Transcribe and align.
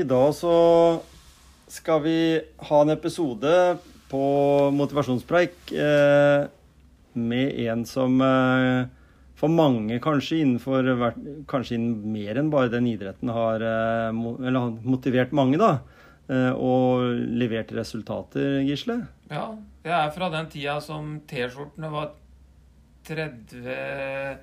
I 0.00 0.04
dag 0.08 0.30
så 0.32 0.54
skal 1.68 2.00
vi 2.04 2.18
ha 2.70 2.78
en 2.80 2.92
episode 2.94 3.52
på 4.08 4.22
motivasjonspreik 4.72 5.72
eh, 5.76 6.46
med 7.20 7.58
en 7.66 7.84
som 7.86 8.16
eh, 8.24 8.88
for 9.36 9.52
mange 9.52 9.98
kanskje 10.02 10.40
innenfor 10.40 10.88
kanskje 11.50 11.76
innen 11.76 12.14
mer 12.14 12.40
enn 12.40 12.48
bare 12.52 12.72
den 12.72 12.88
idretten 12.88 13.32
har 13.34 13.60
eh, 13.60 14.08
har 14.10 14.72
motivert 14.88 15.34
mange, 15.36 15.60
da. 15.60 15.72
Eh, 16.30 16.52
og 16.54 17.04
levert 17.42 17.72
resultater, 17.76 18.60
Gisle. 18.64 19.02
Ja, 19.28 19.50
det 19.84 19.94
er 19.98 20.14
fra 20.16 20.30
den 20.32 20.48
tida 20.52 20.78
som 20.84 21.18
T-skjortene 21.28 21.92
var 21.92 22.14
30 23.08 24.40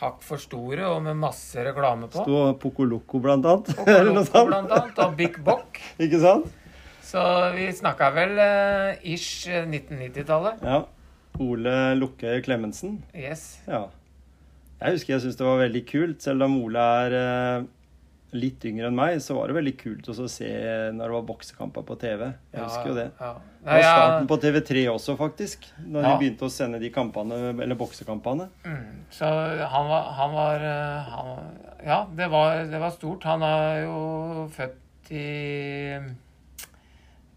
hakk 0.00 0.22
for 0.24 0.40
store 0.40 0.86
og 0.88 1.02
med 1.04 1.18
masse 1.20 1.62
reklame 1.62 2.08
på. 2.10 2.24
Sto 2.24 2.40
Poco 2.62 2.86
Loco 2.88 3.20
blant 3.22 3.46
annet. 3.46 3.70
Poco 3.76 4.24
sånt. 4.30 4.48
blant 4.48 4.72
annet, 4.72 4.98
og 5.04 5.16
Big 5.18 5.38
Bock. 5.44 5.78
Ikke 6.02 6.20
sant? 6.22 6.48
Så 7.12 7.22
vi 7.56 7.66
snakka 7.76 8.08
vel 8.16 8.38
uh, 8.40 8.94
ish 9.04 9.48
1990-tallet. 9.50 10.62
Ja. 10.64 10.82
Ole 11.42 11.74
Lukke 11.98 12.38
Klemetsen. 12.44 13.02
Yes. 13.16 13.58
Ja. 13.68 13.86
Jeg 14.82 14.96
husker 14.96 15.14
jeg 15.14 15.22
syntes 15.24 15.38
det 15.38 15.46
var 15.46 15.60
veldig 15.62 15.82
kult. 15.88 16.22
Selv 16.24 16.44
om 16.48 16.56
Ole 16.64 16.82
er 17.04 17.14
eh, 17.18 17.66
litt 18.32 18.64
yngre 18.64 18.86
enn 18.88 18.96
meg, 18.96 19.18
så 19.20 19.34
var 19.36 19.48
det 19.50 19.56
veldig 19.58 19.72
kult 19.78 20.06
å 20.08 20.28
se 20.30 20.48
når 20.96 21.02
det 21.04 21.14
var 21.18 21.24
boksekamper 21.28 21.82
på 21.84 21.96
TV. 22.00 22.22
Jeg 22.54 22.62
husker 22.64 22.88
jo 22.88 22.94
det. 22.96 23.08
Ja. 23.20 23.32
Det 23.62 23.68
var 23.76 23.82
starten 23.84 24.28
på 24.30 24.38
TV3 24.42 24.84
også, 24.94 25.16
faktisk. 25.18 25.66
Når 25.84 26.02
Ja. 26.02 26.08
de 26.12 26.18
begynte 26.22 26.46
å 26.48 26.50
sende 26.50 26.80
de 26.80 26.90
kampene, 26.90 27.34
eller 27.62 27.74
boksekampene. 27.76 28.48
mm, 28.64 29.04
så 29.10 29.28
han 29.68 29.88
var, 29.88 30.02
han 30.18 30.32
var 30.32 30.56
eh, 30.56 31.10
han, 31.12 31.56
Ja, 31.84 32.06
det 32.16 32.30
var, 32.30 32.64
det 32.64 32.80
var 32.80 32.90
stort. 32.90 33.22
Han 33.24 33.42
er 33.42 33.82
jo 33.84 34.48
født 34.56 35.10
i 35.12 35.92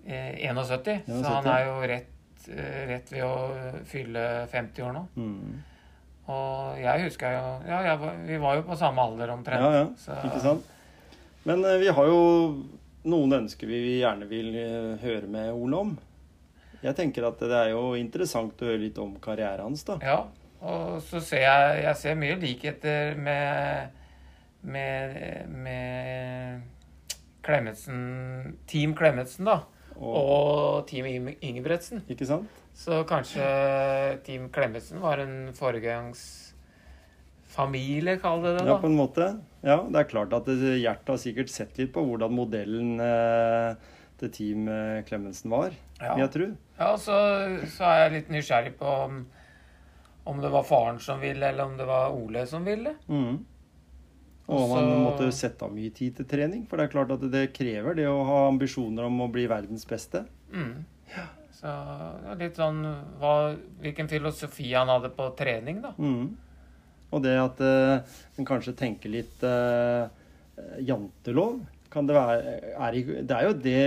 eh, 0.06 0.36
71, 0.50 1.06
så 1.08 1.31
han 1.42 1.48
er 1.50 1.66
jo 1.66 1.80
rett, 1.90 2.50
eh, 2.50 2.81
rett 2.92 3.12
ved 3.14 3.24
å 3.25 3.81
fylle 3.90 4.48
50 4.52 4.84
år 4.86 4.94
nå. 4.94 5.08
Mm. 5.18 5.64
Og 6.28 6.78
jeg 6.81 7.03
husker 7.06 7.36
jo 7.36 7.69
Ja, 7.69 7.81
jeg 7.86 8.00
vi 8.25 8.38
var 8.42 8.56
jo 8.56 8.64
på 8.66 8.78
samme 8.78 8.98
alder 9.03 9.30
omtrent. 9.34 9.62
Ja, 9.62 9.72
ja. 9.84 9.86
så- 9.98 10.16
Ikke 10.25 10.40
sant? 10.42 10.72
Men 11.45 11.66
eh, 11.66 11.78
vi 11.81 11.88
har 11.94 12.06
jo 12.09 12.19
noen 13.06 13.33
ønsker 13.41 13.67
vi 13.69 14.00
gjerne 14.00 14.25
vil 14.29 14.56
eh, 14.57 14.95
høre 15.03 15.28
med 15.29 15.51
Ole 15.53 15.78
om. 15.85 15.97
Jeg 16.81 16.95
tenker 16.97 17.25
at 17.29 17.39
det 17.41 17.53
er 17.57 17.69
jo 17.73 17.94
interessant 17.97 18.61
å 18.61 18.66
høre 18.69 18.81
litt 18.81 18.97
om 19.01 19.16
karrieren 19.22 19.66
hans, 19.69 19.83
da. 19.88 19.95
Ja, 20.06 20.19
og 20.66 21.01
så 21.06 21.19
ser 21.22 21.41
jeg 21.45 21.83
Jeg 21.83 21.95
ser 22.01 22.16
mye 22.19 22.35
likheter 22.41 23.16
med 23.19 23.89
med, 24.66 25.45
med 25.50 26.61
Klemetsen 27.45 28.56
Team 28.66 28.95
Klemetsen, 28.97 29.45
da. 29.45 29.59
Og, 29.95 30.16
Og 30.17 30.88
Team 30.89 31.06
Ingebretsen. 31.39 32.01
ikke 32.09 32.25
sant? 32.27 32.50
Så 32.75 33.03
kanskje 33.07 33.45
Team 34.25 34.50
Klemetsen 34.51 35.00
var 35.03 35.17
en 35.23 35.53
foregangsfamilie, 35.56 38.17
kall 38.19 38.41
det 38.44 38.51
det, 38.57 38.63
da. 38.66 38.69
Ja, 38.73 38.77
på 38.81 38.88
en 38.89 38.97
måte. 38.97 39.29
Ja, 39.66 39.80
det 39.90 39.98
er 40.03 40.09
klart 40.12 40.34
at 40.38 40.46
det- 40.46 40.78
Gjert 40.84 41.08
har 41.09 41.18
sikkert 41.18 41.50
sett 41.50 41.78
litt 41.81 41.92
på 41.96 42.03
hvordan 42.06 42.31
modellen 42.38 43.00
eh, 43.02 43.76
til 44.22 44.30
Team 44.36 44.68
eh, 44.70 45.02
Klemetsen 45.08 45.50
var, 45.52 45.72
Ja. 46.00 46.16
jeg 46.22 46.31
tro. 46.31 46.52
Ja, 46.78 46.92
så, 47.02 47.16
så 47.74 47.84
er 47.90 48.04
jeg 48.04 48.14
litt 48.20 48.30
nysgjerrig 48.36 48.75
på 48.78 48.86
om, 48.86 49.25
om 50.30 50.40
det 50.44 50.52
var 50.54 50.64
faren 50.68 51.00
som 51.02 51.20
ville, 51.20 51.42
eller 51.50 51.66
om 51.66 51.75
det 51.78 51.88
var 51.90 52.14
Ole 52.14 52.46
som 52.48 52.64
ville. 52.68 52.94
Mm. 53.09 53.44
Og 54.48 54.59
om 54.62 54.72
han 54.78 54.92
måtte 55.02 55.31
sette 55.34 55.66
av 55.66 55.72
mye 55.74 55.90
tid 55.90 56.20
til 56.20 56.25
trening. 56.30 56.68
For 56.70 56.78
det 56.78 56.86
er 56.86 56.92
klart 56.94 57.12
at 57.16 57.24
det 57.34 57.48
krever 57.56 57.96
det 57.98 58.06
å 58.06 58.20
ha 58.28 58.44
ambisjoner 58.52 59.08
om 59.08 59.24
å 59.25 59.31
bli 59.34 59.48
verdens 59.50 59.88
beste. 59.90 60.22
Mm. 60.54 60.84
Så 61.56 61.72
er 62.30 62.38
litt 62.38 62.59
sånn 62.59 62.84
hva, 63.18 63.56
hvilken 63.81 64.08
filosofi 64.12 64.68
han 64.75 64.92
hadde 64.92 65.09
på 65.18 65.31
trening, 65.40 65.80
da. 65.81 65.96
Mm. 65.98 66.36
Og 67.16 67.24
det 67.24 67.36
at 67.40 67.62
uh, 67.64 68.18
en 68.36 68.48
kanskje 68.48 68.76
tenker 68.78 69.14
litt 69.14 69.44
uh, 69.48 70.12
jantelov 70.84 71.62
kan 71.94 72.08
det, 72.09 72.16
være, 72.18 72.56
er, 72.76 72.96
det 73.24 73.36
er 73.38 73.46
jo 73.46 73.53
det 73.64 73.84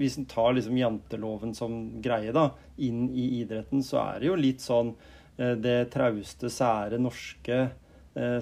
Hvis 0.00 0.16
en 0.18 0.24
tar 0.26 0.56
liksom 0.56 0.74
janteloven 0.80 1.52
som 1.54 1.76
greie 2.02 2.32
da, 2.34 2.48
inn 2.82 3.04
i 3.14 3.28
idretten, 3.44 3.84
så 3.86 4.00
er 4.02 4.24
det 4.24 4.26
jo 4.32 4.38
litt 4.40 4.64
sånn 4.64 4.90
eh, 5.38 5.52
det 5.62 5.76
trauste, 5.94 6.50
sære 6.50 6.98
norske 6.98 7.60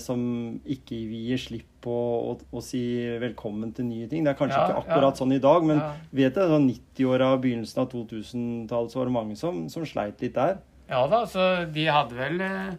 som 0.04 0.20
ikke 0.68 0.96
gir 1.08 1.38
slipp 1.40 1.68
på 1.80 1.92
å, 2.28 2.32
å 2.52 2.60
si 2.60 2.82
velkommen 3.22 3.70
til 3.72 3.86
nye 3.88 4.08
ting. 4.10 4.20
Det 4.24 4.34
er 4.34 4.38
kanskje 4.38 4.58
Ja, 4.58 4.66
ikke 4.68 4.82
akkurat 4.82 5.14
ja. 5.14 5.18
sånn 5.22 5.32
i 5.32 5.40
dag, 5.42 5.64
men 5.64 5.80
Ja. 5.80 5.86
vet 6.12 6.36
jeg, 6.36 6.50
sånn 6.50 6.68
90-åra, 6.68 7.30
begynnelsen 7.40 7.80
av 7.80 7.88
2000-tallet, 7.94 8.92
så 8.92 9.00
var 9.00 9.08
det 9.08 9.14
mange 9.16 9.36
som, 9.40 9.62
som 9.72 9.86
sleit 9.88 10.20
litt 10.20 10.36
der. 10.36 10.58
Ja 10.92 11.06
da, 11.08 11.22
så 11.24 11.46
de 11.72 11.86
hadde 11.88 12.18
vel 12.18 12.44
eh, 12.44 12.74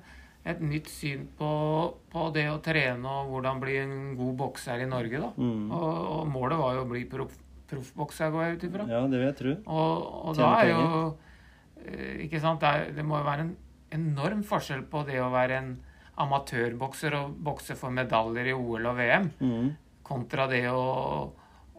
et 0.46 0.60
nytt 0.62 0.90
syn 0.92 1.28
på, 1.40 1.50
på 2.12 2.24
det 2.36 2.48
å 2.52 2.58
trene 2.64 3.08
og 3.08 3.30
hvordan 3.32 3.62
bli 3.64 3.78
en 3.80 3.94
god 4.20 4.34
bokser 4.42 4.82
i 4.84 4.88
Norge, 4.92 5.22
da. 5.24 5.30
Mm. 5.40 5.70
Og, 5.72 6.00
og 6.18 6.28
målet 6.34 6.60
var 6.60 6.74
jo 6.76 6.82
å 6.84 6.90
bli 6.90 7.06
proff, 7.08 7.38
proffbokser, 7.72 8.32
går 8.34 8.44
jeg 8.50 8.58
ut 8.58 8.66
ifra. 8.68 8.88
Ja, 8.92 9.02
det 9.08 9.22
vil 9.22 9.30
jeg 9.30 9.38
tro. 9.40 9.54
Og, 9.72 10.10
og 10.28 10.36
da 10.38 10.50
er 10.60 10.72
jo 10.74 10.82
eh, 11.86 12.26
Ikke 12.26 12.42
sant, 12.44 12.60
det, 12.60 12.68
er, 12.74 12.92
det 12.98 13.06
må 13.08 13.22
jo 13.22 13.28
være 13.30 13.46
en 13.48 13.56
enorm 13.94 14.44
forskjell 14.44 14.84
på 14.92 15.06
det 15.08 15.20
å 15.24 15.30
være 15.32 15.62
en 15.62 15.72
amatørbokser 16.24 17.16
og 17.18 17.32
bokse 17.46 17.76
for 17.80 17.94
medaljer 17.94 18.52
i 18.52 18.58
OL 18.58 18.86
og 18.92 18.98
VM, 19.00 19.30
Mm. 19.42 19.72
kontra 20.06 20.46
det 20.52 20.66
å, 20.70 21.32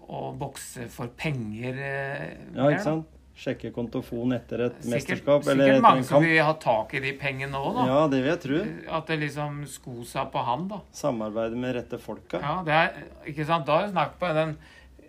å 0.08 0.20
bokse 0.40 0.88
for 0.90 1.08
penger. 1.20 1.76
eh, 1.78 2.36
Ja, 2.56 2.70
ikke 2.72 2.82
sant? 2.82 3.10
Sjekke 3.34 3.72
kontofon 3.74 4.30
etter 4.36 4.60
et 4.68 4.76
Sikkert, 4.78 4.92
mesterskap 4.94 5.48
eller 5.50 5.64
sikkert 5.64 5.72
etter 5.74 5.82
mange 5.82 6.02
en 6.04 6.06
som 6.06 6.22
vil 6.22 6.38
ha 6.46 6.52
tak 6.62 6.92
i 6.94 7.00
de 7.02 7.12
pengene 7.18 7.58
òg, 7.58 7.72
da. 7.80 7.86
Ja, 7.90 8.00
det 8.12 8.20
vil 8.22 8.30
jeg 8.30 8.40
tro. 8.44 8.60
At 8.94 9.06
det 9.10 9.16
liksom 9.24 9.56
sko 9.66 9.94
seg 10.06 10.28
på 10.30 10.44
han, 10.46 10.68
da. 10.70 10.78
Samarbeide 10.94 11.58
med 11.58 11.74
rette 11.74 11.98
folka. 11.98 12.38
Ja, 12.38 12.54
det 12.66 12.76
er, 12.78 13.00
ikke 13.32 13.46
sant? 13.48 13.66
Da 13.66 13.80
har 13.80 13.88
vi 13.88 13.92
snakket 13.96 14.20
på 14.22 14.34
den 14.38 14.56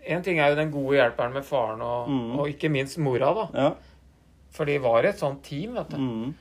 En 0.06 0.22
ting 0.22 0.38
er 0.38 0.50
jo 0.52 0.54
den 0.58 0.70
gode 0.70 0.94
hjelperen 0.98 1.32
med 1.34 1.42
faren, 1.44 1.80
og, 1.82 2.08
Mm. 2.08 2.38
og 2.38 2.46
ikke 2.48 2.68
minst 2.70 2.98
mora, 3.02 3.32
da. 3.34 3.46
Ja. 3.58 3.70
For 4.54 4.64
de 4.64 4.76
var 4.78 5.02
et 5.04 5.18
sånt 5.18 5.42
team, 5.42 5.74
vet 5.74 5.88
du. 5.90 5.96
Mm. 5.98 6.34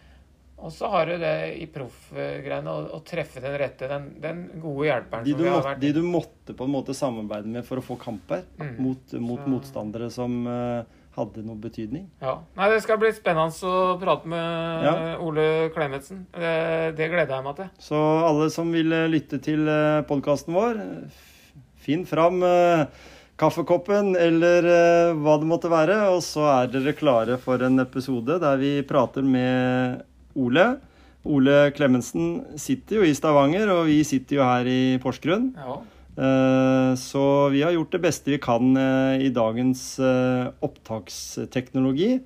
Og 0.58 0.72
så 0.72 0.88
har 0.90 1.06
du 1.10 1.18
det 1.18 1.58
i 1.62 1.66
proffgreiene 1.68 2.70
å, 2.94 3.00
treffe 3.04 3.42
den 3.42 3.58
rette, 3.60 3.88
den, 3.90 4.06
den 4.22 4.44
gode 4.62 4.86
hjelperen 4.88 5.26
De, 5.26 5.32
som 5.34 5.38
du 5.40 5.44
vi 5.44 5.50
har 5.50 5.64
måtte, 5.66 5.80
de 5.82 5.92
du 5.94 6.02
måtte 6.04 6.54
på 6.56 6.64
en 6.68 6.72
måte 6.76 6.94
samarbeide 6.96 7.50
med 7.58 7.66
for 7.66 7.78
å 7.82 7.84
få 7.86 7.98
kamper 7.98 8.44
Mm. 8.60 8.76
mot, 8.82 9.14
mot 9.20 9.48
motstandere 9.48 10.12
som 10.12 10.46
eh, 10.48 10.84
hadde 11.16 11.44
noe 11.46 11.56
betydning. 11.62 12.06
Ja. 12.22 12.38
Nei, 12.58 12.70
det 12.74 12.82
skal 12.84 13.00
bli 13.02 13.12
spennende 13.16 13.72
å 13.72 13.96
prate 14.02 14.28
med 14.28 14.86
Ja. 14.86 14.94
Ole 15.24 15.48
Klemetsen. 15.76 16.26
Det, 16.36 16.54
det 16.98 17.10
gleder 17.14 17.38
jeg 17.38 17.46
meg 17.48 17.60
til. 17.60 17.70
Så 17.80 18.00
alle 18.28 18.50
som 18.54 18.72
vil 18.76 18.92
eh, 18.94 19.08
lytte 19.12 19.40
til 19.44 19.68
podkasten 20.10 20.56
vår, 20.56 20.80
eh, 20.82 21.22
finn 21.86 22.06
fram 22.10 22.42
eh, 22.44 22.86
kaffekoppen 23.40 24.14
eller 24.16 24.66
eh, 24.72 25.14
hva 25.20 25.38
det 25.42 25.48
måtte 25.50 25.72
være, 25.72 25.98
og 26.16 26.22
så 26.24 26.46
er 26.54 26.70
dere 26.74 26.96
klare 26.98 27.40
for 27.42 27.64
en 27.66 27.80
episode 27.84 28.38
der 28.42 28.60
vi 28.62 28.76
prater 28.88 29.26
med 29.28 30.04
Ole. 30.36 30.68
Ole 31.26 31.72
Klemetsen 31.74 32.58
sitter 32.62 33.00
jo 33.00 33.08
i 33.08 33.16
Stavanger, 33.18 33.72
og 33.74 33.88
vi 33.90 34.02
sitter 34.06 34.38
jo 34.38 34.46
her 34.46 34.68
i 34.70 34.80
Porsgrunn. 35.02 35.48
Ja. 35.58 35.80
Eh, 36.16 36.92
Så 36.96 37.24
vi 37.52 37.62
har 37.66 37.74
gjort 37.76 37.92
det 37.92 38.02
beste 38.06 38.32
vi 38.32 38.40
kan 38.40 38.76
eh, 38.80 39.26
i 39.28 39.30
dagens 39.36 40.00
eh, 40.00 40.48
opptaksteknologi. 40.64 42.20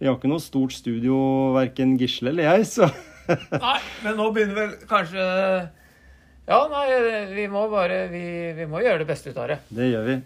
Vi 0.00 0.08
har 0.08 0.16
ikke 0.16 0.28
noe 0.32 0.40
stort 0.44 0.72
studio, 0.76 1.16
verken 1.56 1.96
Gisle 2.00 2.32
eller 2.32 2.50
jeg, 2.54 2.66
så 2.68 2.88
Nei, 3.64 3.78
men 4.04 4.16
nå 4.18 4.30
begynner 4.34 4.56
vel 4.58 4.70
kanskje 4.90 5.24
Ja, 6.50 6.60
nei, 6.72 6.86
vi 7.36 7.44
må 7.52 7.66
bare 7.70 8.06
Vi, 8.10 8.22
vi 8.56 8.64
må 8.66 8.80
gjøre 8.82 9.02
det 9.04 9.08
beste 9.12 9.30
ut 9.30 9.38
av 9.38 9.50
det. 9.52 9.58
det 9.76 9.90
gjør 9.92 10.06
vi. 10.08 10.16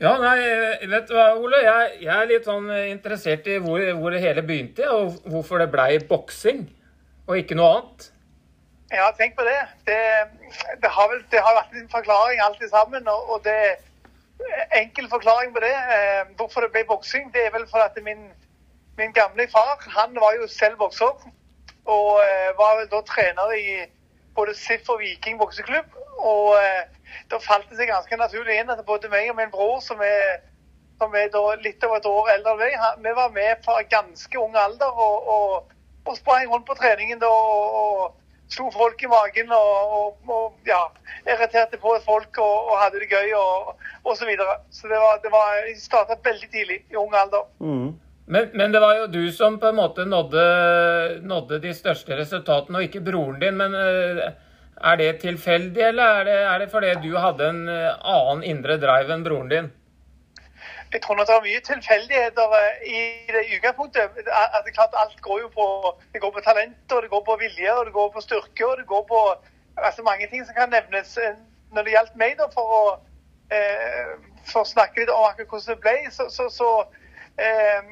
Ja, 0.00 0.14
nei, 0.22 0.36
vet 0.88 1.10
du 1.10 1.12
hva, 1.12 1.26
Ole? 1.36 1.58
Jeg, 1.60 1.90
jeg 2.06 2.14
er 2.14 2.30
litt 2.30 2.46
sånn 2.48 2.70
interessert 2.88 3.44
i 3.52 3.58
hvor, 3.60 3.82
hvor 3.98 4.14
det 4.14 4.22
hele 4.22 4.40
begynte, 4.48 4.86
og 4.88 5.18
hvorfor 5.28 5.60
det 5.60 5.66
blei 5.74 5.98
boksing, 6.08 6.62
og 7.28 7.36
ikke 7.36 7.58
noe 7.58 7.74
annet. 7.74 8.06
Ja, 8.92 9.10
tenk 9.18 9.36
på 9.38 9.44
det. 9.46 9.60
Det, 9.86 9.98
det, 10.82 10.90
har, 10.90 11.06
vel, 11.12 11.22
det 11.30 11.40
har 11.46 11.54
vært 11.54 11.76
en 11.78 11.90
forklaring 11.92 12.40
alt 12.42 12.62
sammen. 12.72 13.08
Og, 13.08 13.30
og 13.32 13.44
det 13.44 13.76
enkel 14.82 15.08
forklaring 15.08 15.54
på 15.54 15.62
det. 15.62 15.76
Eh, 15.94 16.22
hvorfor 16.36 16.60
det 16.60 16.72
ble 16.74 16.84
boksing, 16.88 17.30
det 17.34 17.46
er 17.46 17.54
vel 17.54 17.68
for 17.70 17.78
at 17.86 17.98
min, 18.02 18.22
min 18.98 19.12
gamle 19.12 19.46
far 19.52 19.78
han 19.96 20.16
var 20.24 20.34
jo 20.40 20.48
selv 20.50 20.76
bokser. 20.82 21.14
Og 21.84 22.10
eh, 22.24 22.50
var 22.58 22.78
vel 22.80 22.90
da 22.90 23.02
trener 23.06 23.54
i 23.62 23.66
både 24.34 24.54
SIF 24.58 24.88
og 24.88 24.98
Viking 24.98 25.38
bokseklubb. 25.38 25.94
Og 26.18 26.46
eh, 26.58 26.82
da 27.30 27.38
falt 27.38 27.70
det 27.70 27.78
seg 27.78 27.92
ganske 27.94 28.16
naturlig 28.16 28.58
inn 28.58 28.74
at 28.74 28.86
både 28.86 29.10
meg 29.12 29.30
og 29.30 29.38
min 29.38 29.54
bror, 29.54 29.78
som 29.86 30.02
er, 30.02 30.40
som 30.98 31.14
er 31.14 31.30
litt 31.62 31.84
over 31.86 32.02
et 32.02 32.10
år 32.10 32.32
eldre 32.34 32.56
enn 32.58 32.64
meg, 32.64 33.04
vi 33.06 33.18
var 33.22 33.36
med 33.38 33.62
fra 33.64 33.82
ganske 33.82 34.38
ung 34.38 34.58
alder 34.58 34.98
og, 35.06 35.30
og, 35.36 35.76
og 36.06 36.18
sprang 36.18 36.50
rundt 36.50 36.66
på 36.66 36.74
treningen 36.74 37.22
og, 37.22 37.78
og 37.82 38.19
slo 38.50 38.68
folk 38.74 39.02
i 39.02 39.10
magen 39.10 39.52
og, 39.54 39.96
og, 39.96 40.30
og 40.36 40.68
ja, 40.68 40.82
irriterte 41.24 41.78
på 41.80 41.94
folk 42.04 42.38
og, 42.42 42.70
og 42.72 42.78
hadde 42.82 43.02
det 43.02 43.10
gøy 43.10 43.34
og, 43.38 43.74
osv. 44.02 44.22
så 44.22 44.28
videre. 44.28 44.60
Så 44.74 44.90
det 44.90 45.00
var, 45.00 45.18
det 45.24 45.32
var, 45.32 45.56
jeg 45.62 45.80
starta 45.80 46.18
veldig 46.24 46.50
tidlig, 46.52 46.80
i 46.90 46.98
ung 47.00 47.14
alder. 47.14 47.46
Mm. 47.58 47.90
Men, 48.30 48.52
men 48.54 48.72
det 48.72 48.80
var 48.82 48.94
jo 48.98 49.08
du 49.10 49.24
som 49.34 49.58
på 49.58 49.72
en 49.72 49.80
måte 49.80 50.04
nådde, 50.06 50.44
nådde 51.26 51.58
de 51.64 51.74
største 51.74 52.14
resultatene, 52.18 52.78
og 52.78 52.86
ikke 52.86 53.02
broren 53.02 53.40
din. 53.42 53.58
Men 53.58 53.74
eh, 53.74 54.22
er 54.80 55.00
det 55.00 55.10
tilfeldig, 55.24 55.82
eller 55.88 56.20
er 56.20 56.28
det, 56.28 56.38
er 56.52 56.62
det 56.62 56.70
fordi 56.70 56.94
du 57.02 57.10
hadde 57.18 57.48
en 57.50 57.64
eh, 57.68 57.96
annen 58.06 58.46
indre 58.46 58.78
drive 58.82 59.16
enn 59.16 59.26
broren 59.26 59.50
din? 59.50 59.70
Jeg 60.92 61.02
tror 61.02 61.14
det 61.14 61.28
er 61.30 61.44
mye 61.46 61.60
tilfeldigheter 61.60 62.54
eh, 62.60 62.88
i 62.96 63.00
det 63.34 63.42
utgangspunktet. 63.56 64.10
At 64.56 64.62
det 64.66 64.74
klart 64.74 64.96
Alt 65.02 65.20
går 65.26 65.38
jo 65.44 65.48
på 65.58 65.66
det 66.12 66.20
går 66.20 66.32
på 66.34 66.40
talent, 66.40 66.92
og 66.92 67.02
det 67.02 67.10
går 67.10 67.22
på 67.28 67.36
vilje, 67.44 67.72
og 67.78 67.86
det 67.86 67.92
går 67.92 68.10
på 68.10 68.20
styrke, 68.20 68.66
og 68.66 68.76
det 68.78 68.86
går 68.86 69.04
på 69.12 69.20
altså 69.76 70.02
mange 70.02 70.26
ting 70.26 70.46
som 70.46 70.54
kan 70.58 70.68
nevnes. 70.76 71.16
Eh, 71.16 71.36
Når 71.72 71.82
det 71.82 71.92
gjaldt 71.94 72.16
meg, 72.18 72.32
da, 72.38 72.46
for 72.54 72.66
å, 72.80 72.84
eh, 73.54 74.14
for 74.50 74.64
å 74.64 74.70
snakke 74.74 75.00
litt 75.00 75.12
om 75.14 75.28
akkurat 75.28 75.52
hvordan 75.52 75.76
det 75.76 75.82
ble, 75.84 75.96
så, 76.10 76.26
så, 76.36 76.48
så 76.50 76.70
eh, 77.38 77.82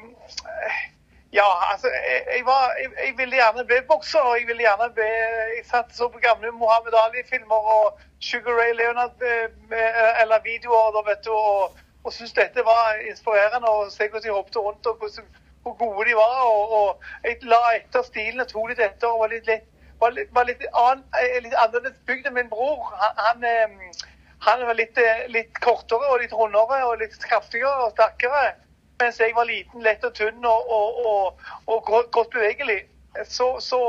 Ja, 1.31 1.45
altså 1.71 1.87
jeg, 1.87 2.21
jeg, 2.35 2.45
var, 2.45 2.73
jeg, 2.81 2.91
jeg 3.05 3.13
ville 3.17 3.37
gjerne 3.37 3.65
bli 3.69 3.77
bokser, 3.87 4.19
og 4.19 4.39
jeg 4.39 4.47
ville 4.47 4.65
gjerne 4.65 4.89
bli 4.97 5.09
Jeg 5.55 5.65
satt 5.69 5.93
så 5.95 6.09
på 6.09 6.19
gamle 6.19 6.51
Mohammed 6.51 6.97
Ali-filmer 7.05 7.69
og 7.75 7.99
Sugar 8.19 8.57
Ray 8.59 8.73
Leonard 8.73 9.21
eh, 9.21 10.21
eller 10.21 10.43
videoer, 10.43 10.91
da, 10.97 11.05
vet 11.11 11.23
du. 11.25 11.31
og 11.31 11.77
og 12.03 12.13
syntes 12.13 12.33
dette 12.33 12.63
var 12.65 13.01
inspirerende 13.09 13.67
og 13.67 13.91
se 13.91 14.07
hvordan 14.07 14.23
de 14.23 14.35
hoppet 14.35 14.55
rundt 14.57 14.85
og 14.85 14.95
hvordan, 14.97 15.25
hvor 15.61 15.73
gode 15.77 16.09
de 16.09 16.15
var. 16.15 16.37
Og, 16.45 16.71
og 16.77 17.03
jeg 17.23 17.37
la 17.43 17.59
etter 17.75 18.05
stilen 18.07 18.43
og 18.43 18.47
tok 18.47 18.69
litt 18.71 18.83
etter 18.85 19.11
og 19.11 19.19
var 19.23 19.33
litt, 19.33 19.49
litt, 19.51 19.67
var 19.99 20.15
litt, 20.15 20.31
var 20.35 20.47
litt, 20.47 20.63
annen, 20.83 21.03
eh, 21.19 21.41
litt 21.43 21.57
annerledes 21.59 21.99
bygd 22.07 22.29
enn 22.29 22.37
min 22.37 22.51
bror. 22.53 22.87
Han, 23.01 23.21
han, 23.25 23.43
eh, 23.43 24.07
han 24.47 24.65
var 24.69 24.79
eh, 24.79 25.25
litt 25.35 25.61
kortere 25.65 26.13
og 26.13 26.23
litt 26.23 26.35
rundere 26.35 26.81
og 26.87 27.03
litt 27.03 27.19
kraftigere 27.25 27.87
og 27.87 27.95
sterkere. 27.97 28.53
Mens 28.99 29.19
jeg 29.19 29.35
var 29.35 29.47
liten, 29.47 29.83
lett 29.83 30.03
og 30.03 30.15
tynn 30.15 30.45
og, 30.45 30.71
og, 30.75 31.43
og, 31.67 31.91
godt, 32.11 32.31
bevegelig. 32.31 32.81
Så, 33.27 33.59
så 33.63 33.79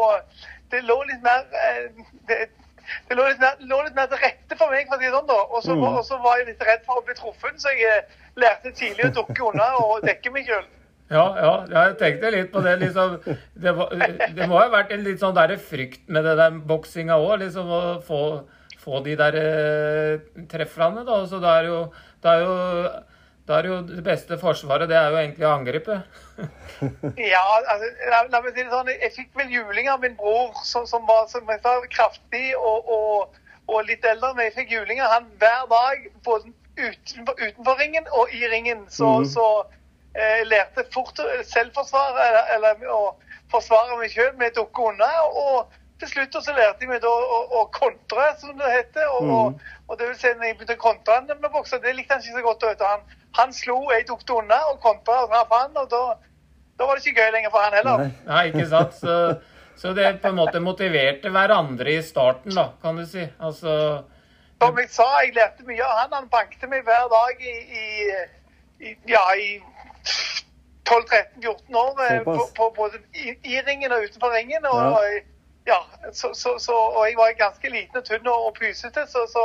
det 0.71 0.85
lå 0.87 0.97
litt 1.07 1.23
mer 1.23 1.47
det, 2.29 2.47
det 3.09 3.17
lå 3.19 3.27
litt, 3.29 3.41
mer, 3.41 3.57
lå 3.61 3.79
litt 3.85 3.95
mer 3.95 4.07
til 4.11 4.19
rette 4.23 4.57
for 4.59 4.71
meg, 4.71 4.87
for 4.89 4.97
å 4.97 5.01
si 5.01 5.07
det 5.07 5.15
sånn. 5.15 5.27
da. 5.31 5.39
Og 5.51 5.63
så, 5.63 5.77
Mm. 5.77 6.23
var 6.23 6.37
jeg 6.39 6.47
litt 6.47 6.63
redd 6.67 6.85
for 6.87 7.01
å 7.01 7.05
bli 7.07 7.15
truffet, 7.15 7.57
så 7.63 7.69
jeg 7.75 7.83
eh, 7.87 8.03
lærte 8.37 8.73
tidlig 8.75 9.11
å 9.11 9.15
dukke 9.21 9.49
unna 9.51 9.69
og 9.81 10.03
dekke 10.07 10.33
meg 10.33 10.47
sjøl. 10.47 10.65
Ja, 11.11 11.25
ja, 11.43 11.53
jeg 11.67 11.97
tenkte 11.99 12.31
litt 12.31 12.53
på 12.53 12.63
det. 12.63 12.77
liksom. 12.81 13.17
Det, 13.59 13.73
var, 13.75 13.89
det 14.37 14.47
må 14.49 14.59
ha 14.61 14.69
vært 14.71 14.93
en 14.95 15.03
litt 15.03 15.19
sånn 15.19 15.35
der 15.35 15.57
frykt 15.59 16.09
med 16.09 16.23
det 16.25 16.37
der 16.39 16.51
boksinga 16.51 17.17
òg, 17.19 17.41
liksom 17.43 17.67
å 17.67 17.81
få, 18.07 18.21
få 18.79 19.03
de 19.03 19.17
der 19.19 19.35
eh, 19.41 20.45
treffene, 20.49 21.03
da. 21.05 21.25
Så 21.27 21.41
det 21.43 21.51
er 21.51 21.65
jo 21.67 21.81
det 22.23 22.31
er 22.31 22.45
jo 22.45 22.55
da 23.51 23.59
er 23.59 23.67
jo 23.67 23.81
det 23.83 24.03
beste 24.07 24.39
forsvaret, 24.39 24.89
det 24.89 24.97
er 24.97 25.11
jo 25.11 25.19
egentlig 25.19 25.47
å 25.49 25.57
angripe. 25.57 26.01
Ja, 27.21 27.43
altså, 27.69 27.89
la, 28.09 28.23
la 28.33 28.39
meg 28.41 28.55
si 28.55 28.63
det 28.63 28.71
sånn. 28.73 28.89
Jeg 28.95 29.13
fikk 29.13 29.35
vel 29.37 29.51
juling 29.53 29.91
av 29.93 30.01
min 30.05 30.15
bror, 30.17 30.55
som, 30.65 30.87
som 30.89 31.03
var 31.09 31.27
som 31.29 31.51
jeg 31.51 31.61
sa, 31.65 31.75
kraftig 31.93 32.55
og, 32.57 32.89
og, 32.95 33.41
og 33.69 33.83
litt 33.89 34.07
eldre. 34.09 34.31
Men 34.37 34.49
jeg 34.49 34.55
fikk 34.61 34.73
juling 34.79 35.03
av 35.05 35.13
han 35.17 35.27
hver 35.43 35.67
dag, 35.73 36.07
både 36.25 36.55
utenfor, 36.79 37.37
utenfor 37.43 37.83
ringen 37.83 38.09
og 38.17 38.33
i 38.33 38.47
ringen. 38.55 38.87
Så, 38.89 39.11
mm. 39.19 39.29
så 39.35 39.47
eh, 40.15 40.39
jeg 40.39 40.49
lærte 40.55 40.87
fort 40.95 41.21
selvforsvar, 41.51 42.17
eller, 42.29 42.55
eller 42.57 42.89
å 42.95 43.03
forsvare 43.53 43.99
meg 44.01 44.15
sjøl 44.15 44.33
med 44.41 44.55
å 44.55 44.63
dukke 44.63 44.89
unna. 44.95 45.13
Og 45.29 45.79
til 46.01 46.15
slutt 46.15 46.41
så 46.41 46.57
lærte 46.57 46.87
jeg 46.87 46.95
meg 46.95 47.05
da 47.05 47.13
å, 47.13 47.45
å 47.61 47.67
kontre, 47.77 48.33
som 48.41 48.57
det 48.57 48.73
heter. 48.79 49.13
Og, 49.19 49.37
og, 49.37 49.73
og 49.91 50.01
det 50.01 50.15
vil 50.15 50.21
si, 50.23 50.33
når 50.33 50.53
jeg 50.53 50.61
begynte 50.63 50.81
å 50.81 50.85
kontre 50.89 51.19
han 51.19 51.33
med 51.35 51.51
bokser, 51.53 51.83
det 51.85 51.99
likte 51.99 52.17
han 52.17 52.25
ikke 52.25 52.39
så 52.39 52.47
godt. 52.47 52.71
Vet 52.71 52.81
du. 52.81 52.89
Han, 52.89 53.19
han 53.39 53.53
slo, 53.55 53.77
jeg 53.93 54.07
tok 54.09 54.25
det 54.27 54.35
unna 54.35 54.59
og 54.73 54.81
kom 54.83 54.99
traff 55.07 55.31
han. 55.55 55.77
og 55.77 55.89
da 55.91 56.03
da 56.81 56.87
var 56.89 56.97
det 56.97 57.07
ikke 57.07 57.21
gøy 57.21 57.33
lenger 57.35 57.51
for 57.53 57.61
han 57.61 57.75
heller. 57.77 57.99
Nei. 57.99 58.13
Nei, 58.27 58.45
ikke 58.49 58.67
sant? 58.71 58.95
Så, 58.97 59.17
så 59.77 59.91
det 59.93 60.07
på 60.23 60.29
en 60.33 60.39
måte 60.39 60.61
motiverte 60.65 61.29
hverandre 61.35 61.93
i 61.93 62.03
starten, 62.03 62.55
da, 62.57 62.71
kan 62.81 62.97
du 62.97 63.05
si. 63.07 63.27
Altså 63.39 63.75
Som 64.63 64.79
jeg 64.81 64.89
sa, 64.89 65.09
jeg 65.21 65.35
lærte 65.37 65.67
mye 65.69 65.85
av 65.85 65.99
han. 65.99 66.15
Han 66.17 66.29
bankte 66.33 66.67
meg 66.73 66.87
hver 66.89 67.05
dag 67.13 67.45
i, 67.45 67.53
i, 67.83 67.85
i 68.89 68.95
ja, 69.13 69.21
i 69.37 69.61
12-13-14 70.89 71.77
år. 71.77 72.01
eh, 72.07 72.23
På, 72.25 72.49
på, 72.57 72.73
både 72.77 72.99
i, 73.15 73.35
i 73.45 73.61
ringen 73.69 73.93
og 73.93 74.03
utenfor 74.09 74.33
ringen. 74.35 74.65
Og, 74.67 74.81
Ja. 74.81 75.75
ja, 75.75 75.79
så, 76.13 76.33
så, 76.35 76.57
så, 76.59 76.73
og 76.73 77.05
jeg 77.09 77.15
var 77.21 77.37
ganske 77.39 77.69
liten 77.71 77.97
og 78.01 78.05
tynn 78.05 78.27
og, 78.27 78.47
og 78.47 78.55
pysete, 78.61 79.05
så, 79.07 79.27
så 79.29 79.45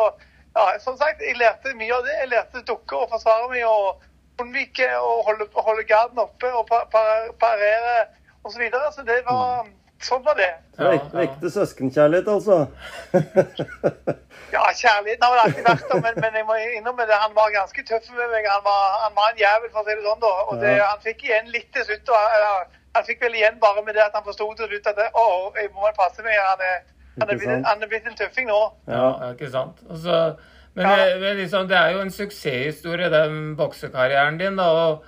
ja, 0.56 0.66
som 0.80 0.98
sagt, 0.98 1.22
jeg 1.22 1.38
lærte 1.40 1.74
mye 1.78 1.94
av 1.96 2.04
det. 2.08 2.18
Jeg 2.22 2.32
lærte 2.34 2.60
dukker 2.60 2.68
dukke 2.74 3.02
og 3.04 3.10
forsvare 3.16 3.50
meg 3.52 3.66
og 3.70 4.44
unnvike 4.44 4.88
og 5.00 5.24
holde, 5.30 5.48
holde 5.56 5.84
garden 5.88 6.20
oppe 6.20 6.52
og 6.52 6.68
par, 6.68 6.88
par, 6.92 7.32
parere 7.40 8.06
osv. 8.44 8.54
Så, 8.54 8.60
videre. 8.60 8.94
så 8.96 9.08
det 9.08 9.24
var 9.28 9.66
Sånn 10.04 10.24
var 10.26 10.36
det. 10.38 10.52
Ja, 10.78 10.90
ja. 10.92 11.04
Ekte 11.24 11.50
søskenkjærlighet, 11.50 12.28
altså. 12.28 12.66
Ja, 14.54 14.62
kjærligheten 14.78 15.24
har 15.26 15.32
vel 15.34 15.42
alltid 15.42 15.66
vært 15.66 15.86
der, 15.90 16.02
men, 16.04 16.18
men 16.22 16.36
jeg 16.38 16.46
må 16.48 16.56
innrømme 16.62 17.08
det, 17.10 17.16
han 17.20 17.34
var 17.36 17.50
ganske 17.52 17.84
tøff 17.88 18.06
med 18.14 18.30
meg. 18.32 18.46
Han 18.48 18.62
var, 18.64 18.84
han 19.02 19.16
var 19.18 19.32
en 19.32 19.40
jævel, 19.42 19.72
for 19.72 19.82
å 19.82 19.86
si 19.88 19.96
det 19.96 20.06
sånn. 20.06 20.22
da. 20.22 20.34
Og 20.52 20.60
det, 20.62 20.74
Ja. 20.78 20.90
Han 20.92 21.02
fikk 21.04 21.26
igjen 21.26 21.50
litt 21.52 21.72
til 21.76 21.88
slutt. 21.88 22.12
Og, 22.14 22.36
eller, 22.38 22.70
han 22.96 23.08
fikk 23.08 23.26
vel 23.26 23.36
igjen 23.40 23.58
bare 23.64 23.84
med 23.88 23.98
det 23.98 24.04
at 24.06 24.16
han 24.16 24.24
forsto 24.28 24.48
til 24.60 24.70
slutt 24.72 24.92
at 24.92 25.02
å, 25.18 25.26
jeg 25.58 25.72
må 25.74 25.90
passe 25.98 26.24
meg. 26.28 26.38
Han 26.52 26.64
er, 26.70 26.78
han 27.20 27.30
er, 27.30 27.40
blitt, 27.40 27.66
han 27.66 27.84
er 27.84 27.92
blitt 27.92 28.08
en 28.10 28.18
tøffing 28.20 28.48
nå. 28.50 28.60
Ja, 28.92 29.08
ikke 29.32 29.50
sant. 29.54 29.82
Altså, 29.90 30.38
men 30.76 30.86
Ja. 30.86 31.34
liksom, 31.40 31.68
det 31.68 31.78
er 31.78 31.92
jo 31.96 32.02
en 32.04 32.12
suksesshistorie, 32.12 33.10
den 33.10 33.56
boksekarrieren 33.56 34.38
din. 34.40 34.58
da, 34.60 34.66
og, 34.72 35.06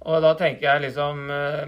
og 0.00 0.22
da 0.22 0.34
tenker 0.36 0.68
jeg 0.68 0.84
liksom 0.90 1.30
eh, 1.30 1.62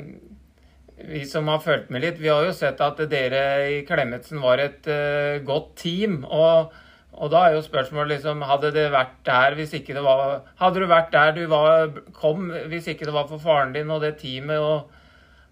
Vi 1.09 1.25
som 1.25 1.47
har 1.49 1.63
fulgt 1.63 1.91
med 1.95 2.03
litt, 2.03 2.19
vi 2.19 2.29
har 2.29 2.45
jo 2.45 2.53
sett 2.53 2.81
at 2.83 2.99
dere 3.09 3.43
i 3.71 3.81
Klemetsen 3.87 4.41
var 4.43 4.59
et 4.59 4.87
uh, 4.91 5.39
godt 5.47 5.77
team. 5.77 6.25
og 6.25 6.73
og 7.19 7.31
da 7.33 7.49
er 7.49 7.55
jo 7.57 7.63
spørsmålet 7.67 8.13
liksom, 8.19 8.43
hadde 8.47 8.71
det 8.75 8.85
vært 8.93 9.17
der 9.27 9.55
hvis 9.59 9.73
ikke 9.75 9.95
det 9.97 10.05
var 10.05 10.43
Hadde 10.61 10.79
du 10.79 10.87
vært 10.87 11.11
der 11.11 11.33
du 11.35 11.47
var, 11.51 11.89
kom 12.15 12.51
hvis 12.71 12.87
ikke 12.93 13.09
det 13.09 13.15
var 13.15 13.27
for 13.27 13.39
faren 13.43 13.73
din 13.75 13.91
og 13.91 14.05
det 14.05 14.19
teamet 14.21 14.59
og 14.63 14.91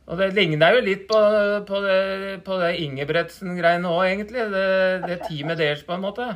og 0.07 0.19
det 0.19 0.29
ligner 0.35 0.75
jo 0.77 0.81
litt 0.87 1.07
på, 1.11 1.21
på 1.69 1.81
det, 1.83 2.45
på 2.47 2.59
det 2.61 2.73
Ingebretsen-greiene 2.85 3.89
òg, 3.91 4.05
egentlig. 4.07 4.45
Det, 4.53 4.67
det 5.09 5.17
teamet 5.29 5.59
deres, 5.59 5.83
på 5.87 5.97
en 5.97 6.05
måte. 6.05 6.27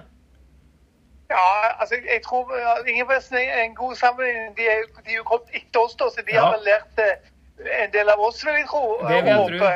Ja, 1.30 1.44
altså, 1.80 1.94
jeg 2.12 2.22
tror 2.24 2.50
Ingebretsen 2.56 2.88
Ingebrigtsen 2.88 3.36
er 3.38 3.62
en 3.62 3.74
god 3.74 3.94
sammenligning. 3.94 4.56
De 4.56 4.62
er, 4.66 4.78
jo- 4.82 5.02
de 5.06 5.10
er 5.12 5.16
jo 5.20 5.22
kommet 5.28 5.54
etter 5.54 5.80
oss, 5.84 5.94
da, 5.94 6.08
så 6.10 6.22
de 6.26 6.34
Ja. 6.34 6.40
har 6.44 6.56
vel 6.56 6.64
lært 6.66 6.98
eh, 6.98 7.84
en 7.84 7.92
del 7.92 8.08
av 8.08 8.18
oss, 8.20 8.44
vil 8.44 8.54
jeg 8.58 8.66
tro. 8.66 8.98
Det 9.08 9.22
vil 9.24 9.30
jeg 9.32 9.60
tro. 9.60 9.70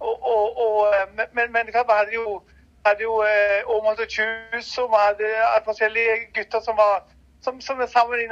Og, 0.00 0.16
og, 0.32 0.58
og, 0.64 0.94
men- 1.16 1.28
men, 1.34 1.52
vi 1.66 1.72
hadde 1.76 2.14
jo, 2.14 2.42
hadde 2.86 3.02
jo 3.02 3.20
eh, 3.22 3.60
Åmot 3.76 4.00
og 4.00 4.08
Kjus, 4.16 4.78
og 4.78 4.88
vi 4.90 4.96
hadde 5.04 5.28
forskjellige 5.68 6.16
gutter 6.34 6.60
som 6.60 6.76
var 6.76 7.02
som, 7.44 7.60
som 7.60 7.76
vi 7.78 7.86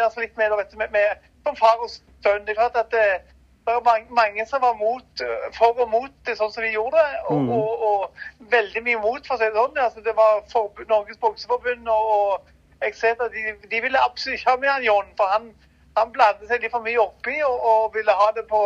oss 0.07 0.17
litt 0.17 0.37
med, 0.41 0.51
vet 0.57 0.73
med, 0.81 0.89
med 0.93 1.21
som 1.47 1.57
far 1.57 1.77
og 1.85 1.91
sønn. 1.93 2.47
Det 2.47 2.55
er 2.57 2.61
klart 2.63 2.77
at 2.81 2.95
eh, 2.97 3.21
det 3.67 3.75
var 3.75 3.83
mange, 3.87 4.07
mange 4.11 4.47
som 4.47 4.61
var 4.61 4.75
mot, 4.75 5.21
eh, 5.23 5.45
for 5.55 5.79
og 5.85 5.91
mot 5.91 6.15
det 6.27 6.35
sånn 6.39 6.51
som 6.51 6.65
vi 6.65 6.73
gjorde 6.75 6.99
det. 6.99 7.19
Og, 7.31 7.43
mm. 7.43 7.51
og, 7.55 7.85
og 7.89 8.49
veldig 8.55 8.83
mye 8.89 9.03
mot, 9.05 9.27
for 9.27 9.37
å 9.37 9.39
si 9.39 9.47
det 9.47 9.59
sånn. 9.59 9.79
Altså, 9.85 10.03
det 10.03 10.15
var 10.19 10.41
for, 10.51 10.83
Norges 10.91 11.21
bokseforbund 11.23 11.91
og, 11.93 12.49
jeg 12.83 13.17
de, 13.35 13.43
de 13.71 13.81
ville 13.81 13.99
absolutt 14.03 14.41
ikke 14.41 14.51
ha 14.51 14.57
med 14.57 14.71
han 14.71 14.83
John, 14.83 15.11
for 15.17 15.31
han, 15.31 15.53
han 15.97 16.11
blandet 16.15 16.49
seg 16.51 16.65
litt 16.65 16.75
for 16.75 16.83
mye 16.83 16.99
oppi 16.99 17.37
og, 17.47 17.93
ville 17.95 18.17
ha 18.19 18.31
det 18.35 18.43
på, 18.51 18.63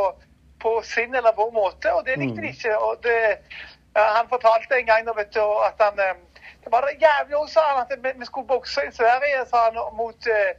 på 0.63 0.73
sin 0.83 1.15
eller 1.15 1.37
vår 1.37 1.51
måte, 1.53 1.93
og 1.93 2.07
det 2.07 2.17
likte 2.17 2.41
de 2.41 2.53
ikke. 2.55 2.79
og 2.79 3.03
det, 3.05 3.19
Han 3.97 4.29
fortalte 4.29 4.79
en 4.79 4.89
gang 4.89 5.11
vet 5.17 5.35
du, 5.35 5.45
at 5.69 5.77
han 5.81 6.01
eh, 6.01 6.17
Det 6.65 6.73
var 6.73 6.89
det 6.89 6.97
jævlig 7.01 7.37
òg, 7.37 7.49
sa 7.53 7.61
han, 7.69 7.85
at 7.85 7.93
vi, 8.03 8.13
vi 8.19 8.27
skulle 8.27 8.49
bokse 8.49 8.89
i 8.89 8.93
Sverige, 8.93 9.45
sa 9.51 9.69
han, 9.69 9.77
mot 9.97 10.27
eh, 10.27 10.57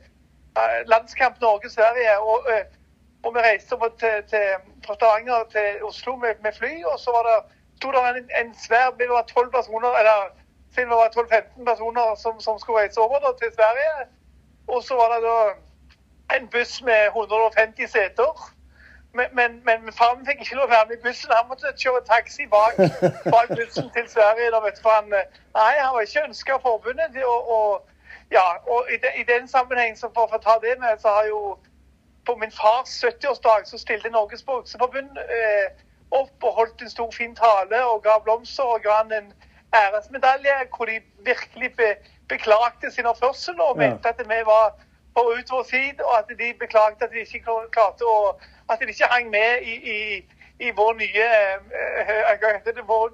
eh, 0.62 0.80
landskamp 0.88 1.42
Norge-Sverige. 1.42 2.14
Og, 2.20 2.46
eh, 2.54 2.77
og 3.24 3.34
vi 3.36 3.40
reiste 3.40 3.76
til, 4.00 4.16
til, 4.32 4.46
fra 4.86 4.94
Stavanger 4.96 5.44
til 5.52 5.84
Oslo 5.84 6.16
med, 6.16 6.34
med 6.44 6.54
fly. 6.60 6.74
Og 6.92 7.00
så 7.00 7.10
var 7.16 7.24
det, 7.30 7.38
sto 7.78 7.92
det 7.92 8.02
en, 8.10 8.30
en 8.42 8.52
svær 8.66 8.90
det 9.00 9.10
var 9.10 9.22
12 9.22 9.52
personer, 9.52 9.92
eller 10.02 10.20
siden 10.74 10.90
vi 10.90 10.96
var 11.02 11.10
12-15 11.18 11.66
personer 11.72 12.16
som, 12.24 12.40
som 12.40 12.60
skulle 12.60 12.80
reise 12.80 13.00
over 13.02 13.20
da, 13.20 13.30
til 13.42 13.52
Sverige. 13.58 13.96
Og 14.68 14.84
så 14.84 14.94
var 14.96 15.08
det 15.14 15.22
da 15.30 15.38
en 16.36 16.48
buss 16.48 16.82
med 16.82 17.02
150 17.08 17.92
seter. 17.92 18.54
Men, 19.14 19.26
men, 19.34 19.52
men 19.66 19.94
faren 19.94 20.26
fikk 20.28 20.42
ikke 20.44 20.56
lov 20.56 20.68
å 20.68 20.74
være 20.76 20.88
med 20.90 20.98
i 20.98 21.06
bussen. 21.06 21.32
Han 21.34 21.48
måtte 21.50 21.72
kjøre 21.84 22.04
taxi 22.06 22.46
bak, 22.56 22.76
bak 23.36 23.50
bussen 23.58 23.88
til 23.96 24.10
Sverige. 24.16 24.52
Da, 24.54 24.60
vet 24.66 24.78
du, 24.78 24.82
for 24.86 24.94
han, 25.00 25.08
nei, 25.58 25.74
han 25.80 25.94
var 25.96 26.06
ikke 26.06 26.28
ønska 26.30 26.60
forbundet. 26.66 27.18
Og, 27.24 27.50
Og, 27.58 27.72
ja, 28.32 28.46
og 28.74 28.92
i, 28.94 28.98
de, 29.04 29.10
i 29.22 29.24
den 29.34 29.48
sammenheng, 29.48 29.98
så 29.98 30.12
for 30.14 30.36
å 30.36 30.42
ta 30.44 30.58
det 30.62 30.76
med, 30.84 31.00
så 31.02 31.16
har 31.18 31.30
jo 31.32 31.42
på 32.28 32.36
min 32.42 32.52
fars 32.52 32.92
70-årsdag 33.04 33.66
så 33.66 33.78
stilte 33.78 34.10
Norges 34.10 34.44
Bokseforbund 34.44 35.20
eh, 35.38 35.68
opp 36.12 36.48
og 36.48 36.58
holdt 36.60 36.82
en 36.82 36.92
stor, 36.96 37.12
fin 37.12 37.36
tale 37.36 37.80
og 37.92 38.04
ga 38.08 38.18
blomster 38.24 38.68
og 38.76 38.84
ga 38.86 39.02
han 39.02 39.14
en 39.20 39.30
æresmedalje 39.76 40.58
hvor 40.76 40.86
de 40.92 41.00
virkelig 41.30 41.72
be, 41.80 41.90
beklagte 42.32 42.92
sin 42.92 43.10
oppførsel 43.12 43.62
og 43.62 43.78
mente 43.78 44.10
at 44.10 44.22
vi 44.32 44.40
var 44.46 44.76
på 45.16 45.24
ut 45.38 45.52
vår 45.52 45.64
side, 45.64 46.00
og 46.06 46.14
at 46.20 46.30
de 46.40 46.54
beklagte 46.60 47.06
at 47.06 47.12
de 47.14 47.24
ikke 47.26 47.44
klarte 47.72 48.06
å 48.06 48.38
At 48.70 48.82
de 48.84 48.92
ikke 48.92 49.08
hang 49.08 49.30
med 49.32 49.64
i, 49.64 49.76
i, 49.96 50.00
i 50.60 50.72
vår 50.76 50.98
nye 51.00 51.28
eh, 51.72 52.66
det, 52.66 52.74
vår, 52.88 53.14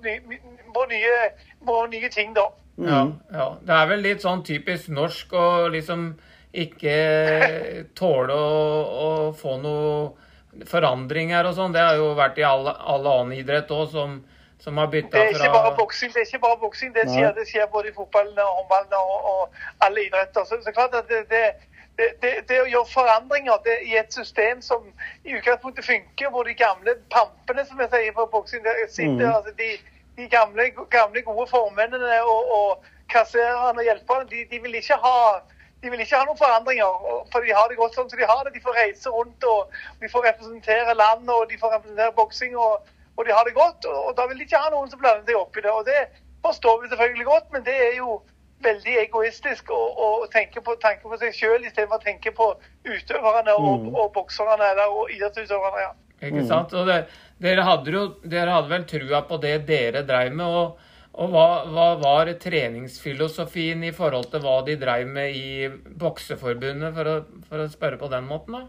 vår, 0.75 0.87
nye, 0.89 1.17
vår 1.61 1.87
nye 1.91 2.09
ting, 2.09 2.31
da. 2.35 2.47
Ja, 2.81 3.01
ja. 3.33 3.45
Det 3.61 3.75
er 3.75 3.89
vel 3.91 4.01
litt 4.01 4.25
sånn 4.25 4.41
typisk 4.43 4.89
norsk 4.89 5.35
å 5.37 5.67
liksom 5.69 6.07
ikke 6.53 7.85
tåle 7.97 8.35
å, 8.37 8.59
å 9.05 9.09
få 9.37 9.57
noe 9.61 10.67
forandringer 10.69 11.49
og 11.49 11.57
sånn. 11.57 11.73
Det 11.73 11.81
har 11.81 11.97
jo 11.97 12.13
vært 12.17 12.37
i 12.37 12.45
all, 12.45 12.67
all 12.69 13.07
annen 13.09 13.33
idrett 13.39 13.71
òg, 13.73 13.87
som, 13.91 14.19
som 14.61 14.77
har 14.77 14.91
Det 14.93 15.03
er 15.09 15.31
ikke 15.31 15.47
fra 15.47 15.53
bare 15.55 15.75
boksing, 15.79 16.13
det 16.13 16.21
er 16.21 16.27
ikke 16.29 16.43
bare 16.45 16.59
boksing. 16.61 16.93
Det 16.93 17.07
skjer, 17.09 17.31
det 17.37 17.47
skjer 17.49 17.69
både 17.73 17.89
i 17.89 17.95
fotballen 17.95 18.37
og 18.37 18.59
håndballen 18.59 18.97
og, 18.99 19.29
og 19.31 19.85
alle 19.87 20.05
idretter. 20.05 20.45
Så, 20.45 20.61
så 20.65 20.75
klart 20.75 20.93
at 20.99 21.09
det, 21.09 21.23
det, 21.31 21.41
det, 21.97 22.11
det, 22.21 22.35
det 22.51 22.59
å 22.61 22.69
gjøre 22.69 22.91
forandringer 22.91 23.65
det, 23.65 23.79
i 23.89 23.97
et 23.97 24.13
system 24.13 24.61
som 24.61 24.85
i 25.25 25.33
utgangspunktet 25.39 25.89
funker, 25.89 26.29
hvor 26.29 26.45
de 26.45 26.53
gamle 26.57 26.95
pampene, 27.13 27.65
som 27.65 27.81
jeg 27.81 27.89
sier 27.95 28.13
på 28.17 28.29
boksing, 28.35 28.61
der 28.65 28.85
sitter, 28.85 29.25
mm. 29.25 29.33
altså 29.33 29.57
de, 29.57 29.71
de 30.21 30.29
gamle, 30.29 30.69
gamle 30.93 31.25
gode 31.25 31.49
formennene 31.49 32.21
og, 32.29 32.53
og 32.59 32.87
kassererne 33.09 33.81
og 33.81 33.89
hjelperne, 33.89 34.29
de, 34.29 34.45
de 34.53 34.61
vil 34.61 34.77
ikke 34.77 35.01
ha 35.01 35.17
de 35.83 35.91
vil 35.91 36.01
ikke 36.01 36.15
ha 36.17 36.25
noen 36.25 36.39
forandringer, 36.39 37.05
for 37.31 37.43
de 37.43 37.53
har 37.53 37.67
det 37.69 37.77
godt 37.77 37.95
sånn 37.99 38.09
som 38.09 38.19
de 38.19 38.25
har 38.29 38.43
det. 38.47 38.53
De 38.55 38.63
får 38.63 38.77
reise 38.79 39.11
rundt 39.11 39.43
og 39.51 39.73
de 40.01 40.09
får 40.09 40.27
representere 40.29 40.95
landet 40.95 41.33
og 41.35 41.49
de 41.51 41.57
får 41.59 41.75
representere 41.77 42.15
boksing. 42.19 42.57
og 42.57 42.91
og 43.13 43.27
de 43.27 43.33
har 43.37 43.43
det 43.45 43.53
godt, 43.53 43.85
og 43.85 44.05
og 44.09 44.15
da 44.17 44.23
vil 44.25 44.39
de 44.39 44.45
ikke 44.47 44.57
ha 44.57 44.69
noen 44.73 44.87
som 44.89 44.97
blander 44.99 45.27
seg 45.27 45.35
opp 45.37 45.57
i 45.57 45.61
det. 45.61 45.69
Og 45.69 45.83
det 45.85 45.99
forstår 46.41 46.79
vi 46.81 46.87
selvfølgelig 46.89 47.25
godt, 47.27 47.51
men 47.53 47.65
det 47.67 47.75
er 47.87 47.91
jo 47.99 48.15
veldig 48.65 48.95
egoistisk 49.03 49.69
å, 49.69 49.81
å 50.05 50.07
tenke, 50.33 50.63
på, 50.65 50.73
tenke 50.81 51.05
på 51.11 51.19
seg 51.21 51.35
sjøl 51.37 51.67
istedenfor 51.67 51.99
å 51.99 52.05
tenke 52.07 52.31
på 52.33 52.47
utøverne 52.87 53.53
og, 53.53 53.85
Mm. 53.85 53.95
og 53.95 54.09
bokserne 54.15 54.71
eller 54.71 54.89
og 54.89 55.11
idrettsutøverne. 55.13 55.83
ja. 55.85 55.91
Ikke 56.23 56.45
sant? 56.47 56.73
Og 56.73 56.87
det, 56.87 56.97
dere, 57.43 57.67
hadde 57.67 57.91
jo, 57.91 58.03
dere 58.23 58.55
hadde 58.55 58.69
vel 58.71 58.85
trua 58.89 59.21
på 59.29 59.37
det 59.43 59.53
dere 59.67 60.01
dreiv 60.07 60.33
med. 60.33 60.45
Og, 60.45 60.77
og 61.13 61.29
hva, 61.29 61.47
hva 61.69 61.87
var 62.01 62.31
treningsfilosofien 62.41 63.83
i 63.85 63.91
forhold 63.93 64.31
til 64.31 64.41
hva 64.41 64.55
de 64.65 64.75
drev 64.81 65.07
med 65.07 65.35
i 65.37 65.67
Bokseforbundet, 66.01 66.93
for 66.95 67.09
å, 67.11 67.15
for 67.49 67.61
å 67.61 67.69
spørre 67.69 67.99
på 68.01 68.09
den 68.09 68.25
måten, 68.29 68.57
da? 68.57 68.63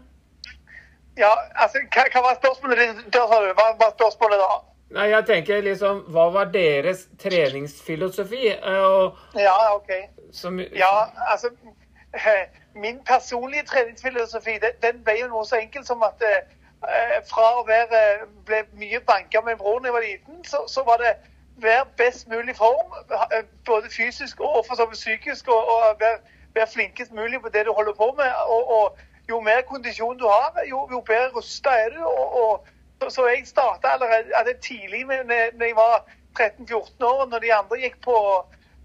Ja, 1.17 1.31
altså, 1.55 1.81
hva, 1.95 2.05
hva 2.13 2.21
var 2.27 2.37
spørsmålet 2.37 2.81
ditt? 2.81 3.15
Sa 3.15 3.41
du? 3.41 3.51
Hva 3.55 3.69
var 3.79 3.93
spørsmålet 3.95 4.41
da? 4.43 4.55
Nei, 4.95 5.07
jeg 5.09 5.25
tenker 5.25 5.63
liksom 5.65 6.03
Hva 6.13 6.27
var 6.29 6.51
deres 6.53 7.07
treningsfilosofi? 7.17 8.51
Eh, 8.53 8.83
Og, 8.85 9.17
Ja, 9.39 9.55
OK. 9.73 9.89
som, 10.31 10.59
Ja, 10.59 10.91
altså 11.31 11.49
eh, 12.13 12.43
Min 12.83 12.99
personlige 13.07 13.63
treningsfilosofi 13.71 14.59
den, 14.61 14.75
den 14.83 15.01
ble 15.03 15.15
jo 15.21 15.31
noe 15.31 15.45
så 15.47 15.57
enkelt 15.57 15.87
som 15.87 16.03
at 16.03 16.21
eh, 16.21 16.43
fra 17.25 17.47
å 17.57 17.63
være 17.65 18.01
ble 18.45 18.61
mye 18.77 18.99
banka 19.07 19.41
med 19.41 19.57
broren 19.57 19.87
da 19.87 19.89
jeg 19.89 19.95
var 19.95 20.05
liten, 20.05 20.43
så, 20.45 20.65
så 20.67 20.83
var 20.85 20.99
det 21.01 21.15
være 21.57 21.85
best 21.97 22.27
mulig 22.27 22.55
form, 22.55 22.89
eh, 23.31 23.43
både 23.65 23.87
fysisk 23.97 24.39
og 24.39 24.65
for 24.67 24.89
psykisk, 24.91 25.47
og, 25.47 25.61
og 25.73 25.99
være, 25.99 26.17
være 26.53 26.67
flinkest 26.73 27.11
mulig 27.11 27.41
på 27.41 27.49
det 27.49 27.65
du 27.65 27.73
holder 27.73 27.93
på 27.93 28.13
med. 28.17 28.31
Og, 28.47 28.63
og 28.77 28.97
jo 29.29 29.39
mer 29.39 29.61
kondisjon 29.61 30.17
du 30.17 30.27
har, 30.27 30.53
jo, 30.69 30.89
jo 30.91 30.99
bedre 31.01 31.29
rusta 31.35 31.69
er 31.69 31.89
du. 31.89 32.03
og, 32.03 32.67
så, 33.01 33.09
så 33.09 33.27
jeg 33.27 33.41
starta 33.45 33.87
allerede 33.87 34.59
tidlig 34.61 35.07
med, 35.07 35.23
når 35.57 35.65
jeg 35.65 35.75
var 35.75 36.05
13-14 36.39 37.05
år, 37.05 37.25
når 37.25 37.39
de 37.39 37.53
andre 37.53 37.79
gikk 37.79 38.01
på, 38.03 38.17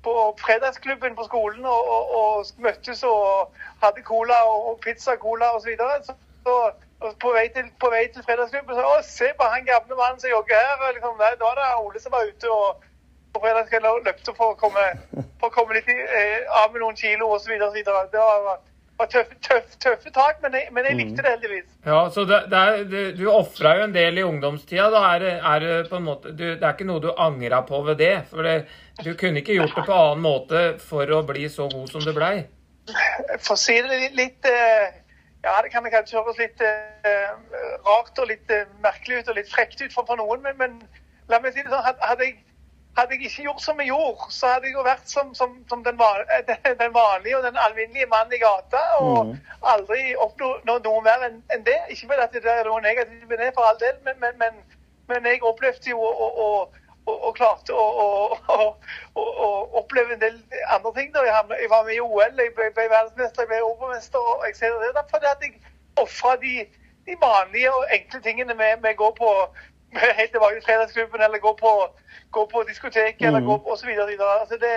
på 0.03 0.15
fredagsklubben 0.41 1.17
på 1.17 1.25
skolen 1.25 1.65
og, 1.65 1.91
og, 2.19 2.47
møttes 2.59 3.03
og 3.03 3.53
hadde 3.83 4.03
cola 4.03 4.35
og, 4.53 4.69
og 4.69 4.81
pizza, 4.85 5.17
cola 5.17 5.51
osv. 5.57 5.61
Så, 5.61 5.69
videre. 5.69 6.03
så 6.47 6.73
og 7.01 7.17
på 7.23 7.33
vei 7.33 7.47
til, 7.55 7.69
på 7.81 7.89
vei 7.93 8.05
til 8.13 8.25
fredagsklubben 8.27 8.77
sa 8.77 8.85
å, 8.85 9.01
se 9.07 9.31
på 9.37 9.49
han 9.53 9.67
gamle 9.69 9.97
mannen 9.97 10.21
som 10.21 10.33
jogger 10.33 10.57
her. 10.57 10.81
og 10.87 10.97
Liksom, 10.97 11.21
nei, 11.21 11.35
da 11.41 11.47
var 11.47 11.61
det 11.61 11.69
Ole 11.81 12.03
som 12.03 12.13
var 12.13 12.29
ute 12.29 12.51
og 12.53 12.83
på 13.31 13.41
fredagskvelden 13.45 13.89
og 13.89 14.09
løpte 14.09 14.35
for 14.37 14.53
å 14.53 14.59
komme, 14.59 14.89
for 15.41 15.49
å 15.49 15.55
komme 15.55 15.79
litt 15.79 15.89
i, 15.89 15.97
eh, 15.97 16.43
av 16.61 16.73
med 16.75 16.83
noen 16.83 16.99
kilo 16.99 17.31
osv. 17.37 17.55
Det 17.55 17.95
var, 17.95 18.61
var 19.01 19.09
tøffe, 19.09 19.39
tøff, 19.47 19.77
tøffe 19.81 20.13
tak, 20.13 20.41
men 20.43 20.59
jeg, 20.59 20.69
men 20.75 20.89
jeg 20.89 20.99
likte 20.99 21.25
det 21.25 21.35
heldigvis. 21.37 21.69
Ja, 21.87 22.03
så 22.13 22.27
det, 22.29 22.43
det 22.53 22.63
er, 22.69 22.85
du, 22.91 22.99
Du 23.17 23.25
ofra 23.33 23.77
jo 23.79 23.87
en 23.87 23.95
del 23.97 24.21
i 24.21 24.27
ungdomstida. 24.27 24.91
da 24.93 25.05
er, 25.15 25.27
er 25.39 25.65
det 25.65 25.77
på 25.89 26.01
en 26.01 26.09
måte, 26.11 26.35
du, 26.35 26.47
det 26.51 26.61
er 26.61 26.75
ikke 26.75 26.89
noe 26.91 27.05
du 27.05 27.13
angra 27.15 27.63
på 27.69 27.81
ved 27.87 28.03
det? 28.03 28.15
For 28.33 28.45
det, 28.45 28.57
du 29.01 29.15
kunne 29.15 29.41
ikke 29.41 29.57
gjort 29.57 29.79
det 29.79 29.87
på 29.87 30.01
annen 30.03 30.27
måte 30.27 30.65
for 30.83 31.17
å 31.17 31.23
bli 31.31 31.49
så 31.49 31.71
god 31.71 31.95
som 31.95 32.05
du 32.05 32.13
blei? 32.17 32.35
For 33.39 33.55
å 33.55 33.61
si 33.61 33.79
det 33.79 33.95
litt, 33.95 34.19
litt 34.19 34.51
eh, 34.51 34.91
Ja, 35.45 35.61
det 35.63 35.71
kan 35.73 35.87
kanskje 35.89 36.21
høres 36.21 36.39
litt 36.41 36.61
eh, 36.61 37.31
rart 37.87 38.19
og 38.21 38.29
litt 38.29 38.51
eh, 38.53 38.69
merkelig 38.85 39.23
ut 39.23 39.31
og 39.33 39.39
litt 39.39 39.49
frekt 39.49 39.81
ut 39.81 39.95
for, 39.95 40.05
for 40.05 40.21
noen, 40.21 40.43
men, 40.45 40.57
men 40.61 40.75
la 41.33 41.41
meg 41.41 41.55
si 41.55 41.65
det 41.65 41.73
sånn. 41.73 41.87
Hadde, 41.87 42.27
jeg, 42.27 42.35
hadde 42.99 43.17
jeg 43.17 43.31
ikke 43.31 43.47
gjort 43.47 43.65
som 43.65 43.81
jeg 43.81 43.89
gjorde, 43.89 44.29
så 44.37 44.51
hadde 44.53 44.69
jeg 44.69 44.77
jo 44.77 44.85
vært 44.85 45.09
som, 45.09 45.31
som, 45.39 45.55
som 45.71 45.85
den, 45.87 46.03
eh, 46.37 46.53
den 46.83 46.93
vanlige 46.93 47.39
og 47.39 47.47
den 47.49 47.57
alminnelige 47.57 48.11
mannen 48.13 48.37
i 48.37 48.43
gata. 48.43 48.83
Og 49.01 49.33
aldri 49.73 50.13
oppnådd 50.27 50.91
noe, 50.91 51.07
mer 51.09 51.25
enn 51.31 51.41
en 51.57 51.65
det. 51.65 51.79
Ikke 51.89 52.13
fordi 52.13 52.45
det 52.45 52.53
er 52.59 52.69
noe 52.69 52.85
negativt 52.85 53.25
med 53.25 53.41
det, 53.41 53.55
for 53.57 53.71
all 53.71 53.81
del, 53.81 53.97
men, 54.05 54.21
men, 54.21 54.37
men, 54.45 54.61
men 55.09 55.33
jeg 55.33 55.41
opplevde 55.41 55.95
jo 55.95 56.05
å, 56.05 56.53
å, 57.07 57.15
og 57.29 57.35
klarte 57.39 57.75
å, 57.75 57.87
oppleve 59.81 60.15
en 60.15 60.21
del 60.21 60.37
andre 60.69 60.93
ting. 60.99 61.11
Da. 61.15 61.25
Jeg, 61.27 61.71
var 61.73 61.87
med 61.87 61.95
i 61.95 62.01
OL, 62.01 62.37
jeg 62.45 62.55
ble, 62.57 62.71
ble 62.77 62.87
verdensmester, 62.93 63.43
jeg 63.43 63.51
ble 63.53 63.59
europamester. 63.63 64.19
og 64.19 64.47
jeg 64.47 64.57
ser 64.57 64.79
det 64.83 64.95
derfor 64.99 65.27
at 65.33 65.45
jeg 65.45 65.57
ofra 66.01 66.37
de, 66.45 66.55
de 67.07 67.19
vanlige 67.21 67.73
og 67.75 67.85
enkle 67.97 68.23
tingene 68.25 68.55
med, 68.55 68.81
med 68.85 68.97
å 68.97 69.03
gå 69.05 69.11
på 69.19 69.35
med 69.93 70.15
helt 70.21 70.31
tilbake 70.31 70.55
til 70.55 70.65
fredagsklubben, 70.65 71.21
eller 71.21 71.39
gå 71.39 71.53
på, 71.61 71.71
gå 72.33 72.43
på 72.53 72.63
diskoteket, 72.69 73.27
eller 73.27 73.41
gå 73.41 73.57
på 73.59 73.73
osv. 73.73 73.89
Altså 73.91 74.59
det, 74.65 74.75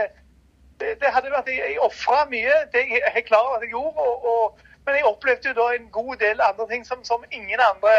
det, 0.79 0.89
det 1.01 1.09
hadde 1.13 1.31
vært, 1.31 1.47
Jeg, 1.47 1.73
jeg 1.73 1.79
ofra 1.89 2.25
mye, 2.29 2.55
det 2.71 2.81
er 2.81 2.95
jeg 2.95 3.13
helt 3.17 3.25
klar 3.25 3.45
over 3.45 3.55
at 3.55 3.61
jeg 3.61 3.69
gjorde. 3.77 3.99
Og, 4.09 4.25
og, 4.31 4.59
men 4.85 4.95
jeg 4.95 5.05
opplevde 5.05 5.49
jo 5.49 5.53
da 5.61 5.67
en 5.75 5.87
god 5.99 6.15
del 6.25 6.41
andre 6.49 6.67
ting 6.71 6.87
som, 6.87 7.03
som 7.03 7.23
ingen 7.31 7.59
andre 7.71 7.93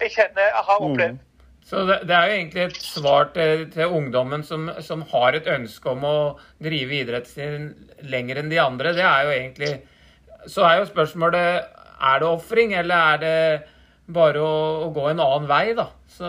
jeg 0.00 0.10
kjenner 0.10 0.62
har 0.68 0.78
opplevd. 0.86 1.18
Så 1.64 1.84
det, 1.88 2.02
det 2.08 2.16
er 2.16 2.28
jo 2.28 2.38
egentlig 2.38 2.64
et 2.66 2.80
svar 2.84 3.30
til, 3.32 3.64
til 3.72 3.92
ungdommen 3.98 4.44
som, 4.44 4.68
som 4.84 5.04
har 5.14 5.36
et 5.36 5.48
ønske 5.48 5.94
om 5.94 6.04
å 6.04 6.16
drive 6.62 6.98
idretten 7.00 7.32
sin 7.32 8.10
lenger 8.10 8.42
enn 8.42 8.52
de 8.52 8.60
andre. 8.60 8.92
Det 8.96 9.04
er 9.04 9.24
jo 9.24 9.36
egentlig 9.38 9.72
Så 10.46 10.66
er 10.68 10.82
jo 10.82 10.90
spørsmålet 10.90 11.70
er 12.04 12.18
det 12.20 12.28
ofring, 12.28 12.74
eller 12.76 13.14
er 13.14 13.22
det 13.22 13.38
bare 14.12 14.40
å, 14.44 14.56
å 14.84 14.88
gå 14.92 15.06
en 15.08 15.22
annen 15.24 15.46
vei, 15.48 15.72
da? 15.76 15.86
Så 16.14 16.24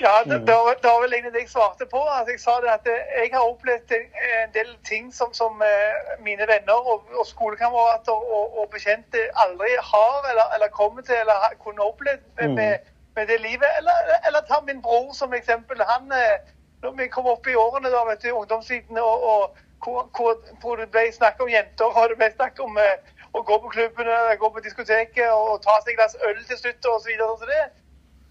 Ja, 0.00 0.12
det, 0.24 0.38
det, 0.46 0.54
var, 0.54 0.76
det 0.78 0.86
var 0.86 1.00
vel 1.02 1.16
egentlig 1.16 1.32
det 1.34 1.42
jeg 1.42 1.50
svarte 1.52 1.88
på. 1.90 2.00
Altså, 2.06 2.36
jeg 2.36 2.40
sa 2.44 2.54
det 2.62 2.70
at 2.72 2.86
eh, 2.88 3.16
jeg 3.18 3.32
har 3.34 3.48
opplevd 3.48 3.96
en, 3.96 4.06
en 4.36 4.54
del 4.54 4.70
ting 4.86 5.10
som, 5.12 5.34
som 5.36 5.60
eh, 5.66 6.14
mine 6.24 6.46
venner 6.48 6.78
og, 6.94 7.10
og 7.18 7.26
skolekamerater 7.28 8.14
og, 8.14 8.54
og 8.62 8.70
bekjente 8.72 9.26
aldri 9.44 9.74
har 9.90 10.30
eller, 10.30 10.54
eller 10.54 10.72
kommer 10.78 11.04
til 11.06 11.18
eller 11.18 11.58
kunne 11.64 11.90
opplevd 11.90 12.24
med, 12.38 12.56
med, 12.60 12.94
med 13.16 13.26
det 13.30 13.40
livet. 13.40 13.70
Eller, 13.78 13.96
eller 14.26 14.40
ta 14.48 14.60
min 14.66 14.82
bror 14.82 15.12
som 15.12 15.32
eksempel. 15.34 15.82
Han, 15.92 16.12
eh, 16.12 16.36
når 16.82 16.92
vi 17.00 17.08
kom 17.08 17.26
opp 17.26 17.46
i 17.46 17.54
årene, 17.54 17.90
da, 17.90 18.04
vet 18.08 18.22
du, 18.22 18.30
ungdomstiden, 18.30 18.98
og, 18.98 19.24
og 19.32 19.56
hvor, 19.84 20.08
hvor, 20.16 20.36
hvor 20.60 20.76
det 20.76 20.90
ble 20.94 21.06
snakk 21.12 21.40
om 21.40 21.50
jenter, 21.50 21.84
og 21.98 22.08
det 22.08 22.18
ble 22.20 22.30
snakk 22.36 22.60
om 22.64 22.78
eh, 22.78 22.96
å 23.32 23.42
gå 23.46 23.58
på 23.62 23.72
klubben, 23.74 24.08
eller 24.08 24.40
gå 24.40 24.50
på 24.54 24.64
diskoteket 24.64 25.30
og 25.30 25.62
ta 25.64 25.76
seg 25.82 25.94
et 25.94 26.00
glass 26.00 26.16
øl 26.26 26.40
til 26.48 26.58
slutt 26.58 26.90
og 26.92 27.00
så. 27.04 27.16
Så, 27.40 27.50
det, 27.52 27.62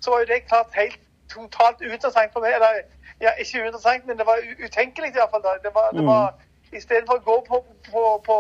så 0.04 0.12
var 0.12 0.24
jo 0.24 0.32
det 0.34 0.46
klart 0.48 0.76
helt 0.76 1.00
totalt 1.32 1.82
uinteressant 1.82 2.34
for 2.34 2.46
meg. 2.46 2.58
Eller 2.58 2.84
ja, 3.24 3.34
ikke 3.40 3.64
uinteressant, 3.64 4.06
men 4.08 4.20
det 4.20 4.28
var 4.28 4.44
utenkelig 4.60 5.14
i 5.14 5.20
hvert 5.20 5.34
fall. 5.34 5.44
Da. 5.46 5.58
Det 5.64 5.74
var, 5.76 5.92
det 5.96 6.06
var 6.06 6.34
Istedenfor 6.70 7.18
å 7.18 7.26
gå 7.26 7.36
på, 7.48 7.60
på, 7.90 8.02
på, 8.26 8.36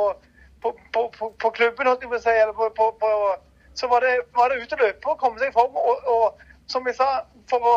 på, 0.62 0.74
på, 0.94 1.06
på, 1.18 1.30
på 1.42 1.50
klubben, 1.50 1.88
holdt 1.90 2.04
jeg 2.06 2.12
på 2.12 2.18
å 2.20 2.22
si, 2.22 2.34
eller 2.36 2.54
på, 2.54 2.68
på, 2.78 2.90
på, 3.02 3.10
så 3.80 3.88
var 3.92 4.04
det, 4.06 4.16
var 4.36 4.52
det 4.52 4.62
ut 4.64 4.74
og 4.76 4.84
løpe 4.84 5.14
og 5.14 5.22
komme 5.22 5.40
seg 5.42 5.52
i 5.52 5.56
form. 5.56 5.78
Og, 5.80 6.12
og 6.16 6.72
som 6.72 6.88
jeg 6.88 6.98
sa, 7.00 7.10
for 7.52 7.70
å, 7.72 7.76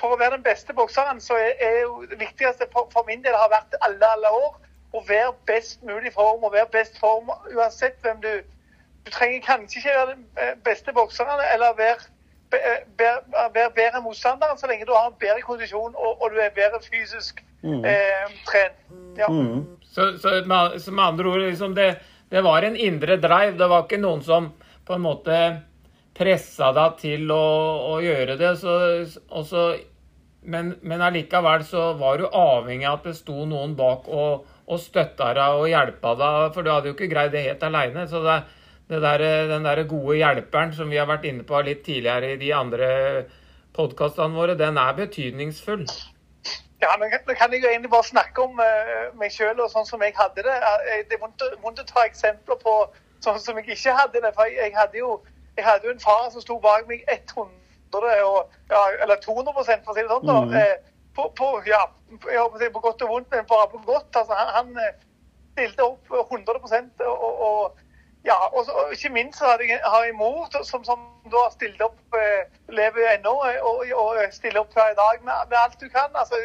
for 0.00 0.14
å 0.14 0.20
være 0.20 0.38
den 0.38 0.46
beste 0.46 0.76
bokseren, 0.76 1.20
så 1.22 1.36
er, 1.38 1.52
er 1.66 1.76
jo 1.82 2.06
det 2.10 2.20
viktigste 2.20 2.68
for, 2.72 2.88
for 2.94 3.08
min 3.08 3.24
del 3.26 3.36
har 3.36 3.52
vært 3.52 3.76
alle, 3.86 4.14
alle 4.16 4.32
år 4.40 4.56
å 4.96 5.04
være 5.06 5.34
best 5.46 5.84
mulig 5.86 6.12
form 6.16 6.42
og 6.46 6.54
være 6.56 6.72
best 6.72 6.96
form 6.98 7.30
uansett 7.54 8.00
hvem 8.02 8.24
du 8.24 8.32
Du 9.00 9.08
trenger 9.10 9.40
kanskje 9.40 9.78
ikke 9.78 9.92
være 9.96 10.10
den 10.10 10.24
eh, 10.36 10.56
beste 10.64 10.92
bokseren 10.92 11.40
eller 11.54 11.70
være 11.78 12.02
være 12.52 13.70
bedre 13.72 13.96
enn 13.96 14.04
motstanderen 14.04 14.58
så 14.60 14.68
lenge 14.68 14.84
du 14.84 14.92
har 14.92 15.06
en 15.08 15.16
bedre 15.22 15.40
kondisjon 15.46 15.94
og, 15.94 16.18
og 16.20 16.34
du 16.34 16.36
er 16.42 16.52
bedre 16.52 16.82
fysisk 16.84 17.40
Mm. 17.62 17.84
eh, 17.84 18.30
trent. 18.48 18.76
Ja. 19.16 19.28
Mm. 19.28 19.66
Så, 19.82 20.18
så, 20.18 20.42
med, 20.46 20.80
så 20.82 20.92
med 20.92 21.04
andre 21.04 21.28
ord, 21.28 21.40
liksom 21.40 21.74
det, 21.74 21.96
det 22.28 22.40
var 22.42 22.62
en 22.62 22.76
indre 22.76 23.16
drive. 23.16 23.58
Det 23.58 23.68
var 23.68 23.84
ikke 23.84 24.00
noen 24.00 24.22
som 24.24 24.52
på 24.90 24.98
en 24.98 25.06
måte 25.06 25.40
pressa 26.18 26.72
deg 26.74 26.98
til 27.00 27.30
å, 27.30 27.42
å 27.94 27.98
gjøre 28.02 28.36
det. 28.40 28.52
Så, 28.58 28.74
så, 29.46 29.64
men, 30.42 30.74
men 30.82 31.04
allikevel 31.06 31.64
så 31.68 31.92
var 32.00 32.18
du 32.18 32.26
avhengig 32.26 32.88
av 32.90 32.98
at 32.98 33.10
det 33.10 33.18
sto 33.20 33.46
noen 33.48 33.76
bak 33.78 34.08
og, 34.10 34.48
og 34.66 34.82
støtta 34.82 35.30
deg 35.38 35.60
og 35.60 35.68
hjelpa 35.70 36.16
deg, 36.18 36.40
for 36.56 36.66
du 36.66 36.72
hadde 36.72 36.90
jo 36.90 36.96
ikke 36.98 37.10
greid 37.12 37.34
det 37.36 37.46
helt 37.46 37.66
aleine. 37.70 38.06
Så 38.10 38.22
det, 38.26 38.40
det 38.90 39.02
der, 39.04 39.26
den 39.52 39.68
der 39.68 39.84
gode 39.88 40.18
hjelperen 40.18 40.74
som 40.74 40.90
vi 40.90 40.98
har 40.98 41.08
vært 41.10 41.28
inne 41.30 41.46
på 41.46 41.60
litt 41.66 41.84
tidligere 41.86 42.34
i 42.34 42.40
de 42.40 42.50
andre 42.56 42.88
podkastene 43.76 44.34
våre, 44.34 44.58
den 44.58 44.80
er 44.82 44.96
betydningsfull. 44.98 45.86
Ja, 46.80 46.96
Nå 46.96 47.06
kan 47.12 47.52
jeg 47.52 47.60
jo 47.62 47.68
egentlig 47.68 47.92
bare 47.92 48.08
snakke 48.08 48.42
om 48.42 48.58
eh, 48.64 49.10
meg 49.20 49.30
sjøl 49.34 49.58
og 49.60 49.68
sånn 49.70 49.86
som 49.86 50.00
jeg 50.02 50.14
hadde 50.16 50.42
det. 50.46 50.56
Eh, 50.88 51.02
Det 51.06 51.18
er 51.18 51.22
vondt 51.22 51.82
å 51.84 51.86
ta 51.86 52.06
eksempler 52.08 52.58
på 52.58 52.74
sånn 53.24 53.40
som 53.40 53.58
jeg 53.60 53.68
ikke 53.76 53.96
hadde 53.96 54.22
det. 54.24 54.32
For 54.36 54.48
jeg, 54.50 54.72
hadde, 54.76 54.98
jo, 54.98 55.20
jeg 55.56 55.66
hadde 55.66 55.88
jo 55.88 55.94
en 55.96 56.00
far 56.04 56.30
som 56.32 56.44
sto 56.44 56.58
bak 56.62 56.88
meg 56.88 57.04
100 57.08 57.50
og, 58.24 58.56
ja, 58.70 58.80
eller 59.02 59.20
200 59.20 59.52
for 59.52 59.62
å 59.62 59.66
si 59.66 59.76
det 59.76 60.08
sånn. 60.08 60.26
da. 60.26 60.40
Mhm. 60.46 60.56
Eh, 60.62 60.78
På, 61.10 61.24
på, 61.34 61.46
ja, 61.66 61.80
på 62.22 62.80
godt 62.80 63.02
og 63.02 63.08
vondt, 63.10 63.32
men 63.34 63.46
bare 63.50 63.66
på 63.68 63.80
godt. 63.84 64.14
Altså, 64.16 64.32
han, 64.32 64.52
han 64.54 64.76
eh, 64.78 64.92
stilte 65.52 65.82
opp 65.82 66.12
100 66.30 66.54
og, 67.06 67.40
og, 67.46 67.80
ja, 68.24 68.36
og, 68.52 68.64
så, 68.64 68.72
og 68.72 68.92
ikke 68.94 69.10
minst 69.12 69.42
har 69.42 69.58
jeg, 69.58 69.80
har 69.84 70.04
jeg 70.04 70.14
mor 70.14 70.46
som, 70.62 70.84
som 70.84 71.02
da 71.32 71.42
har 71.42 71.50
stilt 71.50 71.82
opp, 71.82 71.98
eh, 72.14 72.46
lever 72.68 73.10
ennå, 73.16 73.32
og, 73.66 73.82
og 74.02 74.20
stiller 74.32 74.62
opp 74.62 74.72
hver 74.76 74.94
dag 74.94 75.18
med, 75.26 75.34
med 75.50 75.58
alt 75.58 75.80
du 75.80 75.88
kan. 75.88 76.14
Altså, 76.14 76.38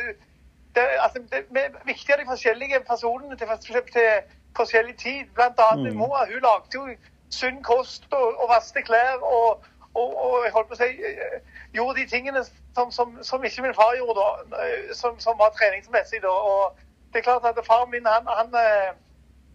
det, 0.76 0.88
altså, 1.06 1.22
det 1.32 1.46
er 1.64 1.78
viktig 1.86 2.14
av 2.14 2.24
de 2.24 2.30
forskjellige 2.34 2.82
personene 2.90 3.38
til, 3.38 3.54
til 3.94 4.10
forskjellig 4.56 4.98
tid. 4.98 5.26
Blant 5.36 5.60
annet 5.60 5.94
Mm. 5.94 5.98
mor. 5.98 6.26
Hun 6.32 6.42
lagde 6.42 6.74
jo 6.74 6.88
sunn 7.30 7.64
kost 7.64 8.04
og, 8.12 8.42
og 8.42 8.50
vaste 8.50 8.82
klær 8.82 9.20
og, 9.22 9.64
og, 9.94 10.10
og 10.26 10.44
jeg 10.44 10.52
holdt 10.54 10.68
på 10.68 10.78
å 10.78 10.82
si, 10.82 10.90
eh, 11.10 11.40
gjorde 11.74 12.00
de 12.00 12.08
tingene 12.10 12.44
som, 12.76 12.92
som, 12.92 13.18
som 13.24 13.44
ikke 13.44 13.62
min 13.62 13.74
far 13.74 13.96
gjorde, 13.96 14.22
da, 14.22 14.60
eh, 14.64 14.94
som, 14.94 15.20
som 15.20 15.40
var 15.40 15.50
treningsmessig. 15.58 16.22
Da. 16.22 16.28
Og 16.52 16.78
det 17.14 17.20
er 17.20 17.28
klart 17.30 17.46
at 17.46 17.66
faren 17.66 17.92
min 17.92 18.06
han, 18.06 18.28
han 18.28 18.56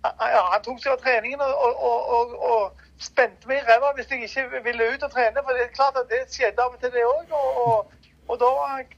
han, 0.05 0.37
han 0.53 0.63
tok 0.65 0.79
seg 0.83 0.95
av 0.95 1.03
treningen 1.05 1.43
og, 1.45 1.83
og, 2.51 2.79
spente 3.01 3.49
meg 3.49 3.63
i 3.63 3.65
ræva 3.65 3.95
hvis 3.97 4.11
jeg 4.13 4.27
ikke 4.27 4.61
ville 4.65 4.91
ut 4.95 5.05
og 5.07 5.13
trene. 5.13 5.41
For 5.45 5.57
det 5.57 5.63
er 5.65 5.77
klart 5.77 5.97
at 5.97 6.11
det 6.13 6.27
skjedde 6.29 6.65
av 6.65 6.75
og 6.75 6.81
til, 6.83 6.93
det 6.93 7.05
òg. 7.09 7.33
Og, 7.33 7.61
og, 7.65 7.93
og 8.29 8.41
da 8.43 8.51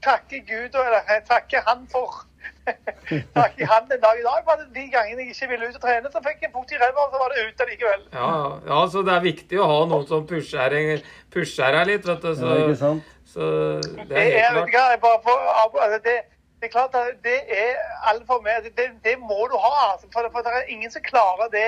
takker 0.03 0.43
Gud, 0.49 0.75
eller 0.75 0.99
jeg 1.07 1.23
takker 1.29 1.63
han 1.67 1.85
for 1.91 2.25
takker 3.37 3.65
hand 3.69 3.91
en 3.91 4.01
dag 4.03 4.19
i 4.19 4.25
dag. 4.25 4.43
For 4.47 4.65
de 4.75 4.83
gangene 4.93 5.25
jeg 5.25 5.33
ikke 5.35 5.49
ville 5.53 5.69
ut 5.69 5.79
og 5.79 5.85
trene, 5.85 6.11
så 6.13 6.21
fikk 6.25 6.41
jeg 6.45 6.49
en 6.49 6.55
fot 6.57 6.71
i 6.75 6.81
ræva, 6.81 7.05
og 7.07 7.15
så 7.15 7.21
var 7.23 7.33
det 7.35 7.47
ute 7.49 7.69
likevel. 7.71 8.03
Ja, 8.13 8.33
ja, 8.69 8.81
så 8.93 9.03
det 9.07 9.15
er 9.15 9.25
viktig 9.29 9.59
å 9.63 9.69
ha 9.71 9.79
noen 9.91 10.05
som 10.11 10.27
pusher 10.29 10.75
deg, 10.75 11.07
pusher 11.33 11.79
litt, 11.89 12.05
vet 12.07 12.21
du. 12.27 12.29
Så, 12.39 12.51
Ja, 12.53 12.59
ikke 12.67 12.79
sant? 12.83 13.09
så 13.33 13.49
det 13.81 14.13
er 14.19 14.29
helt 14.37 14.59
vet 14.61 14.71
klart. 14.75 14.93
jeg 14.95 15.01
bare 15.07 15.19
får, 15.25 15.41
altså 15.87 15.99
det, 16.05 16.15
det 16.61 16.69
er 16.69 16.73
klart 16.77 16.95
at 16.99 17.17
det 17.25 17.39
er 17.49 17.81
alfa 18.11 18.37
og 18.37 18.39
omega. 18.43 18.69
Det, 18.77 18.87
det 19.03 19.17
må 19.19 19.47
du 19.51 19.57
ha. 19.57 19.73
Altså, 19.93 20.07
for, 20.13 20.29
for 20.31 20.45
det 20.45 20.53
er 20.59 20.71
ingen 20.75 20.91
som 20.93 21.01
klarer 21.03 21.49
det 21.53 21.65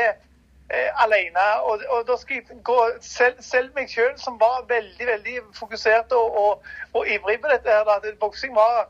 eh, 0.69 0.91
alene. 1.03 1.47
Og, 1.69 1.81
og 1.89 2.05
da 2.07 2.17
skal 2.21 2.37
jeg 2.39 2.59
gå 2.63 2.77
selv, 3.01 3.41
selv 3.43 3.73
meg 3.75 3.89
sjøl, 3.91 4.13
som 4.21 4.37
var 4.41 4.63
veldig 4.69 5.07
veldig 5.09 5.35
fokusert 5.57 6.13
og, 6.15 6.37
og, 6.43 6.69
og 6.93 7.09
ivrig 7.15 7.41
på 7.41 7.51
dette, 7.51 7.69
her, 7.79 7.89
at 7.97 8.07
boksing 8.21 8.53
var 8.55 8.85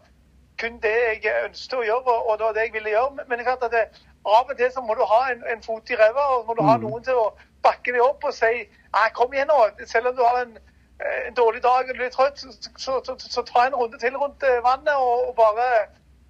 kun 0.62 0.78
det 0.84 0.94
jeg 1.24 1.34
ønsket 1.50 1.78
å 1.80 1.84
gjøre, 1.84 2.14
og, 2.30 2.38
det 2.40 2.46
var 2.48 2.54
det 2.58 2.62
jeg 2.68 2.74
ville 2.78 2.94
gjøre. 2.94 3.26
Men 3.28 3.38
det 3.38 3.44
er 3.46 3.50
klart 3.52 3.66
at 3.68 3.72
det, 3.76 3.84
av 4.26 4.50
og 4.50 4.56
til 4.58 4.72
så 4.74 4.82
må 4.82 4.96
du 4.98 5.04
ha 5.10 5.20
en, 5.32 5.44
en 5.54 5.62
fot 5.66 5.90
i 5.92 5.98
ræva, 6.00 6.24
og 6.36 6.48
må 6.48 6.56
du 6.58 6.64
ha 6.66 6.78
noen 6.82 7.04
til 7.06 7.20
å 7.20 7.28
bakke 7.66 7.92
deg 7.94 8.02
opp 8.02 8.24
og 8.26 8.34
si 8.34 8.54
«Nei, 8.96 9.10
kom 9.18 9.34
igjen 9.36 9.50
nå, 9.52 9.60
selv 9.90 10.12
om 10.12 10.16
du 10.16 10.24
har 10.24 10.40
en, 10.46 10.56
eh, 11.02 11.20
en 11.28 11.36
dårlig 11.38 11.62
dag 11.66 11.90
og 11.92 11.98
du 12.00 12.04
er 12.06 12.14
trøtt, 12.14 12.40
så, 12.40 12.72
så, 12.78 12.98
så, 13.06 13.16
så 13.20 13.44
ta 13.46 13.66
en 13.68 13.76
runde 13.76 14.00
til 14.02 14.16
rundt 14.18 14.44
eh, 14.48 14.62
vannet 14.64 14.94
og, 14.96 15.30
og 15.30 15.36
bare 15.38 15.68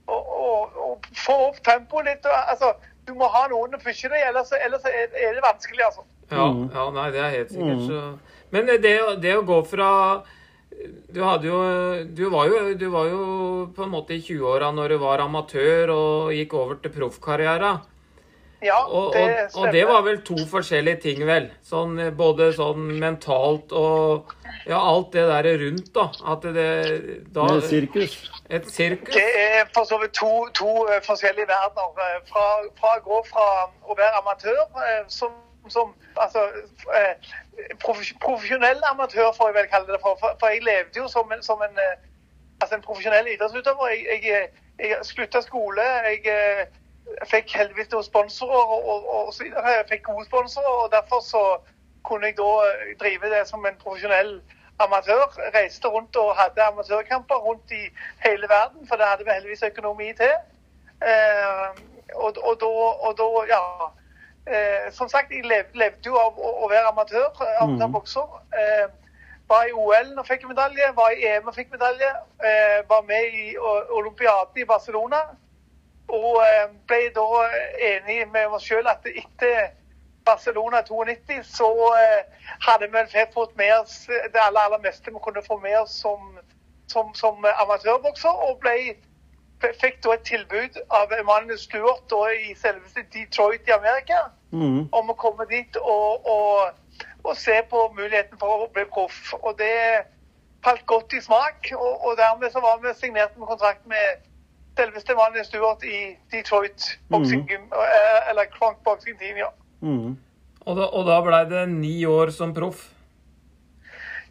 og, 0.07 0.21
og, 0.47 0.79
og 0.87 1.07
få 1.17 1.35
opp 1.49 1.61
tempoet 1.65 2.05
litt. 2.09 2.25
og, 2.25 2.35
Altså, 2.51 2.73
du 3.07 3.13
må 3.13 3.27
ha 3.29 3.45
noen 3.51 3.77
å 3.77 3.81
pushe 3.83 4.09
deg, 4.09 4.23
ellers, 4.27 4.51
ellers 4.65 4.85
er, 4.89 5.11
er 5.13 5.37
det 5.37 5.43
vanskelig, 5.45 5.83
altså. 5.91 6.05
Ja, 6.31 6.47
Mm. 6.49 6.69
ja, 6.73 6.83
nei, 6.89 7.09
det 7.13 7.19
er 7.21 7.29
helt 7.37 7.51
sikkert. 7.53 7.81
Så. 7.85 7.99
Men 8.49 8.67
det, 8.81 8.95
det 9.21 9.33
å 9.37 9.43
gå 9.45 9.59
fra 9.69 9.89
du, 11.15 11.19
hadde 11.23 11.47
jo, 11.49 11.59
du, 12.17 12.23
var 12.29 12.47
jo, 12.51 12.61
du 12.77 12.87
var 12.93 13.09
jo 13.09 13.25
på 13.75 13.83
en 13.85 13.93
måte 13.93 14.15
i 14.17 14.21
20-åra 14.23 14.71
når 14.75 14.95
du 14.95 14.97
var 15.01 15.23
amatør 15.23 15.91
og 15.95 16.31
gikk 16.35 16.53
over 16.59 16.79
til 16.83 16.93
proffkarriere. 16.95 17.75
Ja, 18.63 18.79
Og, 18.87 19.11
det 19.13 19.21
og, 19.21 19.51
stemmer. 19.51 19.67
og 19.67 19.73
det 19.75 19.81
var 19.87 20.01
vel 20.07 20.21
to 20.25 20.35
forskjellige 20.49 21.01
ting, 21.03 21.19
vel? 21.27 21.49
Sånn, 21.61 21.99
både 22.17 22.47
sånn 22.55 22.87
mentalt 23.01 23.73
og 23.77 24.31
ja, 24.65 24.79
alt 24.79 25.11
det 25.13 25.25
der 25.29 25.49
rundt, 25.61 25.91
da. 25.93 26.07
At 26.33 26.47
det 26.55 26.69
da, 27.35 27.45
Et 27.59 27.67
sirkus. 27.69 28.15
Et 28.49 28.65
sirkus? 28.71 29.13
Det 29.13 29.27
er 29.43 29.69
for 29.75 29.85
så 29.85 29.99
vidt 30.01 30.15
to, 30.17 30.31
to 30.57 30.71
eh, 30.89 31.01
forskjellige 31.05 31.45
verdener. 31.51 31.91
Eh, 32.07 32.23
Fra, 32.31 32.45
fra 32.79 32.95
å 32.97 33.03
gå 33.05 33.21
fra 33.29 33.45
å 33.85 33.97
være 33.99 34.23
amatør 34.23 34.63
eh, 34.87 35.03
som, 35.13 35.35
som 35.69 35.93
altså, 36.17 36.47
eh, 36.99 37.29
profesjonell 38.21 38.81
amatør, 38.91 39.31
får 39.37 39.47
jeg 39.47 39.55
vel 39.55 39.69
kalle 39.73 39.93
det 39.93 40.01
for. 40.01 40.17
For, 40.19 40.47
jeg 40.47 40.63
levde 40.63 40.99
jo 40.99 41.07
som 41.07 41.31
en, 41.31 41.43
som 41.43 41.61
en, 41.61 41.77
eh, 41.77 41.97
altså 42.61 42.75
en 42.75 42.87
profesjonell 42.87 43.27
idrettsutøver. 43.33 43.87
Jeg, 43.87 44.23
jeg, 44.23 44.49
jeg 44.79 44.97
slutta 45.03 45.41
skole. 45.41 45.81
Jeg 45.81 46.67
jeg 47.05 47.27
fikk 47.29 47.53
heldigvis 47.53 47.91
noen 47.91 48.05
sponsorer 48.05 48.71
og, 48.75 48.87
og, 48.89 49.07
og 49.15 49.33
så 49.33 49.45
videre. 49.45 49.77
Jeg 49.77 49.87
fikk 49.89 50.03
gode 50.09 50.25
sponsorer, 50.25 50.75
og 50.83 50.91
derfor 50.91 51.21
så 51.21 51.43
kunne 52.07 52.31
jeg 52.31 52.37
da 52.39 52.51
eh, 52.65 52.93
drive 53.01 53.31
det 53.33 53.43
som 53.49 53.65
en 53.65 53.77
profesjonell 53.81 54.33
amatør. 54.83 55.27
Reiste 55.55 55.87
rundt 55.87 56.17
og 56.21 56.35
hadde 56.39 56.63
amatørkamper 56.69 57.43
rundt 57.47 57.71
i 57.71 57.83
hele 58.25 58.49
verden, 58.49 58.87
for 58.87 58.95
det 58.95 59.09
hadde 59.09 59.27
vi 59.27 59.37
heldigvis 59.37 59.67
økonomi 59.69 60.09
til. 60.21 60.33
Eh, 61.11 61.69
og, 62.15 62.37
og, 62.47 62.55
da, 62.61 62.73
og 63.07 63.13
da, 63.21 63.29
ja 63.53 63.61
eh, 64.47 64.91
Som 64.91 65.09
sagt, 65.09 65.31
jeg 65.31 65.45
lev, 65.45 65.71
levde 65.73 66.11
jo 66.11 66.17
av 66.19 66.37
å, 66.37 66.51
å 66.65 66.69
være 66.69 66.91
amatør, 66.91 67.31
eh, 67.41 67.63
amatørbokser. 67.63 68.37
Eh, 68.53 68.85
var 69.47 69.65
i 69.69 69.73
OL 69.73 70.19
og 70.19 70.25
fikk 70.27 70.47
medalje, 70.49 70.91
var 70.97 71.13
i 71.13 71.25
EM 71.29 71.47
og 71.47 71.55
fikk 71.55 71.71
medalje. 71.71 72.11
Eh, 72.41 72.79
var 72.89 73.01
med 73.05 73.33
i 73.33 73.57
olympiaden 73.57 74.61
i 74.61 74.65
Barcelona. 74.65 75.21
Og 76.07 76.41
eh, 76.45 76.69
ble 76.89 77.09
da 77.15 77.25
enig 77.91 78.25
med 78.33 78.53
oss 78.53 78.65
sjøl 78.65 78.87
at 78.89 79.05
etter 79.09 79.71
Barcelona 80.25 80.81
92 80.81 81.43
så 81.45 81.69
eh, 81.99 82.49
hadde 82.65 82.89
vi 82.89 83.25
fått 83.33 83.55
med 83.57 83.73
oss 83.79 84.05
det 84.07 84.41
aller, 84.41 84.61
aller 84.61 84.81
meste 84.81 85.13
vi 85.13 85.21
kunne 85.21 85.45
få 85.45 85.59
med 85.61 85.77
oss 85.79 85.99
som, 86.01 86.39
som, 86.87 87.13
som 87.13 87.45
amatørbokser. 87.45 88.33
Og 88.49 88.59
ble, 88.59 88.95
fikk 89.81 90.01
da 90.03 90.13
et 90.15 90.25
tilbud 90.27 90.81
av 90.93 91.13
Emanuel 91.15 91.59
Stewart 91.59 92.03
da, 92.11 92.23
i 92.33 92.55
selveste 92.59 93.05
Detroit 93.13 93.67
i 93.67 93.75
Amerika 93.75 94.27
Mm. 94.55 94.87
om 94.91 95.09
å 95.11 95.15
komme 95.19 95.45
dit 95.49 95.77
og, 95.81 96.27
og, 96.31 97.01
og 97.25 97.33
se 97.37 97.57
på 97.69 97.81
muligheten 97.97 98.39
for 98.39 98.65
å 98.65 98.69
bli 98.73 98.85
proff. 98.91 99.33
Og 99.41 99.57
det 99.59 100.05
falt 100.65 100.85
godt 100.89 101.13
i 101.13 101.21
smak, 101.21 101.71
og, 101.75 101.91
og 102.05 102.15
dermed 102.19 102.53
så 102.53 102.63
var 102.63 102.79
vi 102.83 102.93
signert 102.97 103.35
med 103.37 103.49
kontrakt 103.49 103.83
med 103.89 104.23
selveste 104.79 105.13
Emanuel 105.13 105.45
Stewart 105.47 105.83
i 105.87 106.15
Detroit 106.33 106.87
boxing, 107.11 107.45
mm. 107.49 107.67
eller 108.31 108.47
Cronk 108.55 108.81
Boxing 108.87 109.19
Team, 109.19 109.37
ja. 109.43 109.51
Mm. 109.81 110.15
Og 110.65 110.77
da, 110.79 110.87
og 110.87 111.05
da 111.05 111.19
blei 111.21 111.43
det 111.51 111.67
ni 111.75 111.97
år 112.09 112.31
som 112.33 112.55
proff. 112.55 112.87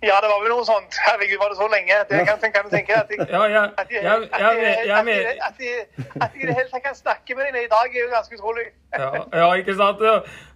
Ja, 0.05 0.17
det 0.23 0.29
var 0.31 0.41
vel 0.45 0.53
noe 0.53 0.65
sånt. 0.69 0.97
Herregud, 1.07 1.39
var 1.41 1.53
det 1.53 1.59
så 1.59 1.69
lenge? 1.73 1.99
Det 2.11 2.23
kan, 2.29 2.41
kan 2.53 2.67
du 2.67 2.71
tenke 2.77 2.97
at 2.99 3.11
jeg, 3.15 3.21
at 3.25 3.91
jeg, 5.65 5.75
i 6.35 6.47
det 6.47 6.55
hele 6.55 6.69
tatt 6.71 6.85
kan 6.85 6.97
snakke 6.99 7.37
med 7.39 7.53
deg 7.57 7.67
i 7.67 7.73
dag, 7.73 7.89
er 7.91 8.01
jo 8.03 8.11
ganske 8.13 8.39
utrolig. 8.39 8.67
ja, 8.99 9.11
ja, 9.41 9.51
ikke 9.61 9.77
sant? 9.79 10.03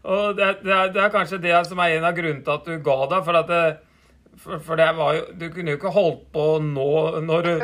Og 0.04 0.36
det, 0.38 0.48
det, 0.64 0.72
er, 0.74 0.92
det 0.94 1.02
er 1.04 1.12
kanskje 1.14 1.40
det 1.42 1.54
som 1.68 1.80
er 1.84 1.96
en 1.98 2.08
av 2.08 2.16
grunnene 2.16 2.44
til 2.44 2.56
at 2.58 2.66
du 2.68 2.74
ga 2.90 2.98
deg. 3.14 3.22
For 3.28 3.40
at 3.42 3.52
det, 3.52 3.62
For, 4.38 4.60
for 4.62 4.78
det 4.78 4.84
var 4.94 5.14
jo 5.16 5.22
Du 5.34 5.48
kunne 5.50 5.72
jo 5.72 5.76
ikke 5.80 5.90
holdt 5.90 6.20
på 6.32 6.42
nå 6.62 6.90
når 7.26 7.40
du, 7.48 7.54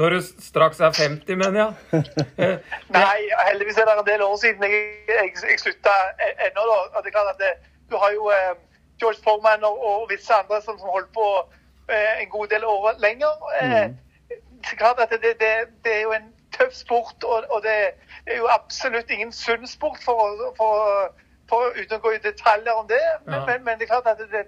når 0.00 0.16
du 0.16 0.20
straks 0.42 0.80
er 0.82 0.90
50, 0.96 1.36
mener 1.38 1.60
jeg. 1.60 2.02
Eh, 2.42 2.56
Nei, 2.96 3.20
heldigvis 3.50 3.78
er 3.78 3.86
det 3.86 3.94
en 4.00 4.08
del 4.08 4.24
år 4.26 4.34
siden 4.42 4.64
jeg, 4.66 4.80
jeg, 5.12 5.30
jeg 5.50 5.60
slutta 5.62 5.94
ennå. 6.18 6.64
da. 6.72 6.80
Og 6.90 6.98
det 7.04 7.12
er 7.12 7.14
klart 7.18 7.30
at 7.36 7.44
det, 7.44 7.52
Du 7.90 7.94
har 8.02 8.10
jo 8.16 8.32
eh, 8.34 8.54
George 9.00 9.20
Foreman 9.24 9.64
og, 9.64 9.84
og 9.86 10.10
visse 10.10 10.34
andre 10.34 10.62
som, 10.62 10.78
som 10.78 10.88
holdt 10.88 11.12
på 11.12 11.26
eh, 11.88 12.22
en 12.22 12.28
god 12.28 12.46
del 12.48 12.64
år 12.64 12.94
lenger. 12.98 13.34
Eh, 13.60 13.90
det 14.64 14.78
klart 14.78 14.98
at 15.00 15.10
det, 15.10 15.20
det, 15.40 15.52
det 15.84 15.96
er 15.96 16.00
jo 16.00 16.12
en 16.12 16.32
tøff 16.52 16.72
sport, 16.72 17.24
og, 17.24 17.44
og 17.50 17.62
det 17.62 17.74
er 18.26 18.36
jo 18.36 18.48
absolutt 18.50 19.10
ingen 19.10 19.32
sunn 19.32 19.66
sport, 19.66 19.98
for, 20.04 20.52
for, 20.56 21.12
for, 21.48 21.74
uten 21.76 21.98
å 21.98 22.02
gå 22.04 22.14
i 22.14 22.22
detaljer 22.24 22.72
om 22.72 22.88
det. 22.88 23.02
Men, 23.26 23.34
Ja. 23.34 23.46
men, 23.46 23.64
men 23.64 23.78
det 23.78 23.88
er 23.88 23.92
klart 23.94 24.06
at 24.06 24.18
det, 24.18 24.30
det, 24.32 24.44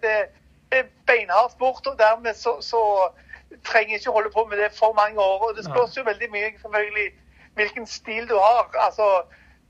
det 0.72 0.78
er 0.78 0.90
beinhard 1.06 1.50
sport, 1.52 1.86
og 1.86 1.98
dermed 1.98 2.34
så, 2.34 2.56
så 2.60 2.82
trenger 3.64 3.98
ikke 3.98 4.10
holde 4.10 4.30
på 4.34 4.44
med 4.50 4.58
det 4.62 4.72
for 4.78 4.92
mange 4.92 5.20
år. 5.20 5.48
Og 5.48 5.56
det 5.56 5.64
spørs 5.64 5.96
jo 5.96 6.06
veldig 6.06 6.30
mye 6.30 6.52
selvfølgelig 6.52 7.08
hvilken 7.54 7.86
stil 7.86 8.28
du 8.28 8.36
har. 8.38 8.70
Altså, 8.86 9.22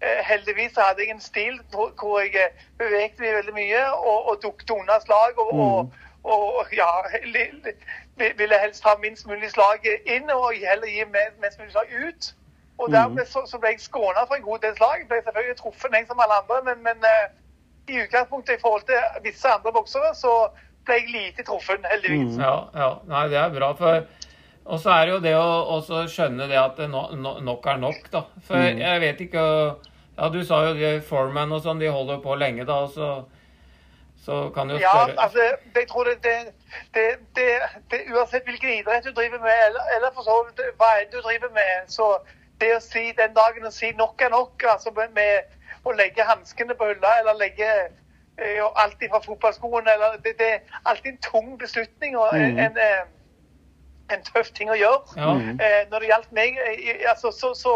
heldigvis 0.03 0.75
så 0.75 0.81
hadde 0.81 1.01
jeg 1.07 1.11
en 1.15 1.21
stil 1.21 1.61
hvor 1.73 2.21
jeg 2.21 2.51
bevegde 2.79 3.21
meg 3.23 3.35
veldig 3.35 3.55
mye 3.55 3.85
og, 3.95 4.29
og 4.31 4.43
dukket 4.43 4.71
unna 4.71 4.99
slag. 5.05 5.39
Og, 5.39 5.53
og, 5.57 5.93
og 6.25 6.67
ja, 6.77 6.89
li- 7.25 7.53
li- 7.65 8.33
ville 8.39 8.59
helst 8.59 8.85
ha 8.85 8.97
minst 9.03 9.27
mulig 9.27 9.51
slag 9.51 9.87
inn 10.07 10.31
og 10.31 10.53
heller 10.53 10.89
gi 10.91 11.05
me- 11.05 11.33
mest 11.41 11.59
mulig 11.59 11.73
slag 11.73 11.89
ut. 12.09 12.35
Og 12.79 12.91
dermed 12.93 13.25
så, 13.27 13.47
så 13.49 13.59
ble 13.59 13.71
jeg 13.73 13.81
skåna 13.81 14.27
for 14.29 14.35
en 14.37 14.43
god 14.45 14.59
del 14.59 14.77
slag. 14.77 14.99
Jeg 15.01 15.09
ble 15.09 15.23
selvfølgelig 15.25 15.57
truffet 15.57 15.95
jeg 15.97 16.07
som 16.11 16.21
alle 16.21 16.37
andre, 16.43 16.59
men, 16.67 16.83
men 16.85 16.99
uh, 17.09 17.27
i 17.89 18.03
utgangspunktet 18.03 18.59
i 18.59 18.61
forhold 18.61 18.83
til 18.91 19.01
visse 19.25 19.49
andre 19.49 19.73
boksere, 19.73 20.11
så 20.15 20.33
ble 20.85 20.99
jeg 21.01 21.09
lite 21.15 21.43
truffet, 21.49 21.87
heldigvis. 21.89 22.37
Ja, 22.37 22.57
ja. 22.77 22.91
Nei, 23.09 23.23
det 23.33 23.39
er 23.41 23.55
bra. 23.55 23.73
for 23.79 24.05
og 24.67 24.81
så 24.83 24.91
er 24.91 25.07
det 25.07 25.13
jo 25.13 25.23
det 25.23 25.35
å 25.39 25.47
også 25.77 26.03
skjønne 26.11 26.49
det 26.51 26.59
at 26.59 26.79
det 26.81 26.89
no, 26.91 27.07
no, 27.15 27.37
nok 27.45 27.67
er 27.71 27.79
nok, 27.83 28.09
da. 28.13 28.23
For 28.49 28.67
jeg 28.67 29.03
vet 29.05 29.23
ikke 29.29 29.45
Ja, 30.17 30.29
du 30.33 30.41
sa 30.49 30.63
jo 30.65 30.77
det, 30.79 30.93
Foreman 31.05 31.53
og 31.53 31.63
sånn, 31.63 31.81
de 31.83 31.91
holder 31.93 32.23
på 32.25 32.35
lenge, 32.41 32.65
da, 32.69 32.79
og 32.87 32.95
så, 32.95 33.11
så 34.25 34.47
kan 34.55 34.73
jo 34.73 34.81
Ja, 34.81 34.95
altså, 35.13 35.51
jeg 35.77 35.89
tror 35.91 36.09
det, 36.09 36.17
det, 36.25 36.55
det, 36.97 37.05
det, 37.37 37.51
det 37.93 38.01
Uansett 38.15 38.49
hvilken 38.49 38.79
idrett 38.79 39.05
du 39.05 39.13
driver 39.13 39.43
med, 39.45 39.61
eller, 39.69 39.93
eller 39.97 40.15
for 40.17 40.27
så 40.27 40.41
vidt 40.49 40.65
hva 40.81 40.91
enn 41.03 41.13
du 41.13 41.21
driver 41.21 41.53
med, 41.55 41.93
så 41.93 42.17
det 42.61 42.73
å 42.73 42.81
si 42.81 43.11
den 43.19 43.37
dagen 43.37 43.69
å 43.69 43.75
si 43.75 43.93
nok 43.99 44.23
er 44.25 44.33
nok, 44.33 44.65
altså 44.73 44.91
med, 44.97 45.13
med 45.15 45.87
å 45.87 45.93
legge 45.95 46.25
hanskene 46.27 46.75
på 46.75 46.89
hylla, 46.89 47.19
eller 47.21 47.37
legge 47.39 47.69
eh, 48.41 48.63
alt 48.81 49.03
fra 49.11 49.21
fotballskoene, 49.25 49.93
eller 49.93 50.17
det, 50.25 50.33
det 50.41 50.49
er 50.55 50.81
alltid 50.89 51.13
en 51.13 51.23
tung 51.27 51.53
beslutning 51.61 52.17
og 52.17 52.33
en, 52.33 52.59
en, 52.65 52.81
eh, 52.81 53.05
en 54.13 54.25
tøff 54.27 54.51
ting 54.57 54.71
å 54.71 54.79
gjøre. 54.79 55.17
Ja. 55.19 55.35
Eh, 55.67 55.83
når 55.91 56.03
det 56.03 56.11
gjaldt 56.11 56.35
meg, 56.37 56.59
eh, 56.63 57.05
altså, 57.11 57.33
så, 57.35 57.53
så, 57.59 57.75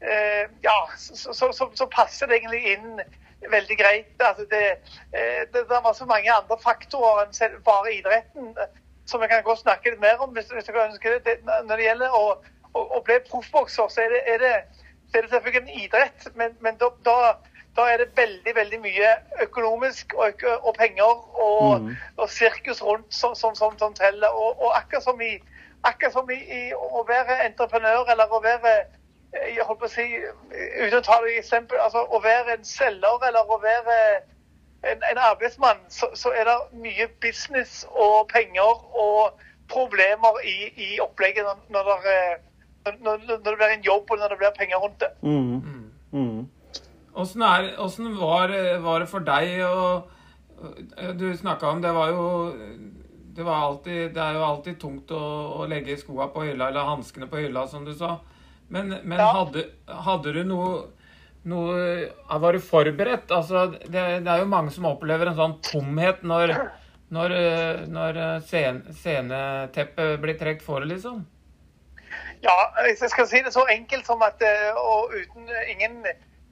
eh, 0.00 0.44
ja, 0.64 0.76
så, 0.96 1.32
så, 1.34 1.52
så, 1.52 1.70
så 1.74 1.88
passer 1.92 2.30
det 2.30 2.40
egentlig 2.40 2.74
inn 2.74 3.00
veldig 3.50 3.78
greit. 3.78 4.14
Altså, 4.18 4.46
det, 4.50 4.64
eh, 5.12 5.42
det, 5.52 5.64
det 5.70 5.82
var 5.84 5.92
så 5.96 6.08
mange 6.08 6.32
andre 6.34 6.58
faktorer 6.62 7.26
enn 7.26 7.36
selv 7.36 7.60
bare 7.66 7.94
idretten, 7.94 8.54
eh, 8.56 8.80
som 9.08 9.22
jeg 9.24 9.32
kan 9.32 9.44
godt 9.46 9.64
snakke 9.64 9.92
litt 9.92 10.02
mer 10.04 10.20
om 10.24 10.34
hvis, 10.36 10.50
hvis 10.52 10.68
dere 10.68 10.88
ønsker 10.88 11.18
det. 11.18 11.38
det. 11.44 11.60
Når 11.68 11.76
det 11.76 11.86
gjelder 11.86 12.16
å, 12.16 12.24
å, 12.72 12.86
å 12.98 13.04
bli 13.04 13.20
proffbokser, 13.30 13.92
så 13.92 14.04
er 14.04 14.16
det, 14.16 14.24
er, 14.34 14.42
det, 14.44 14.82
er 15.14 15.22
det 15.22 15.30
selvfølgelig 15.36 15.62
en 15.62 15.84
idrett, 15.84 16.28
men, 16.36 16.58
men 16.64 16.80
da, 16.80 16.92
da 17.06 17.18
da 17.78 17.84
er 17.92 18.00
det 18.02 18.08
veldig 18.16 18.54
veldig 18.56 18.78
mye 18.82 19.10
økonomisk 19.44 20.14
og, 20.18 20.42
og 20.66 20.74
penger 20.78 21.12
og, 21.44 21.90
og 22.16 22.30
sirkus 22.30 22.82
rundt 22.82 23.14
som, 23.14 23.36
som, 23.38 23.54
som, 23.54 23.76
som 23.78 23.94
teller. 23.94 24.28
Og, 24.34 24.58
og 24.62 24.76
akkurat 24.78 25.04
som, 25.04 25.20
i, 25.22 25.36
akkurat 25.82 26.12
som 26.12 26.30
i, 26.30 26.38
i 26.38 26.62
å 26.74 27.04
være 27.08 27.44
entreprenør 27.46 28.10
eller 28.12 28.32
å 28.32 28.40
være 28.42 28.72
eh, 28.78 29.54
jeg 29.56 29.66
holdt 29.68 29.80
på 29.82 29.88
å 29.88 29.92
si, 29.92 30.06
uten 30.80 30.98
å 30.98 31.04
ta 31.04 31.20
det 31.24 31.34
i 31.34 31.38
eksempel, 31.42 31.78
altså 31.82 32.04
å 32.04 32.20
være 32.24 32.58
en 32.58 32.64
selger 32.66 33.28
eller 33.28 33.46
å 33.46 33.60
være 33.62 33.98
en, 34.82 35.02
en 35.10 35.20
arbeidsmann, 35.30 35.80
så, 35.88 36.10
så 36.14 36.32
er 36.34 36.48
det 36.48 36.58
mye 36.82 37.08
business 37.22 37.82
og 37.90 38.28
penger 38.32 38.84
og 38.98 39.40
problemer 39.68 40.38
i, 40.44 40.70
i 40.76 41.00
opplegget 41.02 41.46
når, 41.46 41.64
når, 41.74 41.90
det, 42.06 42.20
når, 43.00 43.24
når 43.26 43.42
det 43.44 43.56
blir 43.56 43.74
en 43.74 43.88
jobb 43.90 44.10
og 44.10 44.22
når 44.22 44.34
det 44.34 44.38
blir 44.42 44.54
penger 44.58 44.84
rundt 44.84 45.00
det. 45.00 45.10
Mm. 45.22 45.90
Mm. 46.12 46.46
Er- 47.18 47.74
åssen 47.82 48.14
var, 48.20 48.54
var 48.80 49.02
det 49.02 49.08
for 49.10 49.18
deg 49.26 49.58
å 49.66 50.06
Du 51.18 51.28
snakka 51.36 51.68
om 51.70 51.82
det 51.82 51.90
var 51.94 52.08
jo 52.10 52.22
det, 53.38 53.44
var 53.46 53.62
alltid, 53.68 54.12
det 54.16 54.20
er 54.24 54.36
jo 54.36 54.44
alltid 54.44 54.78
tungt 54.82 55.12
å, 55.14 55.22
å 55.62 55.66
legge 55.70 55.94
skoa 56.00 56.26
på 56.34 56.42
hylla, 56.48 56.68
eller 56.72 56.88
hanskene 56.90 57.28
på 57.30 57.40
hylla, 57.40 57.64
som 57.70 57.84
du 57.86 57.94
sa. 57.94 58.16
Men, 58.68 58.90
men 59.04 59.18
Ja. 59.22 59.30
hadde, 59.32 59.62
hadde 60.04 60.32
du 60.36 60.42
noe, 60.44 60.72
noe 61.48 61.78
Var 62.28 62.52
du 62.52 62.60
forberedt? 62.60 63.30
Altså, 63.32 63.62
det, 63.86 64.02
det 64.26 64.28
er 64.28 64.42
jo 64.42 64.50
mange 64.50 64.74
som 64.74 64.84
opplever 64.90 65.30
en 65.30 65.38
sånn 65.38 65.54
tomhet 65.64 66.20
når, 66.26 66.52
når, 67.14 67.34
eh, 67.38 67.80
når 67.88 68.18
eh, 68.24 68.42
scen, 68.44 68.82
sceneteppet 68.92 70.18
blir 70.20 70.36
trukket 70.36 70.66
for, 70.66 70.84
liksom. 70.84 71.22
Ja, 72.44 72.56
hvis 72.84 73.00
jeg 73.02 73.10
skal 73.14 73.26
si 73.30 73.40
det 73.46 73.54
så 73.56 73.64
enkelt 73.72 74.06
som 74.06 74.20
at 74.22 74.42
eh, 74.46 74.76
Og 74.78 75.14
uten 75.16 75.48
ingen 75.72 76.02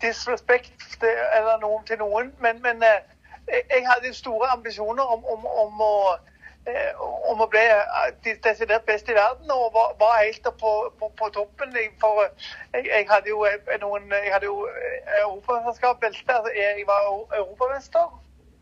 disrespekt 0.03 1.05
eller 1.05 1.61
noen 1.63 1.85
til 1.89 2.01
noen, 2.01 2.33
men, 2.45 2.59
men 2.65 2.83
jeg 3.49 3.85
hadde 3.87 4.11
store 4.13 4.49
ambisjoner 4.53 5.05
om, 5.15 5.23
om, 5.33 5.47
om 5.47 5.81
å 5.81 5.93
om 7.31 7.41
å 7.41 7.47
bli 7.51 7.63
eh, 7.63 8.11
de- 8.25 8.37
desidert 8.43 8.85
best 8.87 9.09
i 9.09 9.15
verden, 9.15 9.51
og 9.51 9.73
var, 9.75 9.95
var 10.01 10.19
helt 10.23 10.43
på, 10.61 10.73
på, 10.99 11.11
på 11.19 11.29
toppen. 11.35 11.75
For 12.01 12.23
eh, 12.25 12.31
jeg, 12.75 12.87
jeg 12.91 13.09
hadde 13.11 13.31
jo 13.31 13.45
eh, 13.47 13.79
noen 13.81 14.11
Jeg 14.11 14.33
hadde 14.33 14.49
jo 14.51 14.67
eh, 14.67 15.23
europamesterskapsbelte. 15.23 16.39
Altså, 16.39 16.53
jeg 16.57 16.87
var 16.87 17.09
eu- 17.13 17.29
europamester. 17.41 18.07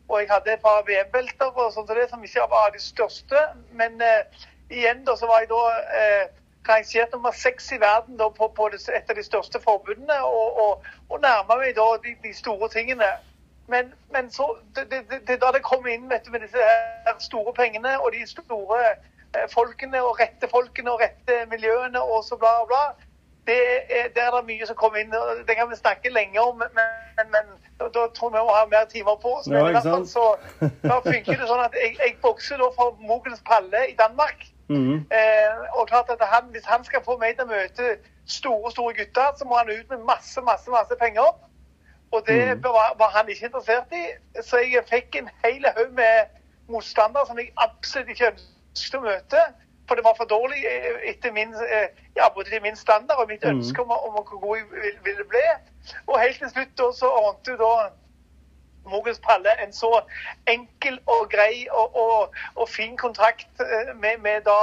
Og 0.09 0.21
jeg 0.21 0.29
hadde 0.31 0.53
et 0.53 0.61
par 0.61 0.83
VM-belter 0.85 1.47
og 1.57 1.73
sånt 1.73 1.89
det, 1.89 2.09
som 2.11 2.25
ikke 2.25 2.49
var 2.51 2.71
de 2.75 2.81
største. 2.83 3.41
Men 3.73 4.01
eh, 4.03 4.25
igjen 4.71 5.05
da, 5.07 5.17
så 5.17 5.27
var 5.31 5.41
jeg 5.45 5.49
da 5.53 5.63
eh, 6.01 6.25
rangert 6.69 7.13
nummer 7.13 7.33
seks 7.37 7.73
i 7.73 7.81
verden 7.81 8.19
da, 8.21 8.29
på, 8.29 8.49
på 8.57 8.69
det, 8.73 8.81
et 8.89 9.11
av 9.11 9.17
de 9.17 9.25
største 9.25 9.61
forbundene, 9.61 10.17
og, 10.25 10.61
og, 10.65 10.85
og 11.09 11.21
nærma 11.25 11.57
meg 11.61 11.75
da 11.77 11.87
de, 12.05 12.15
de 12.25 12.33
store 12.37 12.69
tingene. 12.73 13.09
Men, 13.67 13.95
men 14.13 14.31
så, 14.31 14.57
det, 14.77 14.91
det, 14.91 15.01
det, 15.11 15.21
det, 15.29 15.41
da 15.41 15.53
det 15.55 15.63
kom 15.65 15.87
inn 15.89 16.11
du, 16.11 16.31
med 16.31 16.41
disse 16.45 16.61
her 17.07 17.17
store 17.19 17.53
pengene 17.57 17.95
og 18.01 18.13
de 18.13 18.27
store 18.29 18.81
eh, 18.91 19.47
folkene 19.53 20.03
og 20.05 20.21
rette 20.21 20.51
folkene 20.53 20.93
og 20.93 21.01
rette 21.01 21.39
miljøene 21.51 22.03
og 22.03 22.25
så 22.29 22.37
bla, 22.37 22.53
bla, 22.69 22.83
det 23.47 23.61
er, 23.99 24.09
der 24.15 24.23
er 24.23 24.37
det 24.37 24.47
mye 24.47 24.67
som 24.67 24.77
kommer 24.77 24.99
inn. 24.99 25.15
og 25.15 25.49
Det 25.49 25.57
kan 25.57 25.71
vi 25.71 25.77
snakke 25.77 26.13
lenge 26.13 26.41
om, 26.41 26.57
men, 26.57 26.85
men, 27.35 27.45
da, 27.81 27.89
da 27.97 28.07
tror 28.17 28.31
vi 28.31 28.41
må 28.41 28.53
ha 28.59 28.65
mer 28.67 28.85
timer 28.95 29.17
på 29.23 29.37
oss. 29.37 29.47
Men 29.47 29.59
Ja, 29.59 29.69
i 29.69 29.73
hvert 29.73 29.85
ikke 29.85 29.97
fall 29.97 30.07
så 30.09 30.27
da 30.91 31.01
funker 31.05 31.41
det 31.41 31.49
sånn 31.51 31.65
at 31.65 31.77
jeg, 31.81 31.97
jeg 32.01 32.17
bokser 32.23 32.61
da 32.61 32.71
for 32.77 32.97
Mogens 33.01 33.43
Palle 33.49 33.87
i 33.91 33.97
Danmark. 34.01 34.47
Mm. 34.69 35.05
Eh, 35.13 35.57
og 35.77 35.89
klart 35.89 36.09
at 36.09 36.23
han, 36.25 36.45
Hvis 36.53 36.65
han 36.65 36.85
skal 36.85 37.05
få 37.05 37.19
meg 37.21 37.37
til 37.37 37.45
å 37.45 37.53
møte 37.53 37.97
store 38.27 38.71
store 38.73 38.95
gutter, 38.97 39.35
så 39.37 39.45
må 39.45 39.59
han 39.61 39.69
ut 39.69 39.91
med 39.93 40.07
masse 40.09 40.41
masse, 40.41 40.71
masse 40.73 40.97
penger. 41.01 41.29
Og 42.13 42.27
det 42.27 42.63
var, 42.63 42.95
var 42.99 43.11
han 43.17 43.29
ikke 43.29 43.47
interessert 43.47 43.93
i. 43.93 44.05
Så 44.43 44.57
jeg 44.57 44.85
fikk 44.91 45.17
en 45.17 45.31
hel 45.45 45.67
haug 45.77 45.93
med 45.93 46.27
motstandere 46.69 47.27
som 47.27 47.39
jeg 47.39 47.53
absolutt 47.57 48.09
ikke 48.09 48.31
ønsket 48.33 48.99
å 48.99 49.05
møte. 49.05 49.43
For 49.89 49.95
det 49.99 50.05
var 50.05 50.15
for 50.17 50.25
dårlig 50.25 50.63
eh, 50.65 51.11
etter 51.11 51.33
min, 51.33 51.55
eh, 51.55 51.89
ja, 52.17 52.29
både 52.35 52.61
min 52.63 52.77
standard 52.77 53.19
og 53.19 53.29
mitt 53.29 53.45
ønske 53.45 53.83
om, 53.83 53.91
om 53.91 54.13
hvor 54.17 54.39
god 54.41 54.57
jeg 54.57 54.65
vil- 54.71 55.01
ville 55.05 55.25
bli. 55.29 55.43
Og 56.07 56.21
helt 56.21 56.39
til 56.39 56.51
slutt 56.51 56.73
da, 56.79 56.93
så 56.93 57.11
ordnet 57.11 57.49
jo 57.49 57.57
da 57.57 57.91
Mogens 58.87 59.19
Palle 59.21 59.53
en 59.63 59.73
så 59.73 60.01
enkel 60.47 60.99
og 61.07 61.31
grei 61.33 61.67
og, 61.71 61.97
og, 61.97 62.35
og 62.55 62.69
fin 62.69 62.97
kontrakt 62.97 63.49
eh, 63.61 63.95
med, 63.97 64.19
med 64.21 64.41
da 64.45 64.57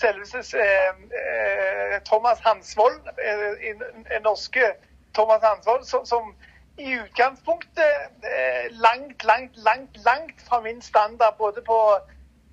selveste 0.00 0.58
eh, 0.60 2.00
Thomas 2.04 2.38
Hansvold, 2.44 3.00
eh, 3.24 3.70
en 4.16 4.22
norske 4.22 4.72
Thomas 5.14 5.42
Hansvold, 5.42 5.84
som, 5.84 6.04
som 6.06 6.34
i 6.78 6.94
utgangspunktet 6.94 8.24
eh, 8.24 8.66
langt, 8.70 9.24
langt, 9.24 9.56
langt, 9.56 9.96
langt 10.04 10.42
fra 10.48 10.60
min 10.60 10.82
standard, 10.82 11.34
både 11.38 11.62
på 11.62 11.78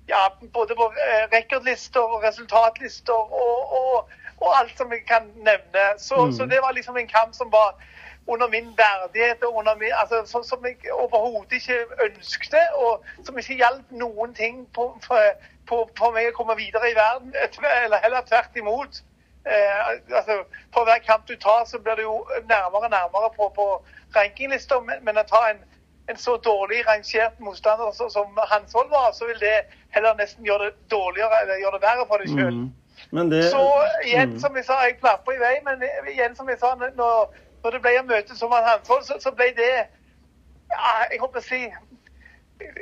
ja, 0.08 0.22
både 0.52 0.74
på 0.74 0.92
eh, 1.06 1.24
rekordlister 1.36 2.00
og 2.00 2.22
resultatlister 2.22 3.12
og, 3.12 3.72
og, 3.80 4.10
og 4.40 4.58
alt 4.58 4.78
som 4.78 4.92
jeg 4.92 5.02
kan 5.08 5.30
nevne. 5.36 5.84
Så, 5.98 6.32
så 6.36 6.46
det 6.46 6.58
var 6.62 6.72
liksom 6.72 6.96
en 6.96 7.08
kamp 7.08 7.34
som 7.34 7.52
var 7.52 7.78
under 8.26 8.48
min 8.48 8.68
verdighet 8.78 9.42
og 9.42 9.56
under 9.56 9.74
min, 9.76 9.92
altså, 9.94 10.22
som, 10.32 10.44
som 10.44 10.66
jeg 10.66 10.92
overhodet 10.92 11.52
ikke 11.52 11.78
ønskte, 12.04 12.58
og 12.74 13.04
som 13.24 13.38
ikke 13.38 13.54
hjalp 13.54 13.90
noen 13.90 14.34
ting 14.34 14.66
på, 14.74 14.88
på, 15.68 15.78
på, 15.98 16.10
meg 16.14 16.30
å 16.30 16.36
komme 16.38 16.56
videre 16.58 16.90
i 16.90 16.98
verden, 16.98 17.34
eller 17.84 18.02
heller 18.02 18.26
tvert 18.26 18.58
imot. 18.58 19.02
Eh, 19.46 20.16
altså, 20.16 20.42
for 20.74 20.84
hver 20.84 20.98
kamp 21.06 21.28
du 21.28 21.36
tar, 21.36 21.64
så 21.64 21.78
blir 21.78 21.94
du 21.94 22.02
jo 22.02 22.16
nærmere 22.48 22.88
og 22.88 22.90
nærmere 22.90 23.30
på, 23.36 23.52
på 23.54 23.66
rankinglister, 24.16 24.80
men, 24.80 25.04
men 25.06 25.18
å 25.18 25.26
ta 25.28 25.48
en 25.50 25.64
en 26.08 26.16
så 26.16 26.36
dårlig 26.36 26.88
rangert 26.88 27.40
motstander 27.40 27.90
som, 27.92 28.10
som 28.10 28.38
Hansvold 28.50 28.90
var, 28.90 29.12
så 29.12 29.26
vil 29.26 29.40
det 29.40 29.54
heller 29.88 30.14
nesten 30.14 30.44
gjøre 30.46 30.64
det 30.64 30.74
dårligere 30.90 31.40
eller 31.42 31.56
gjøre 31.58 31.78
det 31.78 31.82
verre 31.82 32.06
for 32.06 32.22
deg 32.22 32.28
sjøl. 32.30 32.60
Mm. 33.12 33.30
Det 33.30 33.42
Så 33.50 33.62
igjen, 34.04 34.30
Mm. 34.30 34.38
som 34.38 34.56
jeg 34.56 34.64
sa, 34.64 34.72
jeg 34.84 34.98
klapper 35.00 35.32
i 35.32 35.38
vei, 35.38 35.56
men 35.64 35.82
igjen, 36.12 36.36
som 36.36 36.48
jeg 36.48 36.58
sa, 36.58 36.74
når, 36.74 36.90
når 37.64 37.70
det 37.70 37.82
ble 37.82 37.98
å 38.00 38.06
møte 38.06 38.36
som 38.36 38.52
Hansvold, 38.52 39.04
så, 39.04 39.18
så 39.20 39.30
ble 39.30 39.50
det 39.56 39.72
ja, 40.70 40.92
Jeg 41.10 41.20
håper 41.20 41.38
å 41.38 41.42
si 41.42 41.66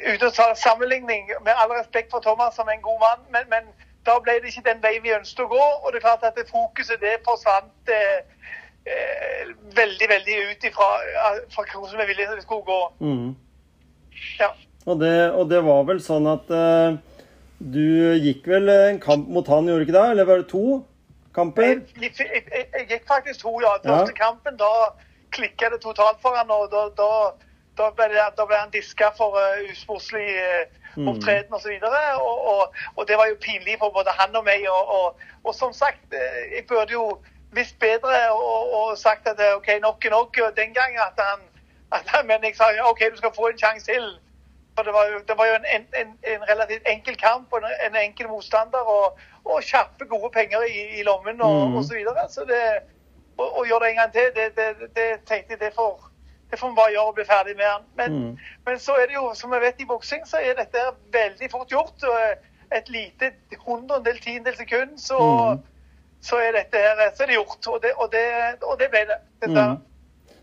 Uten 0.07 0.29
å 0.29 0.31
ta 0.31 0.53
sammenligning, 0.55 1.33
med 1.43 1.55
all 1.59 1.73
respekt 1.75 2.11
for 2.11 2.23
Thomas 2.23 2.55
som 2.55 2.69
en 2.69 2.83
god 2.83 3.01
mann, 3.01 3.25
men, 3.35 3.49
men 3.51 3.65
da 4.07 4.19
ble 4.23 4.37
det 4.43 4.51
ikke 4.53 4.67
den 4.69 4.83
veien 4.85 5.03
vi 5.05 5.15
ønsket 5.17 5.45
å 5.45 5.49
gå. 5.53 5.65
Og 5.83 5.93
det 5.93 6.01
er 6.01 6.07
klart 6.07 6.27
at 6.29 6.37
det 6.39 6.47
fokuset 6.51 7.01
det 7.01 7.17
forsvant 7.27 7.93
eh, 7.93 8.21
eh, 8.87 9.55
veldig, 9.77 10.09
veldig 10.15 10.37
ut 10.51 10.69
ifra 10.71 10.91
eh, 11.09 11.41
fra 11.55 11.65
hvordan 11.73 12.01
vi 12.03 12.09
ville 12.13 12.29
det 12.35 12.45
skulle 12.47 12.69
gå. 12.69 12.83
mm. 13.01 13.35
Ja. 14.39 14.49
og, 14.87 15.01
det, 15.01 15.33
og 15.35 15.49
det 15.51 15.59
var 15.67 15.83
vel 15.89 15.99
sånn 16.03 16.27
at 16.31 16.51
eh, 16.55 16.97
du 17.59 18.15
gikk 18.23 18.47
vel 18.49 18.69
en 18.71 19.01
kamp 19.03 19.29
mot 19.33 19.49
han, 19.51 19.67
gjorde 19.69 19.85
du 19.85 19.89
ikke 19.89 19.97
det? 19.97 20.05
Eller 20.15 20.29
var 20.29 20.43
det 20.43 20.49
to 20.53 20.85
kamper? 21.35 21.63
Jeg, 21.65 21.83
jeg, 22.01 22.13
jeg, 22.21 22.69
jeg, 22.77 22.87
gikk 22.93 23.09
faktisk 23.11 23.43
to, 23.43 23.57
ja. 23.65 23.75
Første 23.83 24.15
Ja. 24.15 24.19
kampen, 24.21 24.57
da 24.61 24.71
klikka 25.35 25.73
det 25.73 25.81
totalt 25.83 26.21
for 26.23 26.37
han, 26.39 26.51
og 26.55 26.69
da, 26.71 26.85
da, 26.95 27.09
da, 27.79 27.91
ble, 27.91 28.09
det, 28.13 28.25
da 28.39 28.47
ble 28.47 28.57
han 28.57 28.73
diska 28.75 29.11
for 29.19 29.37
uh, 29.39 29.63
usportslig 29.71 30.27
uh, 30.39 31.09
opptreden 31.11 31.55
osv. 31.55 31.71
Og, 31.83 31.95
og, 32.29 32.47
og, 32.53 32.75
og 32.97 33.09
det 33.09 33.17
var 33.17 33.27
jo 33.27 33.41
pinlig 33.41 33.79
for 33.79 33.91
både 33.91 34.15
han 34.19 34.37
og 34.37 34.45
meg. 34.45 34.67
Og, 34.71 34.89
og, 34.99 35.25
og 35.45 35.55
som 35.55 35.73
sagt, 35.73 36.07
eh, 36.13 36.57
jeg 36.57 36.67
burde 36.69 36.93
jo 36.93 37.19
visst 37.55 37.79
bedre 37.79 38.31
og, 38.33 38.99
sagt 38.99 39.29
at 39.29 39.41
eh, 39.41 39.57
OK, 39.57 39.69
nok 39.83 40.05
er 40.05 40.11
nok 40.11 40.37
den 40.57 40.75
gangen. 40.75 41.01
At 41.09 41.19
han, 41.19 41.41
at 41.93 42.07
han, 42.07 42.27
men 42.27 42.45
jeg 42.45 42.57
sa 42.57 42.71
ja, 42.75 42.89
OK, 42.91 43.03
du 43.11 43.17
skal 43.17 43.35
få 43.37 43.51
en 43.51 43.59
sjanse 43.59 43.87
til. 43.93 44.07
For 44.75 44.83
det 44.83 44.93
var 44.93 45.07
jo, 45.07 45.19
det 45.29 45.39
var 45.39 45.47
jo 45.47 45.55
en, 45.55 45.87
en, 46.01 46.09
en, 46.33 46.49
relativt 46.51 46.89
enkel 46.95 47.17
kamp 47.17 47.53
og 47.53 47.59
en, 47.59 47.77
en 47.87 48.03
enkel 48.03 48.29
motstander. 48.29 48.83
Og, 48.97 49.19
og 49.45 49.63
kjappe, 49.63 50.07
gode 50.09 50.31
penger 50.33 50.63
i, 50.63 51.01
i 51.01 51.03
lommen 51.03 51.41
og, 51.41 51.69
Mm. 51.69 51.77
og 51.77 51.85
så 51.85 51.95
videre. 51.95 52.29
Så 52.31 52.45
det, 52.49 52.63
å, 53.39 53.65
gjøre 53.67 53.85
det 53.85 53.91
en 53.91 54.01
gang 54.01 54.13
til, 54.13 54.31
det, 54.37 54.47
det, 54.57 54.91
det 54.97 55.09
tenkte 55.29 55.55
jeg 55.55 55.61
det 55.61 55.73
får, 55.77 56.11
det 56.55 56.61
får 56.63 56.71
vi 56.73 56.79
bare 56.79 56.95
gjøre 56.95 57.11
og 57.11 57.17
bli 57.19 57.25
ferdig 57.29 57.57
med 57.59 57.67
han. 57.69 57.87
Men, 57.99 58.19
Mm. 58.19 58.37
men 58.67 58.77
så 58.83 58.95
er 59.03 59.07
det 59.11 59.19
jo, 59.19 59.29
som 59.35 59.51
vi 59.51 59.59
vet 59.67 59.81
i 59.83 59.87
boksing, 59.91 60.23
så 60.31 60.39
er 60.41 60.55
dette 60.63 60.89
veldig 61.13 61.51
fort 61.51 61.69
gjort. 61.75 62.05
Et 62.73 62.89
lite 62.91 63.33
hundredel, 63.67 64.17
tiendedel 64.23 64.57
sekund, 64.57 64.95
så, 64.99 65.19
Mm. 65.19 65.63
så 66.23 66.39
er 66.41 66.53
dette 66.53 66.79
her 66.81 67.11
så 67.15 67.23
er 67.25 67.27
det 67.27 67.37
gjort. 67.37 67.67
Og 67.75 67.83
det, 67.83 67.93
og 67.99 68.11
det, 68.11 68.25
og 68.63 68.79
det 68.79 68.91
ble 68.91 69.05
det. 69.11 69.19
Dette. 69.43 69.67
Mm. 69.75 69.81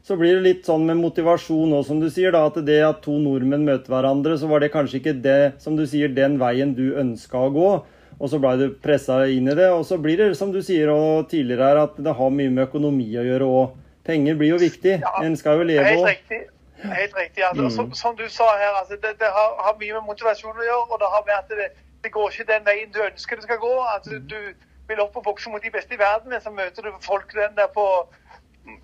Så 0.03 0.17
blir 0.17 0.33
det 0.35 0.43
litt 0.43 0.65
sånn 0.65 0.85
med 0.85 0.97
motivasjon 0.97 1.73
òg, 1.77 1.85
som 1.85 1.99
du 1.99 2.09
sier. 2.09 2.31
da, 2.31 2.45
At 2.47 2.55
det 2.65 2.81
at 2.83 3.01
to 3.03 3.11
nordmenn 3.19 3.63
møter 3.65 3.85
hverandre, 3.93 4.37
så 4.37 4.47
var 4.49 4.59
det 4.59 4.71
kanskje 4.73 4.99
ikke 4.99 5.21
det, 5.21 5.61
som 5.61 5.75
du 5.75 5.85
sier, 5.85 6.07
den 6.13 6.39
veien 6.39 6.73
du 6.75 6.95
ønska 6.97 7.37
å 7.37 7.53
gå. 7.53 7.83
Og 8.19 8.29
så 8.29 8.39
blei 8.39 8.57
du 8.57 8.69
pressa 8.81 9.25
inn 9.29 9.47
i 9.47 9.53
det. 9.55 9.69
Og 9.69 9.85
så 9.85 9.97
blir 10.01 10.17
det, 10.17 10.37
som 10.37 10.51
du 10.51 10.59
sier 10.61 10.89
og 10.89 11.29
tidligere 11.29 11.67
her, 11.69 11.77
at 11.83 11.95
det 11.97 12.15
har 12.15 12.29
mye 12.29 12.49
med 12.49 12.67
økonomi 12.67 13.09
å 13.13 13.23
gjøre 13.25 13.45
òg. 13.45 13.77
Penger 14.05 14.35
blir 14.35 14.49
jo 14.49 14.57
viktig. 14.57 14.93
Ja, 15.03 15.21
En 15.25 15.37
skal 15.37 15.57
jo 15.57 15.63
leve 15.63 15.85
Helt 15.85 16.05
riktig. 16.07 16.41
Helt 16.83 17.15
riktig. 17.17 17.43
Altså, 17.45 17.63
Mm. 17.63 17.69
som, 17.69 17.93
som 17.93 18.15
du 18.17 18.29
sa 18.29 18.43
her, 18.57 18.73
altså, 18.79 18.95
det, 18.95 19.19
det 19.19 19.29
har, 19.37 19.49
har 19.65 19.75
mye 19.79 19.93
med 19.93 20.01
motivasjon 20.01 20.57
å 20.57 20.65
gjøre. 20.69 20.87
Og 20.93 20.99
det 20.99 21.07
har 21.13 21.37
at 21.37 21.49
det, 21.49 21.67
det 22.03 22.11
går 22.11 22.29
ikke 22.29 22.47
den 22.53 22.65
veien 22.65 22.91
du 22.93 23.01
ønsker 23.03 23.35
det 23.35 23.43
skal 23.43 23.57
gå. 23.57 23.73
Altså, 23.95 24.11
du 24.33 24.39
vil 24.87 24.99
opp 25.01 25.17
og 25.17 25.23
bokse 25.23 25.49
mot 25.49 25.63
de 25.63 25.69
beste 25.71 25.93
i 25.93 25.99
verden, 25.99 26.29
men 26.29 26.41
så 26.41 26.49
møter 26.49 26.81
du 26.81 26.89
folk 27.01 27.33
den 27.33 27.55
der 27.55 27.67
på 27.67 27.85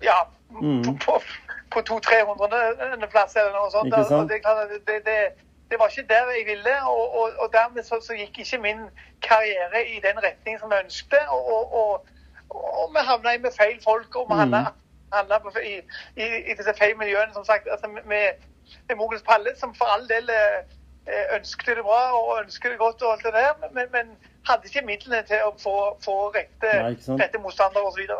ja, 0.02 0.18
Mm. 0.50 0.82
på, 0.84 0.92
på, 1.04 1.20
på 1.70 1.80
200-300-plass 1.88 3.36
eller 3.36 3.52
noe 3.52 3.70
sånt. 3.70 3.92
Og 3.94 4.28
det, 4.30 4.38
det, 4.88 5.04
det, 5.06 5.18
det 5.70 5.76
var 5.78 5.88
ikke 5.92 6.08
der 6.08 6.30
jeg 6.32 6.44
ville, 6.46 6.74
og, 6.88 7.04
og, 7.20 7.30
og 7.38 7.50
dermed 7.52 7.82
så, 7.84 7.98
så 8.00 8.16
gikk 8.16 8.38
ikke 8.38 8.58
min 8.62 8.80
karriere 9.22 9.82
i 9.92 10.00
den 10.00 10.16
retning 10.24 10.56
som 10.60 10.72
jeg 10.72 10.84
ønsket. 10.84 11.26
Og, 11.28 11.74
og, 11.80 12.06
vi 12.94 13.04
havna 13.10 13.34
med 13.44 13.52
feil 13.58 13.76
folk, 13.84 14.16
og 14.16 14.30
vi 14.30 14.34
Mm. 14.44 14.54
Havna 15.12 15.38
på, 15.44 15.52
i, 15.62 15.78
i, 16.16 16.26
i 16.50 16.56
disse 16.58 16.74
feil 16.78 16.96
miljøene. 16.98 17.32
som 17.34 17.44
sagt, 17.44 17.68
altså 17.70 17.88
med, 17.88 18.42
med 18.88 18.96
Mogens 18.96 19.22
Palle, 19.22 19.54
som 19.56 19.74
for 19.74 19.90
all 19.94 20.08
del 20.08 20.28
eh, 20.34 21.36
ønsket 21.36 21.78
det 21.80 21.84
bra 21.86 22.02
og 22.16 22.34
ønsket 22.42 22.74
det 22.74 22.80
godt, 22.82 23.02
og 23.02 23.12
alt 23.12 23.24
det 23.24 23.32
der, 23.36 23.54
men, 23.72 23.88
men 23.92 24.12
hadde 24.48 24.68
ikke 24.68 24.86
midlene 24.86 25.22
til 25.28 25.46
å 25.46 25.54
få, 25.60 25.76
få 26.04 26.18
rette, 26.36 26.74
Nei, 26.82 26.92
rette 27.20 27.40
motstandere 27.42 27.88
osv. 27.88 28.12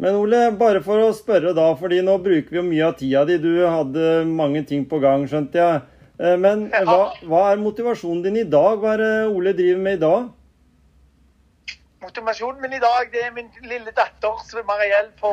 Men 0.00 0.16
Ole, 0.16 0.46
bare 0.56 0.80
for 0.84 1.02
å 1.04 1.12
spørre 1.12 1.52
da, 1.56 1.70
fordi 1.76 2.00
nå 2.04 2.16
bruker 2.24 2.54
vi 2.54 2.60
jo 2.60 2.66
mye 2.66 2.86
av 2.86 2.94
tida 2.96 3.24
di. 3.28 3.36
Du 3.42 3.50
hadde 3.66 4.24
mange 4.26 4.62
ting 4.68 4.86
på 4.88 5.00
gang, 5.02 5.26
skjønte 5.28 5.60
jeg. 5.60 5.82
Eh, 6.20 6.36
Men 6.40 6.68
hva, 6.88 7.12
hva 7.28 7.42
er 7.50 7.60
motivasjonen 7.60 8.22
din 8.24 8.38
i 8.40 8.46
dag? 8.48 8.80
Hva 8.80 8.94
er 8.96 9.02
det 9.04 9.14
Ole 9.34 9.52
driver 9.56 9.82
med 9.84 9.98
i 9.98 10.04
dag? 10.04 10.30
Motivasjonen 12.00 12.62
min 12.64 12.78
i 12.78 12.80
dag 12.80 13.10
det 13.12 13.26
er 13.26 13.34
min 13.36 13.50
lille 13.68 13.92
datter 13.92 14.40
er 14.56 14.64
Mariell 14.68 15.10
på 15.20 15.30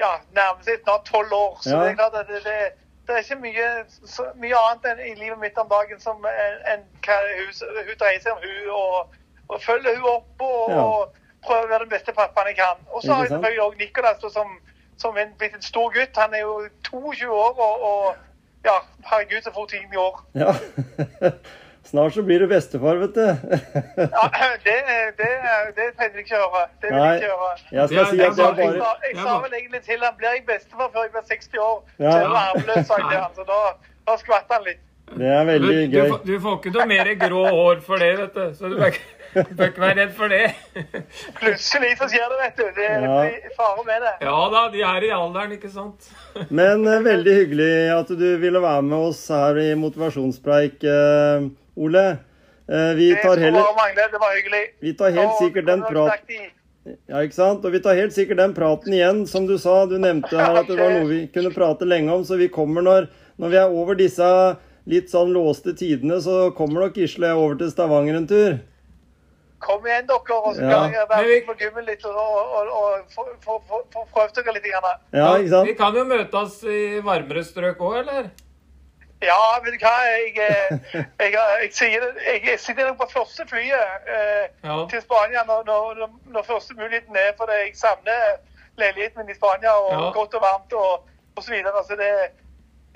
ja, 0.00 0.12
nærmest 0.34 0.64
seg 0.68 0.80
snart 0.82 1.04
tolv 1.04 1.32
år. 1.32 1.58
Så 1.62 1.70
Ja. 1.76 1.82
det 1.82 1.90
er 1.90 1.94
klart 1.94 2.14
at 2.14 2.28
det, 2.28 2.44
det, 2.44 2.72
det 3.06 3.14
er 3.14 3.18
ikke 3.18 3.40
mye, 3.42 3.84
så, 4.06 4.26
mye 4.34 4.56
annet 4.56 4.98
i 5.06 5.14
livet 5.20 5.38
mitt 5.38 5.58
om 5.58 5.68
dagen 5.68 6.00
som 6.00 6.24
enn 6.72 6.84
hva 7.06 7.18
hun, 7.38 7.96
dreier 8.00 8.20
seg 8.22 8.32
om 8.32 8.38
hun 8.42 8.70
og, 8.70 9.14
og 9.48 9.60
følger 9.62 9.96
hun 10.00 10.08
opp 10.16 10.40
og, 10.48 10.70
Ja. 10.70 10.82
og 10.82 11.14
prøver 11.46 11.64
å 11.64 11.68
være 11.68 11.84
den 11.86 11.88
beste 11.96 12.12
pappaen 12.12 12.46
jeg 12.52 12.56
kan. 12.56 12.78
Og 12.90 13.02
så 13.02 13.12
har 13.14 13.22
jeg 13.24 13.28
selvfølgelig 13.34 13.62
òg 13.62 13.78
Nicolas 13.78 14.32
som, 14.32 14.58
som 14.96 15.16
er 15.18 15.32
blitt 15.38 15.54
en 15.54 15.62
stor 15.62 15.90
gutt. 15.94 16.16
Han 16.16 16.34
er 16.34 16.38
jo 16.44 16.68
22 16.90 17.30
år 17.30 17.58
og, 17.58 17.82
og 17.82 18.14
ja, 18.64 18.76
herregud 19.10 19.42
så 19.42 19.50
fort 19.54 19.68
tiden 19.70 19.90
går. 19.90 20.24
Ja. 20.34 20.52
Snart 21.84 22.14
så 22.14 22.22
blir 22.22 22.38
du 22.40 22.46
bestefar, 22.46 22.96
vet 23.02 23.14
du. 23.14 23.24
Ja, 24.16 24.28
det, 24.64 24.76
det, 25.18 25.30
det 25.76 25.88
trenger 25.98 26.14
jeg 26.20 26.24
ikke 26.26 26.38
høre. 26.38 26.62
Det 26.82 26.92
vil 26.92 26.98
jeg 27.02 27.16
ikke 27.20 27.32
høre. 27.32 27.56
Jeg 27.72 27.88
skal 27.88 28.06
si 28.06 28.20
er- 28.20 28.30
at 28.30 28.36
det 28.36 28.44
er 28.44 28.54
jeg 28.54 28.70
Jeg 28.72 28.78
bare 28.78 28.86
sa, 28.86 29.08
jeg 29.08 29.16
sa 29.24 29.34
vel 29.42 29.56
egentlig 29.58 29.82
til 29.88 29.98
han 30.06 30.14
blir 30.20 30.30
jeg 30.36 30.44
bestefar 30.46 30.88
før 30.94 31.02
jeg 31.08 31.12
blir 31.16 31.26
60 31.34 31.58
år. 31.66 31.78
Ja. 31.98 32.10
Så 32.12 32.18
er 32.22 32.38
arveløs, 32.44 32.86
sa 32.86 33.00
jeg 33.02 33.08
til 33.10 33.18
han. 33.24 33.34
Så 33.40 33.46
da, 33.50 33.60
da 34.10 34.16
skvatt 34.22 34.54
han 34.56 34.64
litt. 34.70 34.82
Det 35.12 35.28
er 35.28 35.42
veldig 35.44 35.74
du, 35.92 35.96
gøy. 35.96 36.08
Du, 36.08 36.30
du 36.30 36.36
får 36.40 36.54
ikke 36.60 36.70
noe 36.78 36.86
mer 36.88 37.10
grå 37.20 37.42
hår 37.52 37.82
for 37.84 38.00
det, 38.00 38.12
vet 38.22 38.38
du. 38.38 38.44
Så 38.56 38.70
du 38.72 38.76
bør 38.78 38.94
ikke, 38.94 39.44
bør 39.58 39.66
ikke 39.72 39.82
være 39.82 39.96
redd 39.98 40.14
for 40.16 40.32
det. 40.32 40.44
Plutselig 41.36 41.90
så 42.00 42.08
skjer 42.08 42.30
det, 42.32 42.38
vet 42.44 42.56
du. 42.62 42.64
Det 42.78 42.86
Ja. 42.88 43.16
blir 43.18 43.56
fare 43.58 43.84
med 43.90 44.06
det. 44.06 44.14
Ja 44.24 44.38
da, 44.54 44.62
de 44.72 44.84
er 44.94 45.08
i 45.08 45.10
alderen, 45.18 45.52
ikke 45.58 45.70
sant? 45.74 46.08
Men 46.48 46.86
eh, 46.88 47.02
veldig 47.04 47.34
hyggelig 47.42 47.74
at 47.98 48.14
du 48.22 48.28
ville 48.40 48.62
være 48.64 48.82
med 48.88 49.10
oss 49.10 49.26
her 49.34 49.58
i 49.60 49.68
Motivasjonspreik, 49.82 50.78
eh, 50.84 51.50
Ole. 51.76 52.18
Eh, 52.68 52.94
vi 52.94 53.14
tar 53.22 53.36
heller. 53.36 53.64
Vi 54.80 54.92
tar 54.94 55.10
helt 55.10 55.38
sikkert 55.40 55.66
den 55.66 55.82
og 55.82 55.88
det 55.88 55.94
var 55.98 56.08
prat... 56.08 56.18
sagt 56.18 56.30
i- 56.30 56.50
Ja, 57.08 57.20
ikke 57.22 57.34
sant? 57.36 57.64
Og 57.64 57.72
vi 57.72 57.78
tar 57.80 57.94
helt 57.94 58.12
sikkert 58.12 58.36
den 58.40 58.54
praten 58.54 58.92
igjen, 58.92 59.26
som 59.26 59.46
du 59.46 59.56
sa. 59.58 59.86
Du 59.86 59.98
nevnte 60.02 60.34
her 60.34 60.56
at 60.62 60.66
det 60.66 60.78
var 60.80 60.90
noe 60.90 61.06
vi 61.06 61.20
kunne 61.34 61.52
prate 61.54 61.86
lenge 61.86 62.10
om, 62.10 62.24
så 62.26 62.36
vi 62.40 62.48
kommer 62.50 62.82
når, 62.82 63.06
når 63.38 63.48
vi 63.52 63.56
er 63.60 63.70
over 63.70 63.94
disse 63.94 64.26
litt 64.90 65.10
sånn 65.12 65.30
låste 65.30 65.76
tidene, 65.78 66.18
så 66.20 66.50
kommer 66.58 66.82
nok 66.88 66.96
Gisle 66.98 67.30
over 67.38 67.54
til 67.60 67.70
Stavanger 67.70 68.16
en 68.18 68.26
tur. 68.26 68.58
Kom 69.62 69.84
igjen, 69.86 70.08
dere, 70.08 70.38
og 70.42 70.56
så 70.56 70.64
Ja. 70.66 70.70
kan 70.82 70.90
jeg 70.96 71.06
være 71.08 71.26
med 71.28 71.44
på 71.46 71.54
gymmen 71.60 71.84
litt 71.86 72.02
og, 72.04 72.16
og, 72.18 72.72
og 72.74 73.12
få- 73.14 73.28
få- 73.44 73.60
få- 73.68 73.84
få 73.94 74.02
prøvd 74.10 74.34
dere 74.40 74.54
litt. 74.56 74.64
Grann. 74.66 74.98
Ja, 75.14 75.28
ikke 75.38 75.52
sant? 75.54 75.68
Vi 75.70 75.74
kan 75.78 75.94
jo 75.94 76.02
møtes 76.04 76.56
i 76.66 76.80
varmere 77.06 77.44
strøk 77.46 77.78
òg, 77.78 78.00
eller? 78.00 78.32
Ja, 79.22 79.38
vet 79.64 79.74
du 79.74 79.78
hva. 79.86 79.94
Jeg, 80.08 80.32
jeg, 80.36 80.80
jeg, 81.20 81.32
jeg, 81.62 81.70
sier 81.72 82.00
det. 82.04 82.10
jeg 82.48 82.60
sitter 82.60 82.88
nok 82.88 82.98
på 83.02 83.08
første 83.12 83.46
flyet 83.48 84.08
eh, 84.16 84.44
Ja. 84.64 84.76
til 84.90 85.02
Spania 85.04 85.44
når, 85.46 85.62
når, 85.66 86.08
når, 86.34 86.42
første 86.42 86.74
muligheten 86.74 87.16
er. 87.16 87.30
For 87.38 87.50
jeg 87.54 87.70
savner 87.78 88.38
leiligheten 88.80 89.20
min 89.22 89.30
i 89.34 89.38
Spania, 89.38 89.70
og 89.70 89.90
Ja. 89.92 90.10
godt 90.18 90.34
og 90.34 90.42
varmt 90.42 90.72
og, 90.72 91.04
osv. 91.36 91.44
så 91.46 91.52
videre. 91.52 91.84
Så 91.88 91.96
det, 92.02 92.10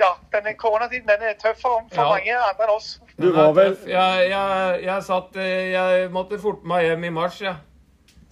ja, 0.02 0.10
denne 0.34 0.54
koronatiden 0.54 1.08
den 1.08 1.22
er 1.28 1.34
tøff 1.44 1.60
for, 1.62 1.84
for 1.94 2.02
Ja. 2.02 2.08
mange 2.14 2.34
andre 2.50 2.64
enn 2.66 2.74
oss. 2.76 2.88
Du 3.22 3.30
var 3.32 3.52
vel. 3.56 3.78
Jeg, 3.86 4.30
jeg, 4.30 4.80
jeg 4.84 5.02
satt 5.02 5.36
eh, 5.36 5.70
Jeg 5.72 6.10
måtte 6.10 6.38
forte 6.42 6.66
meg 6.68 6.84
hjem 6.90 7.04
i 7.04 7.14
mars, 7.20 7.40
jeg. 7.40 7.56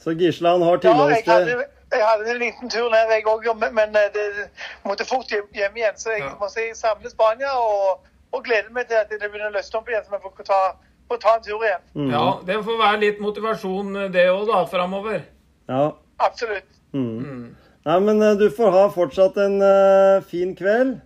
Så 0.05 0.13
Gisle 0.19 0.49
han 0.49 0.63
har 0.63 0.69
Ja, 0.69 0.75
jeg 0.75 1.25
tilholdssted. 1.25 1.65
Jeg 1.95 2.07
hadde 2.07 2.31
en 2.35 2.39
liten 2.43 2.71
tur 2.71 2.89
ned, 2.91 3.11
jeg 3.15 3.25
òg, 3.31 3.47
men, 3.61 3.75
men 3.75 3.97
eh, 3.97 4.11
det 4.15 4.49
måtte 4.85 5.07
fort 5.09 5.31
hjem, 5.31 5.47
hjem 5.55 5.77
igjen. 5.81 5.97
Så 6.01 6.11
jeg 6.15 6.25
Ja. 6.25 6.35
må 6.41 6.49
si 6.53 6.69
samle 6.75 7.11
Spania 7.11 7.53
og, 7.59 8.05
og 8.33 8.45
gleder 8.45 8.71
meg 8.75 8.89
til 8.91 8.97
at 9.01 9.11
det 9.11 9.21
begynner 9.31 9.51
å 9.53 9.57
løsne 9.59 9.79
opp 9.81 9.89
igjen, 9.89 10.05
så 10.05 10.11
vi 10.17 10.23
får 10.25 10.49
ta, 10.51 10.61
får 11.11 11.21
ta 11.23 11.35
en 11.39 11.43
tur 11.47 11.63
igjen. 11.65 11.83
Mm. 11.95 12.11
Ja, 12.11 12.25
Det 12.47 12.61
får 12.67 12.79
være 12.83 13.01
litt 13.07 13.21
motivasjon, 13.23 13.97
eh, 14.05 14.09
det 14.15 14.27
òg, 14.33 14.47
da, 14.53 14.65
framover. 14.67 15.23
Ja. 15.69 15.91
Absolutt. 16.21 16.71
Mm. 16.93 17.19
Mm. 17.25 17.57
Nei, 17.85 17.99
men 18.01 18.23
eh, 18.23 18.35
du 18.41 18.49
får 18.51 18.71
ha 18.73 18.85
fortsatt 18.89 19.37
en 19.43 19.59
uh, 19.61 20.21
fin 20.31 20.55
kveld. 20.57 21.01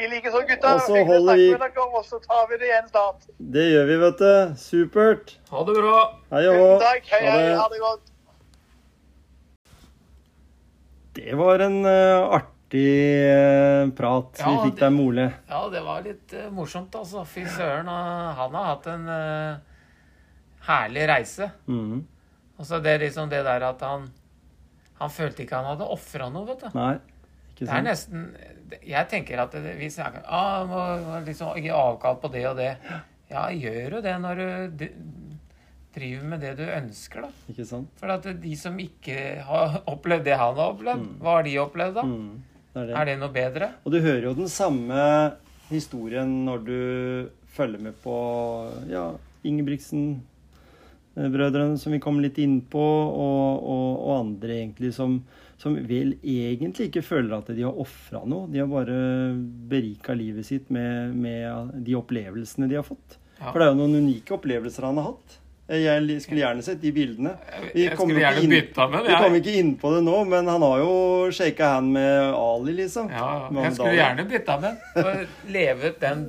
I 0.00 0.06
likeså, 0.08 0.40
så, 0.40 0.46
gutter. 0.48 0.74
Og 0.74 0.80
så 0.86 1.02
holder 1.06 1.36
vi- 1.36 1.50
dere, 1.52 1.84
og 1.84 2.04
så 2.08 2.18
tar 2.24 2.46
vi 2.50 2.56
det 2.58 2.66
igjen 2.70 2.88
snart. 2.88 3.26
Det 3.38 3.66
gjør 3.70 3.84
vi, 3.90 3.96
vet 4.00 4.18
du. 4.22 4.54
Supert. 4.58 5.34
Ha 5.50 5.64
det 5.68 5.74
bra. 5.76 5.98
Hei 6.32 6.46
og 6.48 6.56
hå. 6.58 6.70
takk. 6.80 7.04
Hei, 7.12 7.20
Ha 7.26 7.34
hei. 7.36 7.42
det. 7.50 7.58
Ha 7.60 7.66
det 7.74 7.80
godt. 7.84 8.11
Det 11.12 11.34
var 11.34 11.58
en 11.58 11.84
eh, 11.84 12.34
artig 12.34 12.88
eh, 13.28 13.88
prat 13.96 14.38
Ja, 14.40 14.48
vi 14.48 14.70
fikk 14.70 14.78
deg 14.78 14.86
der 14.86 14.94
med 14.94 15.04
Ole. 15.04 15.26
Ja, 15.48 15.60
det 15.72 15.82
var 15.84 16.06
litt 16.06 16.32
eh, 16.32 16.48
morsomt, 16.54 16.94
altså. 16.96 17.24
Fy 17.28 17.44
søren. 17.44 17.90
Han 18.38 18.56
har 18.56 18.70
hatt 18.70 18.88
en 18.94 19.04
herlig 20.68 21.06
reise. 21.10 21.50
Mm. 21.68 22.00
Og 22.56 22.68
så 22.68 22.80
det 22.80 22.96
er 22.96 23.04
liksom 23.04 23.28
det 23.32 23.42
der 23.44 23.64
at 23.66 23.80
han 23.82 24.10
Han 25.00 25.10
følte 25.10 25.42
ikke 25.42 25.58
han 25.58 25.72
hadde 25.72 25.88
ofra 25.90 26.28
noe, 26.30 26.46
vet 26.48 26.62
du. 26.62 26.68
Nei, 26.78 26.94
ikke 27.52 27.66
sant. 27.66 27.70
Det 27.72 27.78
er 27.78 27.86
nesten 27.88 28.26
Jeg 28.86 29.08
tenker 29.10 29.42
at 29.42 29.56
det, 29.56 29.72
vi 29.80 29.88
snakker 29.90 30.22
ah, 30.24 30.62
må, 30.68 30.84
liksom 31.26 31.58
gi 31.58 31.72
avkall 31.74 32.20
på 32.22 32.30
det 32.32 32.46
og 32.48 32.60
det. 32.60 32.76
Ja, 33.32 33.48
gjør 33.50 33.98
jo 33.98 34.04
det 34.04 34.14
når 34.22 34.40
du 34.78 34.86
driver 35.94 36.24
med 36.32 36.40
det 36.42 36.52
du 36.58 36.62
ønsker, 36.64 37.20
da. 37.26 37.30
Ikke 37.52 37.66
sant? 37.68 37.90
For 38.00 38.08
at 38.14 38.24
de 38.42 38.54
som 38.58 38.74
ikke 38.80 39.16
har 39.48 39.66
opplevd 39.92 40.24
det 40.28 40.36
han 40.40 40.56
har 40.58 40.68
opplevd, 40.72 41.04
hva 41.22 41.30
har 41.38 41.44
de 41.48 41.54
opplevd 41.62 41.94
da? 42.00 42.04
Mm. 42.08 42.32
Det 42.72 42.78
er 42.80 42.86
det. 42.88 42.94
Er 42.96 43.04
det 43.10 43.16
noe 43.20 43.32
bedre? 43.32 43.66
Og 43.84 43.88
du 43.92 43.98
hører 44.00 44.24
jo 44.30 44.38
den 44.38 44.52
samme 44.52 44.96
historien 45.72 46.30
når 46.46 46.58
du 46.64 46.78
følger 47.52 47.80
med 47.84 47.94
på 48.00 48.14
ja, 48.88 49.10
Ingebrigtsen-brødrene, 49.44 51.76
som 51.80 51.92
vi 51.92 52.00
kom 52.00 52.20
litt 52.24 52.38
inn 52.40 52.62
på, 52.72 52.80
og, 52.80 53.60
og, 53.60 54.00
og 54.06 54.12
andre 54.16 54.52
egentlig 54.62 54.94
som, 54.96 55.20
som 55.60 55.76
vel 55.88 56.14
egentlig 56.22 56.86
ikke 56.88 57.02
føler 57.04 57.36
at 57.36 57.48
de 57.52 57.62
har 57.66 57.76
ofra 57.84 58.20
noe. 58.24 58.48
De 58.52 58.58
har 58.62 58.68
bare 58.70 58.96
berika 59.68 60.14
livet 60.16 60.46
sitt 60.48 60.70
med, 60.72 61.12
med 61.12 61.70
de 61.84 61.92
opplevelsene 61.98 62.68
de 62.70 62.76
har 62.80 62.86
fått. 62.88 63.18
Ja. 63.36 63.50
For 63.50 63.58
det 63.58 63.64
er 63.66 63.70
jo 63.74 63.80
noen 63.82 64.00
unike 64.06 64.32
opplevelser 64.38 64.82
han 64.88 64.98
har 65.02 65.08
hatt. 65.12 65.41
Jeg 65.70 66.20
skulle 66.20 66.42
gjerne 66.42 66.62
sett 66.66 66.80
de 66.82 66.90
bildene. 66.92 67.36
Vi 67.72 67.84
Jeg 67.84 67.96
kommer 67.96 68.16
skulle 68.16 68.28
ikke 68.28 68.40
gjerne 68.42 68.56
bytta 68.56 68.86
med 68.90 68.98
Vi 68.98 69.08
det. 69.08 69.18
Jeg, 69.22 69.40
ikke 69.40 69.52
inn 69.60 69.70
på 69.78 69.92
det 69.94 70.00
nå, 70.04 70.16
men 70.28 70.48
han 70.50 70.64
har 70.66 70.78
jo 70.82 70.94
shaka 71.32 71.68
hand 71.76 71.92
med 71.94 72.34
Ali, 72.34 72.74
liksom. 72.82 73.08
ja, 73.10 73.28
ja. 73.46 73.62
jeg 73.62 73.76
skulle 73.78 73.94
gjerne 73.96 74.24
bytta 74.28 74.56
med 74.60 74.82
ham. 74.96 75.26
leve 75.54 75.92
ut 75.92 76.00
den 76.02 76.24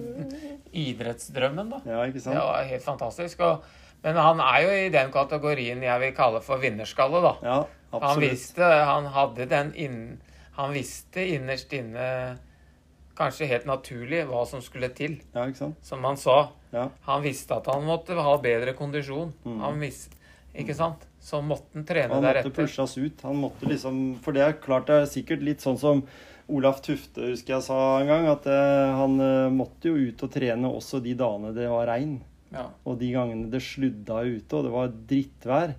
idrettsdrømmen, 0.74 1.74
da. 1.74 1.82
Ja, 1.90 2.06
ikke 2.08 2.22
sant? 2.22 2.38
Det 2.38 2.46
var 2.46 2.70
helt 2.70 2.86
fantastisk. 2.86 3.44
Og, 3.46 3.66
men 4.06 4.22
han 4.22 4.40
er 4.44 4.62
jo 4.64 4.72
i 4.86 4.88
den 4.94 5.12
kategorien 5.12 5.84
jeg 5.84 6.04
vil 6.06 6.16
kalle 6.18 6.42
for 6.46 6.62
vinnerskalle, 6.64 7.22
da. 7.26 7.34
Ja, 7.44 7.60
Han 7.94 8.02
absolutt. 8.02 8.32
visste, 8.32 8.64
han 8.90 9.06
hadde 9.18 9.46
den 9.50 9.74
inn, 9.76 10.00
Han 10.58 10.74
visste 10.74 11.26
innerst 11.26 11.74
inne, 11.74 12.38
kanskje 13.18 13.48
helt 13.50 13.66
naturlig, 13.66 14.24
hva 14.30 14.46
som 14.46 14.62
skulle 14.62 14.90
til. 14.94 15.18
Ja, 15.34 15.48
ikke 15.50 15.58
sant? 15.66 15.80
Som 15.82 16.04
han 16.06 16.18
sa. 16.18 16.52
Ja. 16.74 16.90
Han 17.08 17.24
visste 17.24 17.60
at 17.60 17.70
han 17.70 17.86
måtte 17.86 18.18
ha 18.18 18.36
bedre 18.42 18.74
kondisjon. 18.78 19.32
Mm. 19.46 19.60
Han 19.62 19.80
visste, 19.84 20.18
ikke 20.58 20.76
sant? 20.78 21.06
Så 21.24 21.40
måtte 21.46 21.78
han 21.78 21.86
trene 21.88 22.10
Han 22.12 22.20
måtte 22.24 22.34
deretter. 22.34 22.56
pushes 22.58 22.98
ut. 22.98 23.22
Han 23.24 23.40
måtte 23.40 23.70
liksom 23.70 24.00
For 24.26 24.36
det 24.36 24.44
er 24.44 24.58
klart 24.60 24.90
det 24.90 24.98
er 25.04 25.10
sikkert 25.12 25.46
litt 25.46 25.64
sånn 25.64 25.80
som 25.80 26.04
Olaf 26.52 26.82
Tufte 26.84 27.30
husker 27.30 27.56
jeg 27.56 27.64
sa 27.64 27.78
en 28.02 28.10
gang, 28.10 28.26
at 28.28 28.46
eh, 28.52 28.90
han 29.00 29.14
eh, 29.24 29.54
måtte 29.54 29.88
jo 29.94 30.10
ut 30.10 30.24
og 30.26 30.32
trene 30.34 30.68
også 30.68 31.00
de 31.00 31.14
dagene 31.16 31.54
det 31.56 31.70
var 31.72 31.88
regn. 31.88 32.18
Ja. 32.52 32.68
Og 32.84 33.00
de 33.00 33.14
gangene 33.16 33.48
det 33.50 33.64
sludda 33.64 34.20
ute, 34.28 34.58
og 34.58 34.66
det 34.68 34.74
var 34.74 34.92
drittvær. 35.14 35.76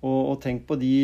Og, 0.00 0.18
og 0.32 0.40
tenk 0.42 0.64
på 0.66 0.76
de 0.80 0.94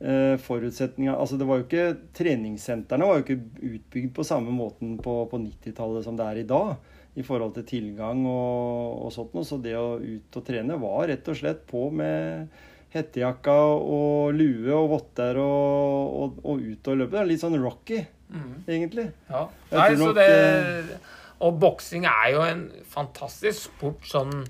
eh, 0.00 0.34
forutsetningene 0.40 1.14
Altså, 1.20 1.36
det 1.36 1.44
var 1.46 1.60
jo 1.60 1.66
ikke 1.66 1.98
Treningssentrene 2.16 3.04
var 3.04 3.18
jo 3.20 3.24
ikke 3.26 3.74
utbygd 3.76 4.14
på 4.16 4.24
samme 4.24 4.54
måten 4.56 4.96
på, 5.04 5.18
på 5.28 5.40
90-tallet 5.42 6.06
som 6.06 6.16
det 6.18 6.26
er 6.26 6.42
i 6.42 6.48
dag. 6.48 6.74
I 7.16 7.22
forhold 7.26 7.52
til 7.58 7.64
tilgang 7.68 8.22
og, 8.26 9.04
og 9.06 9.12
sånt 9.12 9.34
noe. 9.36 9.44
Så 9.44 9.58
det 9.62 9.74
å 9.76 9.98
ut 10.00 10.36
og 10.40 10.44
trene 10.46 10.78
var 10.80 11.08
rett 11.10 11.26
og 11.28 11.36
slett 11.36 11.66
på 11.68 11.90
med 11.92 12.48
hettejakka 12.94 13.52
og 13.80 14.32
lue 14.36 14.72
og 14.76 14.88
votter 14.90 15.36
og, 15.40 16.16
og, 16.22 16.40
og 16.44 16.60
ut 16.60 16.88
og 16.92 16.98
løpe. 17.02 17.12
Det 17.16 17.20
er 17.20 17.30
litt 17.34 17.44
sånn 17.44 17.60
Rocky, 17.62 18.02
Mm. 18.32 18.62
egentlig. 18.64 19.02
Ja. 19.28 19.42
Nei, 19.70 19.90
nok, 20.00 20.14
det 20.16 20.98
Og 21.44 21.58
boksing 21.60 22.06
er 22.08 22.30
jo 22.32 22.40
en 22.46 22.62
fantastisk 22.88 23.66
sport, 23.66 24.06
sånn 24.08 24.46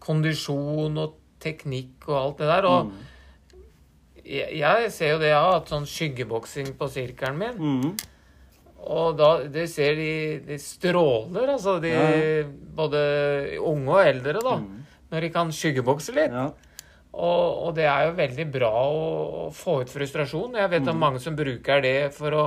kondisjon 0.00 0.96
og 0.96 1.18
teknikk 1.44 2.08
og 2.08 2.16
alt 2.22 2.38
det 2.38 2.48
der. 2.48 2.64
Og 2.70 2.86
Mm. 2.86 3.02
jeg, 4.24 4.48
jeg 4.62 4.92
ser 4.92 5.10
jo 5.12 5.18
det, 5.20 5.28
jeg 5.28 5.42
har 5.44 5.58
hatt 5.58 5.68
sånn 5.72 5.84
skyggeboksing 5.88 6.72
på 6.78 6.88
sirkelen 6.88 7.36
min. 7.38 7.58
Mhm. 7.58 7.96
Og 8.78 9.16
da 9.18 9.42
du 9.50 9.60
ser 9.66 9.96
de, 9.98 10.10
de 10.46 10.58
stråler, 10.62 11.48
altså. 11.56 11.78
De, 11.82 11.90
Ja, 11.92 12.44
Både 12.78 13.00
unge 13.58 13.90
og 13.90 14.06
eldre, 14.06 14.38
da. 14.44 14.56
Mm. 14.62 14.84
Når 15.10 15.20
de 15.24 15.30
kan 15.34 15.50
skyggebokse 15.52 16.14
litt. 16.14 16.30
Ja. 16.32 16.50
Og, 17.18 17.64
og 17.66 17.74
det 17.74 17.86
er 17.90 18.04
jo 18.06 18.12
veldig 18.18 18.44
bra 18.54 18.70
å, 18.70 19.08
å 19.48 19.50
få 19.56 19.80
ut 19.82 19.90
frustrasjon. 19.90 20.54
Jeg 20.60 20.70
vet 20.70 20.82
Mm. 20.86 20.92
om 20.92 20.98
mange 21.02 21.20
som 21.20 21.34
bruker 21.34 21.80
det 21.82 22.12
for 22.14 22.30
å, 22.30 22.44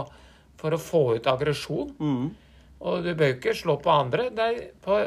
for 0.56 0.72
å 0.72 0.80
få 0.80 1.02
ut 1.18 1.28
aggresjon. 1.28 1.92
Mm. 2.00 2.30
Og 2.82 3.04
du 3.04 3.12
bør 3.14 3.36
ikke 3.36 3.54
slå 3.58 3.76
på 3.84 3.92
andre. 3.92 4.30
Det 4.34 4.48
på, 4.82 5.02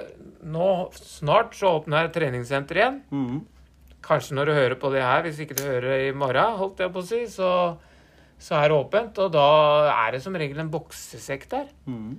nå 0.44 0.68
Snart 0.94 1.56
så 1.56 1.72
åpner 1.80 2.12
treningssenter 2.12 2.76
igjen. 2.82 3.00
Mhm. 3.10 3.40
Kanskje 4.04 4.36
når 4.36 4.44
du 4.46 4.52
hører 4.52 4.74
på 4.76 4.90
det 4.92 5.00
her, 5.02 5.22
hvis 5.24 5.40
ikke 5.40 5.56
du 5.56 5.62
hører 5.64 6.08
i 6.10 6.12
morgen, 6.12 6.58
holdt 6.60 6.78
jeg 6.84 6.92
på 6.92 7.00
å 7.00 7.06
si, 7.08 7.22
så, 7.32 7.48
så 8.44 8.58
er 8.60 8.68
det 8.70 8.76
åpent. 8.76 9.18
Og 9.24 9.32
da 9.32 9.48
er 9.94 10.14
det 10.16 10.22
som 10.24 10.36
regel 10.36 10.60
en 10.60 10.72
boksesekk 10.72 11.46
der. 11.52 11.68
Mm. 11.88 12.18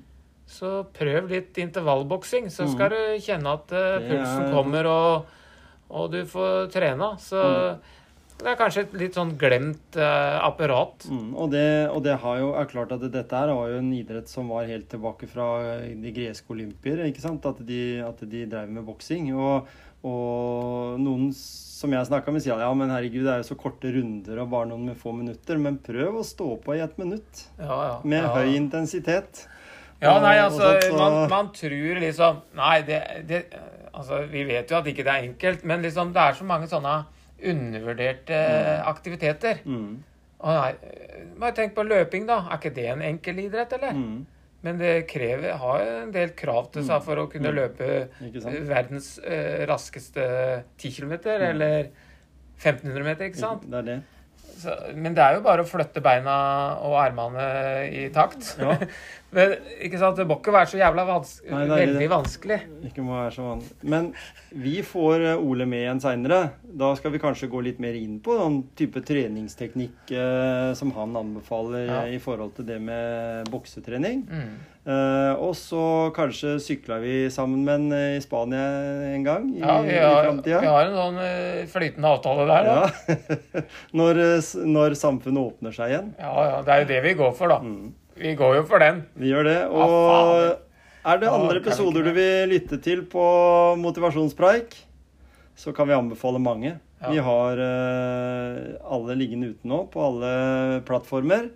Så 0.50 0.72
prøv 0.94 1.30
litt 1.32 1.58
intervallboksing, 1.62 2.52
så 2.54 2.68
skal 2.70 2.94
du 2.94 3.00
kjenne 3.26 3.54
at 3.58 3.72
uh, 3.74 3.98
pulsen 4.06 4.44
er- 4.46 4.54
kommer, 4.54 4.90
og, 4.90 5.38
og 5.90 6.10
du 6.14 6.20
får 6.30 6.70
trena. 6.74 7.16
Så 7.22 7.42
det 8.36 8.52
er 8.52 8.58
kanskje 8.60 8.84
et 8.86 8.94
litt 9.00 9.18
sånn 9.18 9.34
glemt 9.40 9.98
uh, 9.98 10.38
apparat. 10.46 11.08
Mm, 11.10 11.32
og, 11.34 11.50
det, 11.54 11.66
og 11.90 12.02
det 12.06 12.18
har 12.22 12.40
jo, 12.42 12.52
er 12.60 12.70
klart 12.70 12.94
at 12.94 13.06
dette 13.10 13.42
her 13.42 13.54
var 13.58 13.72
jo 13.72 13.80
en 13.80 13.94
idrett 13.96 14.30
som 14.30 14.52
var 14.54 14.68
helt 14.70 14.90
tilbake 14.92 15.30
fra 15.32 15.48
de 15.88 16.14
greske 16.14 16.52
olympier. 16.54 17.06
ikke 17.08 17.24
sant? 17.24 17.46
At 17.48 17.62
de, 17.66 17.82
at 18.06 18.22
de 18.22 18.46
drev 18.52 18.70
med 18.76 18.86
boksing. 18.86 19.32
Og, 19.34 19.70
og 20.06 21.00
noen 21.02 21.32
som 21.36 21.92
jeg 21.92 22.08
snakka 22.08 22.32
med, 22.32 22.44
sier 22.46 22.62
ja, 22.62 22.70
men 22.78 22.92
herregud, 22.94 23.24
det 23.26 23.32
er 23.34 23.42
jo 23.42 23.48
så 23.50 23.58
korte 23.60 23.90
runder 23.94 24.40
og 24.44 24.50
bare 24.54 24.70
noen 24.70 24.86
med 24.92 24.98
få 25.02 25.12
minutter. 25.18 25.58
Men 25.62 25.80
prøv 25.84 26.22
å 26.22 26.24
stå 26.26 26.48
på 26.64 26.76
i 26.78 26.84
et 26.86 26.98
minutt 27.02 27.42
Ja, 27.60 27.80
ja. 27.90 27.96
med 28.04 28.28
høy 28.36 28.54
intensitet. 28.56 29.46
Ja, 30.02 30.14
nei, 30.22 30.36
altså, 30.44 30.76
så- 30.84 30.94
man, 30.98 31.30
man 31.32 31.48
tror 31.56 32.00
liksom 32.04 32.42
Nei, 32.56 32.82
det, 32.88 33.02
det 33.28 33.46
Altså, 33.96 34.26
vi 34.28 34.42
vet 34.44 34.70
jo 34.70 34.76
at 34.78 34.86
ikke 34.92 35.06
det 35.08 35.14
er 35.14 35.24
enkelt, 35.30 35.62
men 35.64 35.82
liksom, 35.82 36.10
det 36.14 36.20
er 36.22 36.34
så 36.36 36.44
mange 36.44 36.68
sånne 36.68 37.06
undervurderte 37.40 38.40
aktiviteter. 38.92 39.62
Mm, 39.66 40.04
Og 40.46 40.52
nei, 40.52 40.74
bare 41.40 41.56
tenk 41.56 41.74
på 41.78 41.86
løping, 41.88 42.26
da. 42.28 42.42
Er 42.52 42.60
ikke 42.60 42.74
det 42.76 42.86
en 42.92 43.02
enkel 43.08 43.40
idrett, 43.46 43.72
eller? 43.78 43.94
mm, 43.96 44.26
Men 44.66 44.80
det 44.82 44.94
krever, 45.12 45.52
har 45.62 45.84
en 46.02 46.12
del 46.16 46.32
krav 46.38 46.72
til 46.74 46.86
seg 46.88 47.04
for 47.06 47.22
å 47.22 47.28
kunne 47.30 47.52
løpe 47.54 47.88
verdens 48.66 49.16
eh, 49.22 49.62
raskeste 49.70 50.26
10 50.82 50.92
km, 50.98 51.14
Mm. 51.26 51.48
eller 51.52 51.88
1500 52.58 53.04
meter, 53.06 53.30
ikke 53.30 53.42
sant? 53.44 53.66
Det 53.70 53.78
er 53.84 53.90
det. 53.92 53.98
Så, 54.56 54.72
men 54.96 55.14
det 55.18 55.22
er 55.22 55.36
jo 55.36 55.42
bare 55.44 55.66
å 55.66 55.68
flytte 55.68 56.00
beina 56.02 56.34
og 56.88 56.94
armene 57.02 57.46
i 57.92 58.06
takt. 58.16 58.54
Ja. 58.62 58.78
men, 59.36 59.56
ikke 59.84 60.00
sant? 60.02 60.16
Det 60.18 60.26
må 60.30 60.38
ikke 60.40 60.54
være 60.56 60.70
så 60.72 60.80
jævla 60.80 61.04
vanskelig, 61.10 61.52
Nei, 61.52 61.62
det 61.68 61.76
er 61.76 61.82
veldig 61.86 62.10
vanskelig. 62.16 62.60
Ikke 62.90 63.04
må 63.06 63.18
være 63.20 63.34
så 63.36 63.46
vanskelig. 63.50 63.90
Men 63.94 64.10
vi 64.66 64.76
får 64.88 65.26
eh, 65.34 65.44
Ole 65.44 65.68
med 65.70 65.84
igjen 65.84 66.00
seinere. 66.04 66.40
Da 66.76 66.94
skal 67.00 67.12
vi 67.14 67.20
kanskje 67.24 67.50
gå 67.52 67.62
litt 67.66 67.82
mer 67.84 67.96
inn 68.00 68.18
på 68.24 68.36
den 68.40 68.62
type 68.80 69.04
treningsteknikk 69.06 70.14
eh, 70.16 70.70
som 70.80 70.92
han 70.96 71.16
anbefaler 71.20 71.86
Ja. 71.90 72.00
eh, 72.06 72.16
i 72.16 72.22
forhold 72.24 72.56
til 72.58 72.66
det 72.70 72.80
med 72.82 73.52
boksetrening. 73.54 74.24
Mm. 74.32 74.56
Eh, 74.86 75.34
og 75.42 75.56
så 75.58 75.82
kanskje 76.14 76.56
sykler 76.62 77.00
vi 77.02 77.14
sammen 77.34 77.64
med 77.66 77.76
en 77.80 77.92
eh, 77.98 78.18
i 78.20 78.22
Spania 78.22 78.66
en 79.16 79.24
gang 79.26 79.48
i, 79.56 79.60
Ja, 79.64 79.80
vi 79.82 79.96
i 79.96 80.00
har, 80.04 80.24
framtida. 80.30 80.60
vi 80.62 80.70
har 80.76 80.86
en 80.92 80.98
sånn 81.00 81.20
flytende 81.74 82.12
avtale 82.16 82.46
der, 82.52 82.70
da. 82.70 82.88
Ja. 83.10 83.66
når, 84.00 84.22
når 84.78 84.96
samfunnet 85.00 85.42
åpner 85.56 85.74
seg 85.76 85.92
igjen. 85.96 86.12
Ja, 86.22 86.34
ja, 86.52 86.60
det 86.68 86.76
er 86.76 86.84
jo 86.86 86.90
det 86.94 87.04
vi 87.10 87.16
går 87.24 87.34
for, 87.38 87.52
da. 87.56 87.60
Mm. 87.66 87.94
Vi 88.16 88.32
går 88.40 88.60
jo 88.62 88.64
for 88.68 88.80
den. 88.80 89.04
Vi 89.20 89.32
gjør 89.32 89.48
det. 89.48 89.60
Og 89.76 89.94
ah, 90.16 91.12
er 91.12 91.22
det 91.22 91.32
andre 91.32 91.58
ah, 91.58 91.62
episoder 91.62 92.06
du 92.06 92.14
vil 92.16 92.52
lytte 92.54 92.80
til 92.84 93.04
på 93.12 93.24
motivasjonspreik, 93.82 94.78
så 95.60 95.74
kan 95.76 95.90
vi 95.90 95.98
anbefale 95.98 96.40
mange. 96.40 96.78
Ja. 97.02 97.12
Vi 97.12 97.20
har 97.26 97.60
uh, 97.60 98.94
alle 98.96 99.18
liggende 99.20 99.52
ute 99.52 99.68
nå 99.68 99.84
på 99.92 100.04
alle 100.04 100.32
plattformer. 100.88 101.50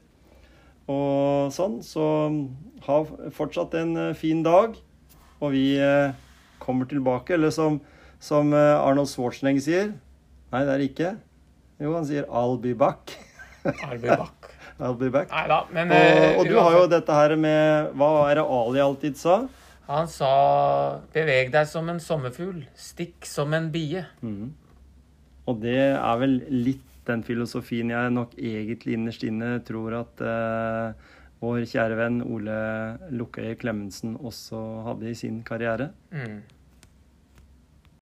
Og 0.91 1.53
sånn. 1.55 1.79
Så 1.85 2.03
ha 2.87 2.99
fortsatt 3.35 3.75
en 3.77 3.91
eh, 4.09 4.15
fin 4.17 4.41
dag. 4.43 4.75
Og 5.39 5.53
vi 5.53 5.77
uh, 5.77 6.11
kommer 6.59 6.89
tilbake. 6.89 7.37
Eller 7.37 7.53
som, 7.55 7.79
som 8.19 8.51
Arnold 8.57 9.11
Schwarzenegger 9.11 9.63
sier 9.63 9.89
Nei, 10.49 10.63
det 10.65 10.73
er 10.73 10.83
ikke. 10.87 11.15
Jo, 11.79 11.93
han 11.93 12.09
sier 12.09 12.25
'I'll 12.25 12.57
be 12.59 12.73
back'. 12.73 13.15
I'll 13.85 14.01
be 14.01 14.09
Bakk. 14.09 14.38
I'll 14.79 14.95
be 14.95 15.09
back. 15.11 15.29
Neida, 15.29 15.63
men 15.75 15.91
Og, 15.91 15.97
eh, 15.97 16.37
og 16.39 16.47
du 16.47 16.55
har 16.59 16.77
jo 16.77 16.87
dette 16.87 17.15
her 17.15 17.35
med 17.35 17.91
Hva 17.99 18.11
er 18.29 18.39
det 18.39 18.45
Ali 18.47 18.79
alltid 18.83 19.17
sa? 19.19 19.41
Han 19.89 20.07
sa 20.07 20.99
'beveg 21.13 21.51
deg 21.51 21.65
som 21.67 21.89
en 21.89 21.99
sommerfugl, 21.99 22.61
stikk 22.77 23.25
som 23.25 23.53
en 23.53 23.71
bie'. 23.71 24.05
Og 25.47 25.61
det 25.61 25.97
er 25.97 26.17
vel 26.21 26.43
litt 26.51 26.85
den 27.09 27.23
filosofien 27.25 27.89
jeg 27.89 28.11
nok 28.13 28.35
egentlig 28.37 28.93
innerst 28.93 29.23
inne 29.25 29.55
tror 29.65 29.95
at 30.03 30.21
eh, 30.21 30.93
vår 31.41 31.65
kjære 31.71 31.97
venn 31.97 32.21
Ole 32.21 32.59
Lukkøye 33.15 33.55
Klemetsen 33.57 34.15
også 34.19 34.61
hadde 34.85 35.09
i 35.09 35.17
sin 35.17 35.41
karriere. 35.47 35.89
Mm. 36.11 36.43